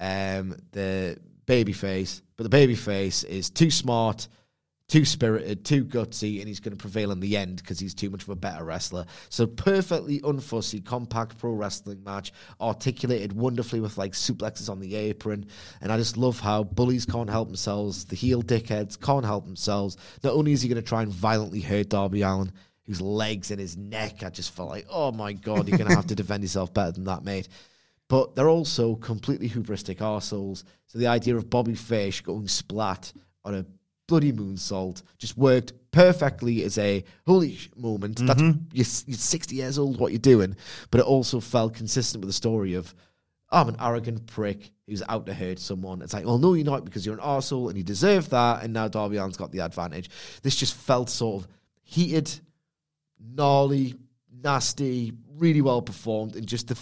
um, 0.00 0.56
the 0.72 1.18
babyface, 1.46 2.22
but 2.36 2.50
the 2.50 2.56
babyface 2.56 3.24
is 3.24 3.50
too 3.50 3.70
smart, 3.70 4.28
too 4.88 5.04
spirited, 5.04 5.64
too 5.64 5.84
gutsy, 5.84 6.38
and 6.38 6.48
he's 6.48 6.60
going 6.60 6.76
to 6.76 6.80
prevail 6.80 7.10
in 7.10 7.20
the 7.20 7.36
end 7.36 7.56
because 7.56 7.78
he's 7.78 7.94
too 7.94 8.08
much 8.08 8.22
of 8.22 8.30
a 8.30 8.36
better 8.36 8.64
wrestler. 8.64 9.04
So 9.28 9.46
perfectly 9.46 10.20
unfussy, 10.20 10.84
compact 10.84 11.36
pro 11.38 11.52
wrestling 11.52 12.02
match, 12.02 12.32
articulated 12.60 13.34
wonderfully 13.34 13.80
with 13.80 13.98
like 13.98 14.12
suplexes 14.12 14.70
on 14.70 14.80
the 14.80 14.94
apron, 14.94 15.46
and 15.82 15.92
I 15.92 15.98
just 15.98 16.16
love 16.16 16.40
how 16.40 16.64
bullies 16.64 17.04
can't 17.04 17.28
help 17.28 17.48
themselves, 17.48 18.06
the 18.06 18.16
heel 18.16 18.42
dickheads 18.42 18.98
can't 18.98 19.26
help 19.26 19.44
themselves. 19.44 19.98
Not 20.22 20.32
only 20.32 20.52
is 20.52 20.62
he 20.62 20.68
going 20.68 20.82
to 20.82 20.88
try 20.88 21.02
and 21.02 21.12
violently 21.12 21.60
hurt 21.60 21.90
Darby 21.90 22.22
Allin. 22.22 22.52
Whose 22.86 23.02
legs 23.02 23.50
and 23.50 23.60
his 23.60 23.76
neck, 23.76 24.22
I 24.22 24.30
just 24.30 24.54
felt 24.54 24.70
like, 24.70 24.86
oh 24.88 25.12
my 25.12 25.34
god, 25.34 25.68
you're 25.68 25.76
gonna 25.76 25.94
have 25.94 26.06
to 26.06 26.14
defend 26.14 26.42
yourself 26.42 26.72
better 26.72 26.92
than 26.92 27.04
that, 27.04 27.22
mate 27.22 27.46
but 28.08 28.34
they're 28.34 28.48
also 28.48 28.94
completely 28.96 29.48
hubristic 29.48 29.98
arseholes. 29.98 30.64
So 30.86 30.98
the 30.98 31.06
idea 31.06 31.36
of 31.36 31.50
Bobby 31.50 31.74
Fish 31.74 32.22
going 32.22 32.48
splat 32.48 33.12
on 33.44 33.54
a 33.54 33.66
bloody 34.08 34.32
moonsault 34.32 35.02
just 35.18 35.38
worked 35.38 35.72
perfectly 35.92 36.64
as 36.64 36.76
a 36.78 37.04
holy 37.26 37.54
sh- 37.54 37.70
moment. 37.76 38.18
That's 38.26 38.42
mm-hmm. 38.42 38.64
you're, 38.72 38.86
you're 39.06 39.16
60 39.16 39.54
years 39.54 39.78
old, 39.78 40.00
what 40.00 40.10
you're 40.10 40.18
doing, 40.18 40.56
but 40.90 40.98
it 40.98 41.06
also 41.06 41.38
felt 41.38 41.74
consistent 41.74 42.22
with 42.22 42.28
the 42.28 42.34
story 42.34 42.74
of 42.74 42.92
I'm 43.50 43.68
an 43.68 43.76
arrogant 43.78 44.26
prick 44.26 44.72
who's 44.86 45.02
out 45.08 45.26
to 45.26 45.34
hurt 45.34 45.58
someone. 45.58 46.02
It's 46.02 46.12
like, 46.12 46.26
well, 46.26 46.38
no, 46.38 46.54
you're 46.54 46.66
not 46.66 46.84
because 46.84 47.06
you're 47.06 47.14
an 47.14 47.20
arsehole 47.20 47.68
and 47.68 47.78
you 47.78 47.84
deserve 47.84 48.28
that. 48.30 48.62
And 48.62 48.72
now 48.72 48.88
Darby 48.88 49.18
Allin's 49.18 49.36
got 49.36 49.52
the 49.52 49.60
advantage. 49.60 50.10
This 50.42 50.56
just 50.56 50.74
felt 50.74 51.08
sort 51.08 51.42
of 51.42 51.48
heated, 51.82 52.30
gnarly, 53.18 53.94
nasty, 54.42 55.12
really 55.36 55.62
well 55.62 55.80
performed, 55.80 56.36
and 56.36 56.46
just 56.46 56.68
the 56.68 56.78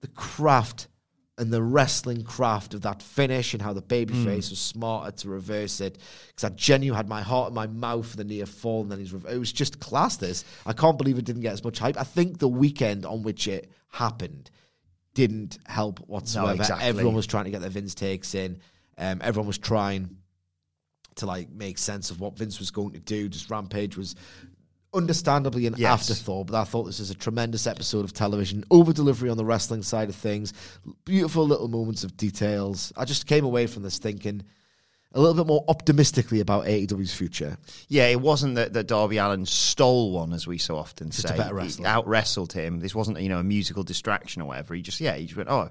the 0.00 0.08
craft 0.08 0.88
and 1.36 1.52
the 1.52 1.62
wrestling 1.62 2.22
craft 2.22 2.74
of 2.74 2.82
that 2.82 3.02
finish 3.02 3.54
and 3.54 3.62
how 3.62 3.72
the 3.72 3.82
babyface 3.82 4.50
was 4.50 4.58
smarter 4.60 5.10
to 5.10 5.28
reverse 5.28 5.80
it. 5.80 5.98
Because 6.28 6.44
I 6.44 6.54
genuinely 6.54 6.96
had 6.96 7.08
my 7.08 7.22
heart 7.22 7.48
in 7.48 7.54
my 7.54 7.66
mouth 7.66 8.06
for 8.06 8.16
the 8.16 8.24
near 8.24 8.46
fall, 8.46 8.82
and 8.82 8.90
then 8.92 9.00
he's 9.00 9.12
rev- 9.12 9.32
it 9.32 9.38
was 9.38 9.52
just 9.52 9.80
class. 9.80 10.16
This 10.16 10.44
I 10.64 10.72
can't 10.72 10.96
believe 10.96 11.18
it 11.18 11.24
didn't 11.24 11.42
get 11.42 11.52
as 11.52 11.64
much 11.64 11.78
hype. 11.78 11.98
I 11.98 12.04
think 12.04 12.38
the 12.38 12.48
weekend 12.48 13.04
on 13.04 13.22
which 13.22 13.48
it 13.48 13.70
happened 13.88 14.50
didn't 15.14 15.58
help 15.66 16.00
whatsoever. 16.08 16.54
exactly. 16.54 16.86
Everyone 16.86 17.14
was 17.14 17.26
trying 17.26 17.44
to 17.44 17.50
get 17.50 17.60
their 17.60 17.70
Vince 17.70 17.94
takes 17.94 18.34
in. 18.34 18.60
Um, 18.98 19.20
everyone 19.22 19.46
was 19.46 19.58
trying 19.58 20.16
to 21.16 21.26
like 21.26 21.50
make 21.50 21.78
sense 21.78 22.10
of 22.10 22.20
what 22.20 22.36
Vince 22.36 22.58
was 22.58 22.70
going 22.70 22.92
to 22.92 23.00
do. 23.00 23.28
Just 23.28 23.50
Rampage 23.50 23.96
was 23.96 24.14
understandably 24.94 25.66
an 25.66 25.74
Yes. 25.76 26.08
afterthought, 26.10 26.46
but 26.46 26.60
I 26.60 26.64
thought 26.64 26.84
this 26.84 26.98
was 27.00 27.10
a 27.10 27.14
tremendous 27.14 27.66
episode 27.66 28.04
of 28.04 28.12
television. 28.12 28.64
Over 28.70 28.92
delivery 28.92 29.30
on 29.30 29.36
the 29.36 29.44
wrestling 29.44 29.82
side 29.82 30.08
of 30.08 30.14
things, 30.14 30.52
beautiful 31.04 31.46
little 31.46 31.68
moments 31.68 32.04
of 32.04 32.16
details. 32.16 32.92
I 32.96 33.04
just 33.04 33.26
came 33.26 33.44
away 33.44 33.66
from 33.66 33.82
this 33.82 33.98
thinking 33.98 34.42
a 35.12 35.20
little 35.20 35.34
bit 35.34 35.46
more 35.46 35.64
optimistically 35.68 36.40
about 36.40 36.64
AEW's 36.64 37.14
future. 37.14 37.56
Yeah, 37.88 38.06
it 38.08 38.20
wasn't 38.20 38.56
that, 38.56 38.72
that 38.72 38.88
Darby 38.88 39.18
Allin 39.18 39.46
stole 39.46 40.10
one, 40.12 40.32
as 40.32 40.46
we 40.46 40.58
so 40.58 40.76
often 40.76 41.10
Just 41.10 41.26
a 41.26 41.28
say. 41.28 41.34
He 41.78 41.84
out 41.84 42.06
wrestled 42.08 42.52
him. 42.52 42.80
This 42.80 42.94
wasn't, 42.96 43.20
you 43.20 43.28
know, 43.28 43.38
a 43.38 43.44
musical 43.44 43.84
distraction 43.84 44.42
or 44.42 44.46
whatever. 44.46 44.74
He 44.74 44.82
just, 44.82 45.00
yeah, 45.00 45.14
he 45.14 45.26
just 45.26 45.36
went, 45.36 45.48
oh, 45.48 45.70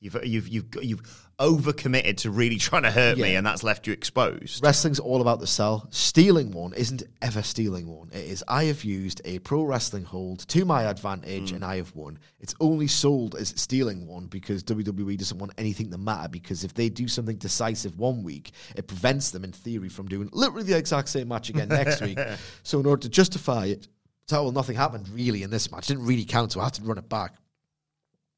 you've 0.00 0.16
you've 0.24 0.48
you've 0.48 0.66
you've 0.82 1.28
overcommitted 1.40 2.18
to 2.18 2.30
really 2.30 2.56
trying 2.58 2.82
to 2.82 2.90
hurt 2.90 3.18
me, 3.18 3.34
and 3.34 3.46
that's 3.46 3.64
left 3.64 3.86
you 3.86 3.92
exposed. 3.92 4.62
Wrestling's 4.62 5.00
all 5.00 5.20
about 5.20 5.40
the 5.40 5.46
sell. 5.46 5.88
Stealing 5.90 6.52
one 6.52 6.74
isn't 6.74 7.02
ever 7.22 7.42
stealing 7.42 7.88
one. 7.88 8.10
It 8.12 8.28
is 8.28 8.44
I 8.46 8.64
have 8.64 8.84
used 8.84 9.20
a 9.24 9.38
pro 9.40 9.64
wrestling 9.64 10.04
hold 10.04 10.40
to 10.48 10.64
my 10.64 10.84
advantage 10.84 11.52
mm. 11.52 11.56
and 11.56 11.64
I 11.64 11.76
have 11.76 11.94
won. 11.94 12.18
It's 12.40 12.54
only 12.60 12.86
sold 12.86 13.34
as 13.34 13.54
stealing 13.56 14.06
one 14.06 14.26
because 14.26 14.62
WWE 14.64 15.16
doesn't 15.16 15.38
want 15.38 15.52
anything 15.58 15.90
to 15.90 15.98
matter 15.98 16.28
because 16.28 16.64
if 16.64 16.74
they 16.74 16.88
do 16.88 17.08
something 17.08 17.36
decisive 17.36 17.98
one 17.98 18.22
week, 18.22 18.52
it 18.76 18.86
prevents 18.86 19.30
them 19.30 19.44
in 19.44 19.52
theory 19.52 19.88
from 19.88 20.08
doing 20.08 20.28
literally 20.32 20.64
the 20.64 20.76
exact 20.76 21.08
same 21.08 21.28
match 21.28 21.48
again 21.48 21.68
next 21.68 22.00
week. 22.00 22.18
So 22.62 22.80
in 22.80 22.86
order 22.86 23.02
to 23.02 23.08
justify 23.08 23.66
it, 23.66 23.88
so 24.28 24.44
well, 24.44 24.52
nothing 24.52 24.76
happened 24.76 25.08
really 25.08 25.42
in 25.42 25.50
this 25.50 25.70
match. 25.72 25.90
It 25.90 25.94
didn't 25.94 26.06
really 26.06 26.24
count, 26.24 26.52
so 26.52 26.60
I 26.60 26.64
had 26.64 26.74
to 26.74 26.82
run 26.82 26.98
it 26.98 27.08
back. 27.08 27.34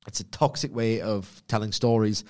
It's 0.06 0.18
a 0.20 0.24
toxic 0.24 0.74
way 0.74 1.00
of 1.00 1.42
telling 1.46 1.70
stories, 1.70 2.24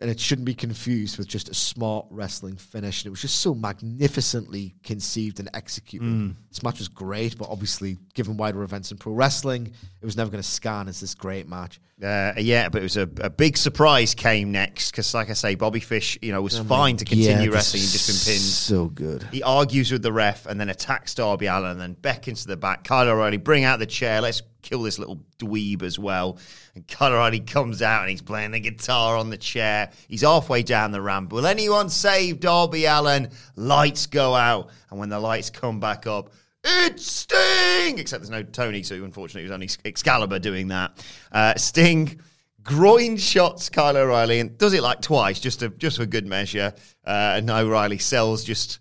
and 0.00 0.10
it 0.10 0.18
shouldn't 0.18 0.44
be 0.44 0.54
confused 0.54 1.18
with 1.18 1.28
just 1.28 1.48
a 1.48 1.54
smart 1.54 2.06
wrestling 2.10 2.56
finish. 2.56 3.02
And 3.02 3.06
it 3.06 3.10
was 3.10 3.20
just 3.20 3.40
so 3.40 3.54
magnificently 3.54 4.74
conceived 4.82 5.38
and 5.38 5.48
executed. 5.54 6.34
This 6.50 6.62
match 6.64 6.78
was 6.80 6.88
great, 6.88 7.38
but 7.38 7.48
obviously, 7.48 7.98
given 8.14 8.36
wider 8.36 8.62
events 8.62 8.90
in 8.90 8.98
pro 8.98 9.12
wrestling, 9.12 9.68
it 10.00 10.04
was 10.04 10.16
never 10.16 10.30
going 10.30 10.42
to 10.42 10.48
scan 10.48 10.88
as 10.88 11.00
this 11.00 11.14
great 11.14 11.48
match. 11.48 11.80
Uh, 12.02 12.32
yeah, 12.38 12.68
but 12.68 12.80
it 12.80 12.82
was 12.82 12.96
a, 12.96 13.08
a 13.20 13.30
big 13.30 13.56
surprise 13.56 14.12
came 14.14 14.50
next 14.50 14.90
because, 14.90 15.14
like 15.14 15.30
I 15.30 15.34
say, 15.34 15.54
Bobby 15.54 15.78
Fish, 15.78 16.18
you 16.20 16.32
know, 16.32 16.42
was 16.42 16.58
fine 16.58 16.96
to 16.96 17.04
continue 17.04 17.50
Yeah, 17.50 17.54
wrestling. 17.54 17.82
He'd 17.82 17.90
just 17.90 18.08
been 18.08 18.34
pinned. 18.34 18.42
So 18.42 18.86
good. 18.86 19.22
He 19.30 19.44
argues 19.44 19.92
with 19.92 20.02
the 20.02 20.12
ref 20.12 20.46
and 20.46 20.58
then 20.58 20.68
attacks 20.68 21.14
Darby 21.14 21.46
Allin 21.46 21.70
and 21.70 21.80
then 21.80 21.92
beckons 21.92 22.42
to 22.42 22.48
the 22.48 22.56
back. 22.56 22.82
Kyle 22.82 23.08
O'Reilly, 23.08 23.36
bring 23.36 23.62
out 23.62 23.78
the 23.78 23.86
chair. 23.86 24.20
Let's 24.20 24.42
kill 24.62 24.82
this 24.82 24.98
little 24.98 25.20
dweeb 25.38 25.82
as 25.82 25.98
well. 25.98 26.38
And 26.74 26.84
O'Reilly 27.00 27.40
comes 27.40 27.82
out 27.82 28.02
and 28.02 28.10
he's 28.10 28.22
playing 28.22 28.52
the 28.52 28.60
guitar 28.60 29.16
on 29.16 29.30
the 29.30 29.36
chair. 29.36 29.90
He's 30.08 30.22
halfway 30.22 30.62
down 30.62 30.92
the 30.92 31.02
ramp. 31.02 31.32
Will 31.32 31.46
anyone 31.46 31.90
save 31.90 32.40
Darby 32.40 32.86
Allin? 32.86 33.30
Lights 33.56 34.06
go 34.06 34.34
out. 34.34 34.70
And 34.90 34.98
when 34.98 35.08
the 35.08 35.20
lights 35.20 35.50
come 35.50 35.80
back 35.80 36.06
up, 36.06 36.32
it's 36.64 37.06
Sting! 37.06 37.98
Except 37.98 38.22
there's 38.22 38.30
no 38.30 38.42
Tony, 38.42 38.82
so 38.82 38.94
unfortunately 38.94 39.42
it 39.42 39.50
was 39.50 39.52
only 39.52 39.68
Excalibur 39.84 40.38
doing 40.38 40.68
that. 40.68 41.04
Uh, 41.32 41.54
Sting 41.56 42.20
groin 42.62 43.16
shots 43.16 43.68
Kyle 43.68 43.96
O'Reilly 43.96 44.38
and 44.38 44.56
does 44.56 44.72
it 44.72 44.82
like 44.82 45.00
twice 45.00 45.40
just 45.40 45.60
to, 45.60 45.70
just 45.70 45.96
for 45.96 46.06
good 46.06 46.26
measure. 46.26 46.72
Uh, 47.04 47.34
and 47.36 47.50
O'Reilly 47.50 47.98
sells 47.98 48.44
just 48.44 48.78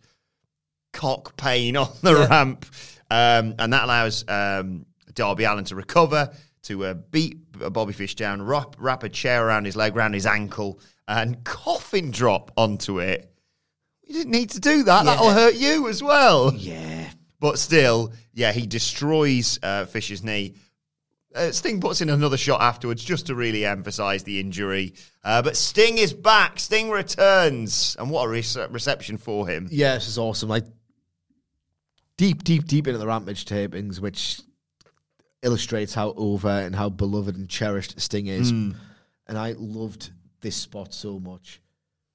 cock 0.94 1.36
pain 1.38 1.76
on 1.78 1.90
the 2.02 2.28
ramp, 2.30 2.66
um, 3.10 3.56
and 3.58 3.74
that 3.74 3.86
allows 3.86 4.26
um, 4.28 4.86
Darby 5.14 5.44
Allin 5.44 5.66
to 5.66 5.76
recover, 5.76 6.32
to 6.64 6.86
uh, 6.86 6.94
beat 6.94 7.38
Bobby 7.52 7.94
Fish 7.94 8.16
down, 8.16 8.42
wrap, 8.42 8.76
wrap 8.78 9.04
a 9.04 9.10
chair 9.10 9.46
around 9.46 9.66
his 9.66 9.76
leg, 9.76 9.96
around 9.96 10.14
his 10.14 10.26
ankle, 10.26 10.80
and 11.08 11.44
coffin 11.44 12.12
drop 12.12 12.52
onto 12.58 13.00
it. 13.00 13.32
You 14.04 14.14
didn't 14.14 14.32
need 14.32 14.50
to 14.52 14.60
do 14.60 14.84
that. 14.84 15.06
That'll 15.06 15.32
hurt 15.32 15.56
you 15.56 15.88
as 15.88 16.04
well. 16.04 16.54
Yeah. 16.54 17.10
But 17.40 17.58
still, 17.58 18.14
yeah, 18.34 18.52
he 18.52 18.68
destroys 18.68 19.58
uh, 19.64 19.86
Fish's 19.86 20.24
knee. 20.24 20.56
Uh, 21.34 21.52
Sting 21.52 21.80
puts 21.80 22.02
in 22.02 22.10
another 22.10 22.36
shot 22.38 22.62
afterwards 22.62 23.04
just 23.04 23.28
to 23.28 23.36
really 23.36 23.66
emphasize 23.66 24.24
the 24.24 24.40
injury. 24.40 24.94
Uh, 25.24 25.42
but 25.42 25.56
Sting 25.56 25.98
is 25.98 26.14
back. 26.14 26.60
Sting 26.60 26.90
returns. 26.90 27.96
And 27.98 28.10
what 28.10 28.26
a 28.26 28.28
rece- 28.28 28.72
reception 28.72 29.18
for 29.18 29.48
him. 29.48 29.70
Yeah, 29.72 29.96
this 29.96 30.10
is 30.10 30.18
awesome. 30.18 30.50
Like 30.50 30.66
deep, 32.18 32.44
deep, 32.44 32.66
deep 32.66 32.88
into 32.88 33.00
the 33.00 33.08
Rampage 33.08 33.46
tapings, 33.46 34.00
which 34.00 34.42
illustrates 35.44 35.94
how 35.94 36.14
over 36.18 36.50
and 36.50 36.76
how 36.76 36.90
beloved 36.90 37.36
and 37.36 37.50
cherished 37.50 38.00
Sting 38.00 38.28
is. 38.28 38.52
And 39.28 39.38
I 39.38 39.54
loved 39.58 40.12
this 40.42 40.56
spot 40.56 40.94
so 40.94 41.20
much. 41.20 41.62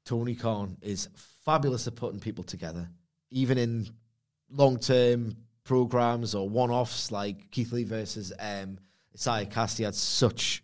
Tony 0.04 0.34
Khan 0.34 0.76
is 0.82 1.08
fabulous 1.44 1.86
at 1.86 1.96
putting 1.96 2.20
people 2.20 2.44
together, 2.44 2.88
even 3.30 3.58
in 3.58 3.88
long 4.50 4.78
term 4.78 5.36
programs 5.64 6.34
or 6.34 6.48
one 6.48 6.70
offs 6.70 7.10
like 7.10 7.50
Keith 7.50 7.72
Lee 7.72 7.84
versus 7.84 8.32
um, 8.38 8.78
Isiah 9.14 9.46
Kassidy. 9.46 9.84
had 9.84 9.94
such 9.94 10.62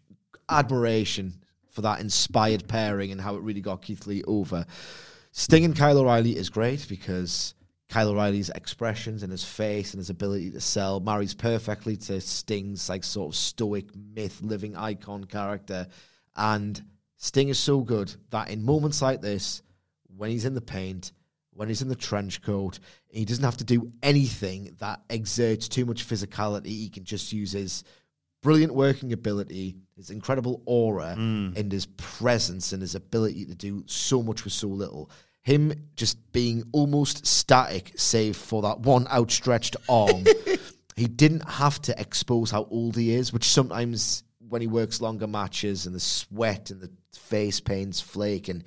admiration 0.48 1.34
for 1.70 1.82
that 1.82 2.00
inspired 2.00 2.68
pairing 2.68 3.10
and 3.10 3.20
how 3.20 3.34
it 3.34 3.42
really 3.42 3.60
got 3.60 3.82
Keith 3.82 4.06
Lee 4.06 4.22
over. 4.24 4.64
Sting 5.32 5.64
and 5.64 5.74
Kyle 5.76 5.98
O'Reilly 5.98 6.36
is 6.36 6.50
great 6.50 6.86
because 6.88 7.54
Kyle 7.92 8.08
O'Reilly's 8.08 8.48
expressions 8.48 9.22
and 9.22 9.30
his 9.30 9.44
face 9.44 9.92
and 9.92 9.98
his 9.98 10.08
ability 10.08 10.50
to 10.52 10.62
sell 10.62 10.98
marries 10.98 11.34
perfectly 11.34 11.94
to 11.98 12.22
Sting's 12.22 12.88
like 12.88 13.04
sort 13.04 13.28
of 13.28 13.36
stoic 13.36 13.94
myth 13.94 14.40
living 14.40 14.74
icon 14.74 15.24
character. 15.24 15.86
And 16.34 16.82
Sting 17.18 17.50
is 17.50 17.58
so 17.58 17.82
good 17.82 18.14
that 18.30 18.48
in 18.48 18.64
moments 18.64 19.02
like 19.02 19.20
this, 19.20 19.60
when 20.16 20.30
he's 20.30 20.46
in 20.46 20.54
the 20.54 20.62
paint, 20.62 21.12
when 21.52 21.68
he's 21.68 21.82
in 21.82 21.88
the 21.88 21.94
trench 21.94 22.40
coat, 22.40 22.78
he 23.10 23.26
doesn't 23.26 23.44
have 23.44 23.58
to 23.58 23.64
do 23.64 23.92
anything 24.02 24.74
that 24.78 25.02
exerts 25.10 25.68
too 25.68 25.84
much 25.84 26.08
physicality. 26.08 26.68
He 26.68 26.88
can 26.88 27.04
just 27.04 27.30
use 27.30 27.52
his 27.52 27.84
brilliant 28.40 28.74
working 28.74 29.12
ability, 29.12 29.76
his 29.96 30.08
incredible 30.08 30.62
aura, 30.64 31.14
mm. 31.18 31.54
and 31.58 31.70
his 31.70 31.84
presence 31.98 32.72
and 32.72 32.80
his 32.80 32.94
ability 32.94 33.44
to 33.44 33.54
do 33.54 33.84
so 33.86 34.22
much 34.22 34.44
with 34.44 34.54
so 34.54 34.68
little. 34.68 35.10
Him 35.42 35.72
just 35.96 36.32
being 36.32 36.62
almost 36.72 37.26
static, 37.26 37.92
save 37.96 38.36
for 38.36 38.62
that 38.62 38.80
one 38.80 39.06
outstretched 39.08 39.76
arm. 39.88 40.24
he 40.96 41.06
didn't 41.08 41.48
have 41.48 41.82
to 41.82 42.00
expose 42.00 42.50
how 42.50 42.66
old 42.70 42.96
he 42.96 43.12
is, 43.12 43.32
which 43.32 43.44
sometimes 43.44 44.22
when 44.48 44.60
he 44.60 44.68
works 44.68 45.00
longer 45.00 45.26
matches 45.26 45.86
and 45.86 45.94
the 45.94 46.00
sweat 46.00 46.70
and 46.70 46.80
the 46.80 46.90
face 47.18 47.58
paints 47.60 48.00
flake 48.00 48.48
and 48.48 48.62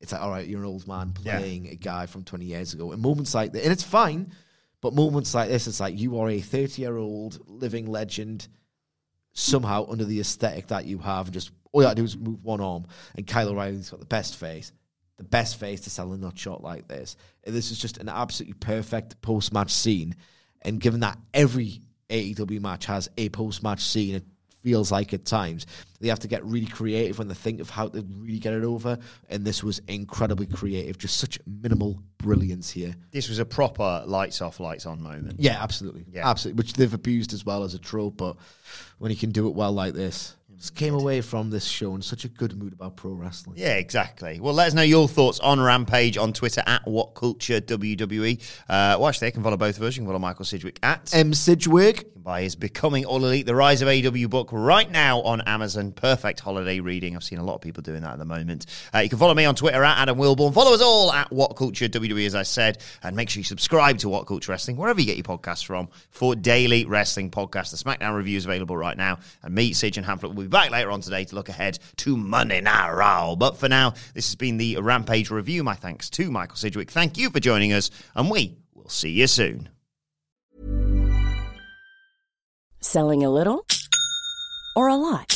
it's 0.00 0.12
like, 0.12 0.20
all 0.20 0.30
right, 0.30 0.46
you're 0.46 0.60
an 0.60 0.66
old 0.66 0.86
man 0.86 1.14
Yeah. 1.22 1.38
playing 1.38 1.68
a 1.68 1.74
guy 1.76 2.06
from 2.06 2.24
20 2.24 2.44
years 2.44 2.74
ago. 2.74 2.92
And 2.92 3.00
moments 3.00 3.34
like 3.34 3.52
that, 3.52 3.62
and 3.62 3.72
it's 3.72 3.82
fine, 3.82 4.32
but 4.80 4.94
moments 4.94 5.34
like 5.34 5.48
this, 5.48 5.66
it's 5.66 5.80
like 5.80 5.98
you 5.98 6.18
are 6.18 6.28
a 6.28 6.40
30 6.40 6.82
year 6.82 6.96
old 6.96 7.38
living 7.46 7.86
legend 7.86 8.48
somehow 9.32 9.86
under 9.90 10.04
the 10.04 10.20
aesthetic 10.20 10.66
that 10.68 10.86
you 10.86 10.98
have. 10.98 11.26
And 11.26 11.34
just 11.34 11.50
all 11.72 11.82
you 11.82 11.86
got 11.86 11.96
to 11.96 12.02
do 12.02 12.04
is 12.04 12.16
move 12.16 12.42
one 12.44 12.60
arm. 12.60 12.86
And 13.16 13.26
Kyle 13.26 13.48
O'Reilly's 13.48 13.90
got 13.90 14.00
the 14.00 14.06
best 14.06 14.36
face, 14.36 14.72
the 15.16 15.24
best 15.24 15.58
face 15.58 15.82
to 15.82 15.90
sell 15.90 16.12
a 16.12 16.16
nut 16.16 16.38
shot 16.38 16.62
like 16.62 16.88
this. 16.88 17.16
And 17.44 17.54
this 17.54 17.70
is 17.70 17.78
just 17.78 17.98
an 17.98 18.08
absolutely 18.08 18.54
perfect 18.54 19.20
post 19.22 19.52
match 19.52 19.72
scene. 19.72 20.14
And 20.62 20.80
given 20.80 21.00
that 21.00 21.18
every 21.32 21.80
AEW 22.10 22.60
match 22.60 22.86
has 22.86 23.08
a 23.16 23.28
post 23.30 23.62
match 23.62 23.80
scene, 23.80 24.16
it 24.16 24.24
feels 24.62 24.90
like 24.90 25.14
at 25.14 25.24
times 25.24 25.64
they 26.00 26.08
have 26.08 26.18
to 26.18 26.26
get 26.26 26.44
really 26.44 26.66
creative 26.66 27.18
when 27.18 27.28
they 27.28 27.34
think 27.34 27.60
of 27.60 27.70
how 27.70 27.86
to 27.86 28.04
really 28.18 28.40
get 28.40 28.52
it 28.52 28.64
over. 28.64 28.98
And 29.30 29.44
this 29.44 29.62
was 29.62 29.80
incredibly 29.86 30.46
creative, 30.46 30.98
just 30.98 31.18
such 31.18 31.38
minimal 31.46 32.02
brilliance 32.18 32.68
here. 32.68 32.94
This 33.12 33.28
was 33.28 33.38
a 33.38 33.44
proper 33.44 34.02
lights 34.06 34.42
off, 34.42 34.58
lights 34.58 34.84
on 34.84 35.00
moment. 35.00 35.38
Yeah, 35.38 35.62
absolutely. 35.62 36.04
Yeah. 36.10 36.28
Absolutely. 36.28 36.58
Which 36.58 36.72
they've 36.72 36.92
abused 36.92 37.32
as 37.32 37.46
well 37.46 37.62
as 37.62 37.74
a 37.74 37.78
trope, 37.78 38.16
but 38.16 38.36
when 38.98 39.12
you 39.12 39.16
can 39.16 39.30
do 39.30 39.46
it 39.46 39.54
well 39.54 39.72
like 39.72 39.94
this, 39.94 40.34
just 40.58 40.74
came 40.74 40.94
away 40.94 41.20
from 41.20 41.50
this 41.50 41.64
show 41.64 41.94
in 41.94 42.02
such 42.02 42.24
a 42.24 42.28
good 42.28 42.56
mood 42.56 42.72
about 42.72 42.96
pro 42.96 43.12
wrestling. 43.12 43.58
Yeah, 43.58 43.74
exactly. 43.74 44.40
Well, 44.40 44.54
let 44.54 44.68
us 44.68 44.74
know 44.74 44.82
your 44.82 45.06
thoughts 45.06 45.38
on 45.40 45.60
Rampage 45.60 46.16
on 46.16 46.32
Twitter 46.32 46.62
at 46.66 46.86
What 46.86 47.14
Culture 47.14 47.60
WWE. 47.60 48.42
Uh, 48.68 48.96
watch 48.98 49.20
there. 49.20 49.28
You 49.28 49.32
can 49.32 49.42
follow 49.42 49.58
both 49.58 49.76
of 49.76 49.82
us. 49.82 49.96
You 49.96 50.00
can 50.00 50.06
follow 50.06 50.18
Michael 50.18 50.44
Sidgwick 50.46 50.78
at. 50.82 51.14
M. 51.14 51.34
Sidgwick. 51.34 51.98
You 51.98 52.10
can 52.12 52.22
buy 52.22 52.42
his 52.42 52.56
Becoming 52.56 53.04
All 53.04 53.22
Elite, 53.24 53.44
The 53.44 53.54
Rise 53.54 53.82
of 53.82 53.88
AEW 53.88 54.30
book 54.30 54.48
right 54.50 54.90
now 54.90 55.20
on 55.20 55.42
Amazon. 55.42 55.92
Perfect 55.92 56.40
holiday 56.40 56.80
reading. 56.80 57.16
I've 57.16 57.24
seen 57.24 57.38
a 57.38 57.44
lot 57.44 57.56
of 57.56 57.60
people 57.60 57.82
doing 57.82 58.00
that 58.02 58.14
at 58.14 58.18
the 58.18 58.24
moment. 58.24 58.66
Uh, 58.94 59.00
you 59.00 59.10
can 59.10 59.18
follow 59.18 59.34
me 59.34 59.44
on 59.44 59.54
Twitter 59.54 59.84
at 59.84 59.98
Adam 59.98 60.16
Wilbourn. 60.16 60.54
Follow 60.54 60.72
us 60.72 60.80
all 60.80 61.12
at 61.12 61.30
What 61.30 61.56
Culture 61.56 61.88
WWE, 61.88 62.26
as 62.26 62.34
I 62.34 62.44
said. 62.44 62.78
And 63.02 63.14
make 63.14 63.28
sure 63.28 63.40
you 63.40 63.44
subscribe 63.44 63.98
to 63.98 64.08
What 64.08 64.26
Culture 64.26 64.52
Wrestling, 64.52 64.78
wherever 64.78 64.98
you 65.00 65.06
get 65.06 65.16
your 65.16 65.24
podcasts 65.24 65.64
from, 65.64 65.88
for 66.10 66.34
daily 66.34 66.86
wrestling 66.86 67.30
podcasts. 67.30 67.70
The 67.70 67.76
SmackDown 67.76 68.16
review 68.16 68.38
is 68.38 68.46
available 68.46 68.76
right 68.76 68.96
now. 68.96 69.18
And 69.42 69.54
me, 69.54 69.74
Sage, 69.74 69.98
and 69.98 70.06
Hamlet 70.06 70.34
will 70.34 70.45
be 70.46 70.50
back 70.50 70.70
later 70.70 70.90
on 70.90 71.00
today 71.00 71.24
to 71.24 71.34
look 71.34 71.48
ahead 71.48 71.78
to 71.96 72.16
Monday 72.16 72.60
Night 72.60 72.92
Raw. 72.92 73.34
But 73.34 73.56
for 73.56 73.68
now, 73.68 73.90
this 74.14 74.28
has 74.28 74.36
been 74.36 74.58
the 74.58 74.78
Rampage 74.78 75.30
review. 75.30 75.64
My 75.64 75.74
thanks 75.74 76.08
to 76.10 76.30
Michael 76.30 76.56
Sidgwick. 76.56 76.90
Thank 76.90 77.18
you 77.18 77.30
for 77.30 77.40
joining 77.40 77.72
us. 77.72 77.90
And 78.14 78.30
we 78.30 78.56
will 78.74 78.88
see 78.88 79.10
you 79.10 79.26
soon. 79.26 79.68
Selling 82.80 83.24
a 83.24 83.30
little 83.30 83.66
or 84.76 84.88
a 84.88 84.94
lot? 84.94 85.35